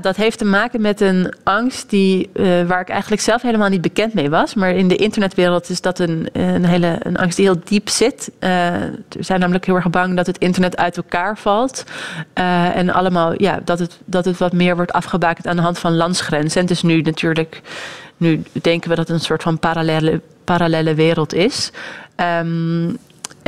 dat 0.00 0.16
heeft 0.16 0.38
te 0.38 0.44
maken 0.44 0.80
met 0.80 1.00
een 1.00 1.32
angst 1.42 1.90
die, 1.90 2.30
uh, 2.32 2.66
waar 2.66 2.80
ik 2.80 2.88
eigenlijk 2.88 3.22
zelf 3.22 3.42
helemaal 3.42 3.68
niet 3.68 3.80
bekend 3.80 4.14
mee 4.14 4.30
was. 4.30 4.54
Maar 4.54 4.70
in 4.70 4.88
de 4.88 4.96
internetwereld 4.96 5.68
is 5.68 5.80
dat 5.80 5.98
een, 5.98 6.28
een, 6.32 6.64
hele, 6.64 6.96
een 7.02 7.16
angst 7.16 7.36
die 7.36 7.46
heel 7.46 7.60
diep 7.64 7.88
zit. 7.88 8.30
We 8.38 8.92
zijn 9.20 9.40
namelijk 9.40 9.66
heel 9.66 9.74
erg 9.74 9.90
bang 9.90 10.16
dat 10.16 10.26
het 10.26 10.38
internet 10.38 10.76
uit 10.76 10.96
elkaar 10.96 11.38
valt. 11.38 11.84
Uh, 12.34 12.76
en 12.76 12.90
allemaal, 12.90 13.42
ja, 13.42 13.60
dat 13.64 13.78
het, 13.78 13.98
dat 14.04 14.24
het 14.24 14.38
wat 14.38 14.52
meer 14.52 14.76
wordt 14.76 14.92
afgebakend 14.92 15.46
aan 15.46 15.56
de 15.56 15.62
hand 15.62 15.78
van 15.78 15.96
landsgrenzen. 15.96 16.60
En 16.60 16.68
is 16.68 16.82
nu 16.82 17.00
natuurlijk, 17.00 17.62
nu 18.16 18.42
denken 18.52 18.90
we 18.90 18.96
dat 18.96 19.08
het 19.08 19.16
een 19.16 19.24
soort 19.24 19.42
van 19.42 19.58
parallele, 19.58 20.20
parallele 20.44 20.94
wereld 20.94 21.34
is. 21.34 21.72
Um, 22.40 22.98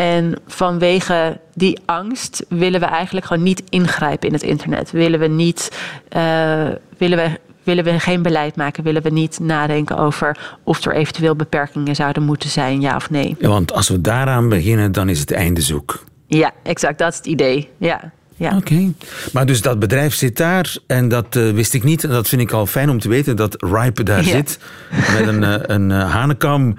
en 0.01 0.35
vanwege 0.47 1.41
die 1.55 1.79
angst 1.85 2.45
willen 2.49 2.81
we 2.81 2.87
eigenlijk 2.87 3.27
gewoon 3.27 3.43
niet 3.43 3.63
ingrijpen 3.69 4.29
in 4.29 4.35
het 4.35 4.43
internet. 4.43 4.91
Willen 4.91 5.21
we 5.21 5.27
niet, 5.27 5.81
uh, 6.17 6.69
willen 6.99 7.19
we, 7.19 7.39
willen 7.63 7.85
we 7.85 8.01
geen 8.01 8.23
beleid 8.23 8.57
maken? 8.57 8.85
Willen 8.85 9.03
we 9.03 9.11
niet 9.11 9.39
nadenken 9.41 9.97
over 9.97 10.57
of 10.63 10.85
er 10.85 10.95
eventueel 10.95 11.37
beperkingen 11.37 11.95
zouden 11.95 12.23
moeten 12.23 12.51
zijn, 12.51 12.81
ja 12.81 12.97
of 12.97 13.11
nee? 13.11 13.37
Ja, 13.39 13.49
want 13.49 13.73
als 13.73 13.89
we 13.89 14.01
daaraan 14.01 14.49
beginnen, 14.49 14.93
dan 14.93 15.09
is 15.09 15.21
het 15.21 15.33
einde 15.33 15.61
zoek. 15.61 16.05
Ja, 16.27 16.53
exact. 16.63 16.99
Dat 16.99 17.13
is 17.13 17.17
het 17.17 17.27
idee. 17.27 17.69
Ja. 17.79 18.13
Ja. 18.41 18.57
Oké. 18.57 18.73
Okay. 18.73 18.95
Maar 19.33 19.47
dus 19.47 19.63
dat 19.63 19.79
bedrijf 19.79 20.15
zit 20.15 20.37
daar 20.37 20.77
en 20.87 21.09
dat 21.09 21.37
uh, 21.37 21.53
wist 21.53 21.75
ik 21.75 21.83
niet. 21.83 22.05
En 22.05 22.11
dat 22.11 22.29
vind 22.29 22.41
ik 22.41 22.53
al 22.53 22.67
fijn 22.67 22.91
om 22.91 22.99
te 23.01 23.09
weten 23.09 23.37
dat 23.37 23.63
Ripe 23.63 24.03
daar 24.03 24.25
ja. 24.25 24.31
zit. 24.31 24.59
Met 24.91 25.27
een, 25.27 25.43
uh, 25.43 25.55
een 25.63 25.91
uh, 25.91 26.13
hanekam 26.13 26.79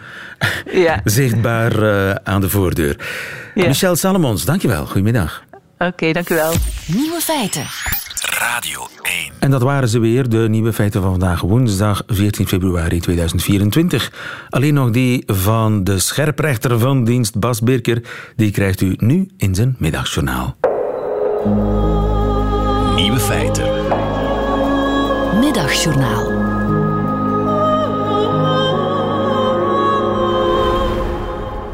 ja. 0.72 1.02
zichtbaar 1.20 1.74
aan 2.24 2.42
de 2.42 2.50
voordeur. 2.50 2.96
Ja. 3.56 3.68
Michel 3.68 3.96
Salomons, 3.96 4.46
dankjewel. 4.46 4.86
Goedemiddag. 4.86 5.44
Oké, 5.78 5.86
okay, 5.86 6.14
dankjewel. 6.14 6.54
Nieuwe 6.88 7.20
feiten. 7.20 7.66
Radio 8.40 8.88
1. 9.02 9.32
En 9.40 9.52
dat 9.52 9.62
waren 9.62 9.90
ze 9.90 10.00
weer, 10.00 10.30
de 10.30 10.50
nieuwe 10.50 10.74
feiten 10.74 11.02
van 11.02 11.10
vandaag, 11.10 11.42
woensdag 11.42 12.04
14 12.08 12.48
februari 12.48 13.00
2024. 13.00 14.12
Alleen 14.50 14.74
nog 14.74 14.90
die 14.90 15.24
van 15.26 15.84
de 15.84 16.00
scherprechter 16.00 16.80
van 16.80 17.04
dienst 17.04 17.40
Bas 17.40 17.62
Birker. 17.62 18.02
Die 18.36 18.52
krijgt 18.52 18.82
u 18.82 18.94
nu 18.98 19.28
in 19.38 19.56
zijn 19.56 19.76
middagjournaal. 19.78 20.58
Nieuwe 22.96 23.20
feiten. 23.20 23.66
Middagjournaal. 25.40 26.32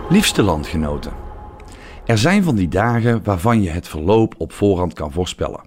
Liefste 0.09 0.43
landgenoten. 0.43 1.11
Er 2.05 2.18
zijn 2.18 2.43
van 2.43 2.55
die 2.55 2.68
dagen 2.68 3.24
waarvan 3.24 3.61
je 3.61 3.70
het 3.70 3.88
verloop 3.88 4.36
op 4.38 4.51
voorhand 4.51 4.93
kan 4.93 5.11
voorspellen. 5.11 5.61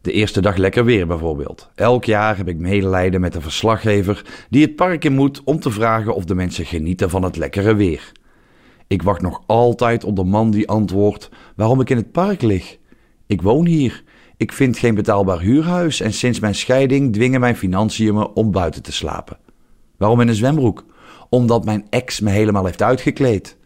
De 0.00 0.12
eerste 0.12 0.40
dag 0.40 0.56
lekker 0.56 0.84
weer 0.84 1.06
bijvoorbeeld. 1.06 1.70
Elk 1.74 2.04
jaar 2.04 2.36
heb 2.36 2.48
ik 2.48 2.58
medelijden 2.58 3.20
met 3.20 3.32
de 3.32 3.40
verslaggever 3.40 4.46
die 4.50 4.62
het 4.62 4.76
park 4.76 5.04
in 5.04 5.14
moet 5.14 5.44
om 5.44 5.60
te 5.60 5.70
vragen 5.70 6.14
of 6.14 6.24
de 6.24 6.34
mensen 6.34 6.64
genieten 6.66 7.10
van 7.10 7.22
het 7.22 7.36
lekkere 7.36 7.74
weer. 7.74 8.12
Ik 8.86 9.02
wacht 9.02 9.22
nog 9.22 9.42
altijd 9.46 10.04
op 10.04 10.16
de 10.16 10.24
man 10.24 10.50
die 10.50 10.68
antwoordt 10.68 11.30
waarom 11.56 11.80
ik 11.80 11.90
in 11.90 11.96
het 11.96 12.12
park 12.12 12.42
lig. 12.42 12.78
Ik 13.26 13.42
woon 13.42 13.66
hier. 13.66 14.02
Ik 14.36 14.52
vind 14.52 14.78
geen 14.78 14.94
betaalbaar 14.94 15.40
huurhuis 15.40 16.00
en 16.00 16.12
sinds 16.12 16.40
mijn 16.40 16.54
scheiding 16.54 17.12
dwingen 17.12 17.40
mijn 17.40 17.56
financiën 17.56 18.14
me 18.14 18.34
om 18.34 18.50
buiten 18.50 18.82
te 18.82 18.92
slapen. 18.92 19.38
Waarom 19.96 20.20
in 20.20 20.28
een 20.28 20.34
zwembroek? 20.34 20.84
Omdat 21.28 21.64
mijn 21.64 21.86
ex 21.90 22.20
me 22.20 22.30
helemaal 22.30 22.64
heeft 22.64 22.82
uitgekleed. 22.82 23.56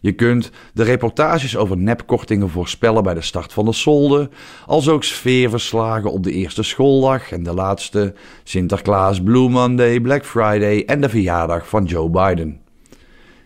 Je 0.00 0.12
kunt 0.12 0.50
de 0.74 0.82
reportages 0.82 1.56
over 1.56 1.76
nepkortingen 1.76 2.50
voorspellen 2.50 3.02
bij 3.02 3.14
de 3.14 3.20
start 3.20 3.52
van 3.52 3.64
de 3.64 3.72
solde, 3.72 4.30
als 4.66 4.88
ook 4.88 5.04
sfeerverslagen 5.04 6.12
op 6.12 6.22
de 6.22 6.32
eerste 6.32 6.62
schooldag 6.62 7.32
en 7.32 7.42
de 7.42 7.54
laatste 7.54 8.14
Sinterklaas, 8.44 9.22
Blue 9.22 9.48
Monday, 9.48 10.00
Black 10.00 10.26
Friday 10.26 10.84
en 10.84 11.00
de 11.00 11.08
verjaardag 11.08 11.68
van 11.68 11.84
Joe 11.84 12.10
Biden. 12.10 12.61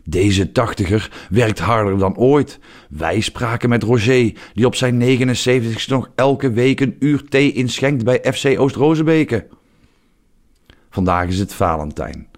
Deze 0.09 0.53
tachtiger 0.53 1.27
werkt 1.31 1.59
harder 1.59 1.99
dan 1.99 2.17
ooit. 2.17 2.59
Wij 2.89 3.21
spraken 3.21 3.69
met 3.69 3.83
Roger, 3.83 4.33
die 4.55 4.67
op 4.67 4.75
zijn 4.75 5.03
79ste 5.03 5.89
nog 5.89 6.11
elke 6.15 6.51
week 6.51 6.81
een 6.81 6.97
uur 6.99 7.29
thee 7.29 7.53
inschenkt 7.53 8.05
bij 8.05 8.33
FC 8.33 8.59
Oost-Rozebeke. 8.59 9.47
Vandaag 10.91 11.29
is 11.29 11.39
het 11.39 11.55
Valentijn. 11.55 12.29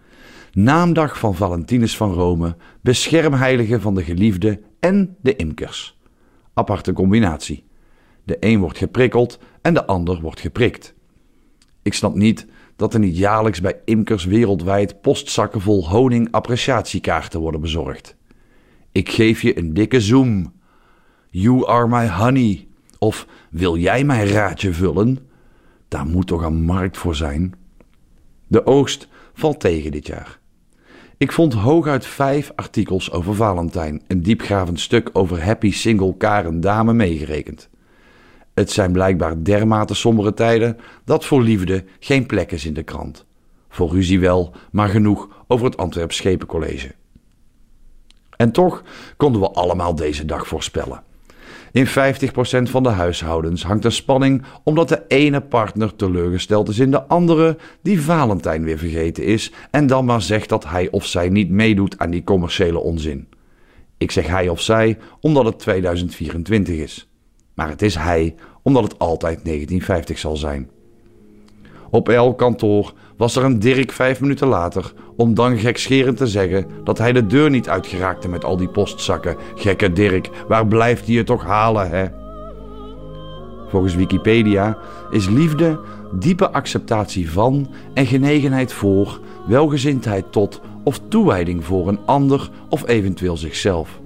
Naamdag 0.52 1.18
van 1.18 1.34
Valentinus 1.34 1.96
van 1.96 2.12
Rome, 2.12 2.56
beschermheilige 2.80 3.80
van 3.80 3.94
de 3.94 4.04
geliefde 4.04 4.60
en 4.80 5.16
de 5.20 5.36
imkers. 5.36 5.98
Aparte 6.54 6.92
combinatie. 6.92 7.64
De 8.24 8.36
een 8.40 8.60
wordt 8.60 8.78
geprikkeld 8.78 9.38
en 9.62 9.74
de 9.74 9.86
ander 9.86 10.20
wordt 10.20 10.40
geprikt. 10.40 10.94
Ik 11.82 11.94
snap 11.94 12.14
niet 12.14 12.46
dat 12.78 12.94
er 12.94 13.00
niet 13.00 13.16
jaarlijks 13.16 13.60
bij 13.60 13.80
imkers 13.84 14.24
wereldwijd 14.24 15.00
postzakken 15.00 15.60
vol 15.60 15.88
honing-appreciatiekaarten 15.88 17.40
worden 17.40 17.60
bezorgd. 17.60 18.16
Ik 18.92 19.08
geef 19.08 19.42
je 19.42 19.58
een 19.58 19.74
dikke 19.74 20.00
zoom. 20.00 20.52
You 21.30 21.66
are 21.66 21.88
my 21.88 22.08
honey. 22.08 22.66
Of 22.98 23.26
wil 23.50 23.76
jij 23.76 24.04
mijn 24.04 24.28
raadje 24.28 24.72
vullen? 24.72 25.18
Daar 25.88 26.06
moet 26.06 26.26
toch 26.26 26.42
een 26.42 26.62
markt 26.62 26.96
voor 26.96 27.14
zijn. 27.14 27.54
De 28.46 28.66
oogst 28.66 29.08
valt 29.34 29.60
tegen 29.60 29.90
dit 29.90 30.06
jaar. 30.06 30.38
Ik 31.16 31.32
vond 31.32 31.52
hooguit 31.54 32.06
vijf 32.06 32.52
artikels 32.54 33.12
over 33.12 33.34
Valentijn, 33.34 34.02
een 34.06 34.22
diepgravend 34.22 34.80
stuk 34.80 35.10
over 35.12 35.44
happy 35.44 35.72
single 35.72 36.16
Karen 36.16 36.60
Dame 36.60 36.92
meegerekend. 36.92 37.68
Het 38.58 38.70
zijn 38.70 38.92
blijkbaar 38.92 39.42
dermate 39.42 39.94
sombere 39.94 40.34
tijden 40.34 40.76
dat 41.04 41.24
voor 41.24 41.42
liefde 41.42 41.84
geen 41.98 42.26
plek 42.26 42.52
is 42.52 42.64
in 42.64 42.74
de 42.74 42.82
krant. 42.82 43.24
Voor 43.68 43.90
ruzie 43.90 44.20
wel, 44.20 44.54
maar 44.70 44.88
genoeg 44.88 45.28
over 45.46 45.66
het 45.66 45.76
Antwerp 45.76 46.12
Schepencollege. 46.12 46.94
En 48.36 48.52
toch 48.52 48.82
konden 49.16 49.40
we 49.40 49.50
allemaal 49.50 49.94
deze 49.94 50.24
dag 50.24 50.46
voorspellen. 50.46 51.02
In 51.72 51.86
50% 51.86 51.90
van 52.62 52.82
de 52.82 52.88
huishoudens 52.88 53.62
hangt 53.62 53.84
een 53.84 53.92
spanning 53.92 54.42
omdat 54.62 54.88
de 54.88 55.02
ene 55.08 55.40
partner 55.40 55.96
teleurgesteld 55.96 56.68
is 56.68 56.78
in 56.78 56.90
de 56.90 57.02
andere, 57.02 57.56
die 57.82 58.00
Valentijn 58.00 58.64
weer 58.64 58.78
vergeten 58.78 59.24
is 59.24 59.52
en 59.70 59.86
dan 59.86 60.04
maar 60.04 60.22
zegt 60.22 60.48
dat 60.48 60.64
hij 60.64 60.90
of 60.90 61.06
zij 61.06 61.28
niet 61.28 61.50
meedoet 61.50 61.98
aan 61.98 62.10
die 62.10 62.24
commerciële 62.24 62.78
onzin. 62.78 63.28
Ik 63.96 64.10
zeg 64.10 64.26
hij 64.26 64.48
of 64.48 64.60
zij 64.60 64.98
omdat 65.20 65.44
het 65.44 65.58
2024 65.58 66.76
is. 66.76 67.07
Maar 67.58 67.68
het 67.68 67.82
is 67.82 67.94
hij 67.94 68.34
omdat 68.62 68.82
het 68.82 68.98
altijd 68.98 69.44
1950 69.44 70.18
zal 70.18 70.36
zijn. 70.36 70.70
Op 71.90 72.08
elk 72.08 72.38
kantoor 72.38 72.92
was 73.16 73.36
er 73.36 73.44
een 73.44 73.58
Dirk 73.58 73.92
vijf 73.92 74.20
minuten 74.20 74.46
later 74.46 74.92
om 75.16 75.34
dan 75.34 75.58
gekscherend 75.58 76.16
te 76.16 76.26
zeggen 76.26 76.66
dat 76.84 76.98
hij 76.98 77.12
de 77.12 77.26
deur 77.26 77.50
niet 77.50 77.68
uitgeraakte 77.68 78.28
met 78.28 78.44
al 78.44 78.56
die 78.56 78.68
postzakken. 78.68 79.36
Gekke 79.54 79.92
Dirk, 79.92 80.30
waar 80.48 80.66
blijft 80.66 81.06
hij 81.06 81.16
het 81.16 81.26
toch 81.26 81.44
halen, 81.44 81.90
hè? 81.90 82.06
Volgens 83.68 83.94
Wikipedia 83.94 84.78
is 85.10 85.28
liefde 85.28 85.80
diepe 86.12 86.50
acceptatie 86.50 87.30
van 87.30 87.68
en 87.94 88.06
genegenheid 88.06 88.72
voor, 88.72 89.20
welgezindheid 89.46 90.32
tot 90.32 90.60
of 90.84 91.00
toewijding 91.08 91.64
voor 91.64 91.88
een 91.88 92.00
ander 92.06 92.50
of 92.68 92.88
eventueel 92.88 93.36
zichzelf. 93.36 94.00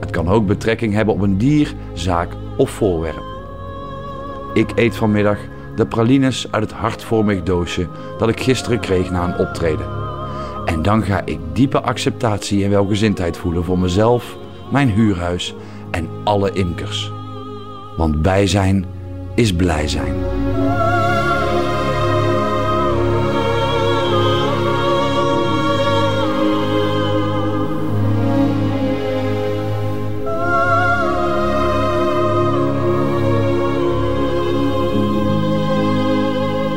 Het 0.00 0.10
kan 0.10 0.28
ook 0.28 0.46
betrekking 0.46 0.94
hebben 0.94 1.14
op 1.14 1.20
een 1.20 1.38
dier, 1.38 1.74
zaak 1.92 2.36
of 2.56 2.70
voorwerp. 2.70 3.22
Ik 4.54 4.72
eet 4.74 4.96
vanmiddag 4.96 5.38
de 5.76 5.86
pralines 5.86 6.46
uit 6.50 6.62
het 6.62 6.72
hartvormig 6.72 7.42
doosje 7.42 7.86
dat 8.18 8.28
ik 8.28 8.40
gisteren 8.40 8.80
kreeg 8.80 9.10
na 9.10 9.24
een 9.24 9.38
optreden. 9.38 9.86
En 10.64 10.82
dan 10.82 11.02
ga 11.02 11.22
ik 11.24 11.38
diepe 11.52 11.80
acceptatie 11.80 12.64
en 12.64 12.70
welgezindheid 12.70 13.36
voelen 13.36 13.64
voor 13.64 13.78
mezelf, 13.78 14.36
mijn 14.70 14.90
huurhuis 14.90 15.54
en 15.90 16.08
alle 16.24 16.52
imkers. 16.52 17.12
Want 17.96 18.22
bij 18.22 18.46
zijn 18.46 18.86
is 19.34 19.54
blij 19.54 19.88
zijn. 19.88 20.14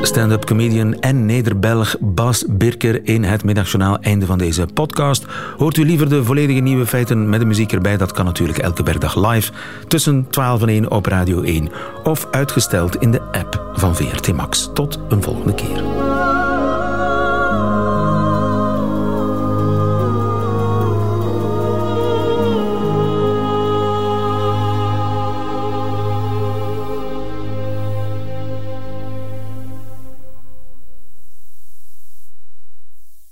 Stand-up 0.10 0.46
comedian 0.46 1.00
en 1.00 1.26
Nederbelg 1.26 1.96
Bas 2.00 2.46
Birker 2.48 3.08
in 3.08 3.24
het 3.24 3.44
middagjournaal. 3.44 4.00
Einde 4.00 4.26
van 4.26 4.38
deze 4.38 4.66
podcast. 4.74 5.26
Hoort 5.58 5.78
u 5.78 5.86
liever 5.86 6.10
de 6.10 6.24
volledige 6.24 6.60
nieuwe 6.60 6.86
feiten 6.86 7.30
met 7.30 7.40
de 7.40 7.46
muziek 7.46 7.72
erbij? 7.72 7.98
Dat 7.98 8.12
kan 8.12 8.26
natuurlijk 8.26 8.58
elke 8.58 8.84
werkdag 8.84 9.32
live 9.32 9.52
tussen 9.88 10.28
12 10.30 10.62
en 10.62 10.68
1 10.68 10.92
op 10.92 11.06
Radio 11.06 11.42
1. 11.42 11.70
Of 12.04 12.28
uitgesteld 12.32 12.96
in 12.96 13.12
de 13.12 13.22
app 13.22 13.72
van 13.74 13.96
VRT 13.96 14.34
Max. 14.34 14.70
Tot 14.74 15.00
een 15.10 15.22
volgende 15.22 15.54
keer. 15.54 16.19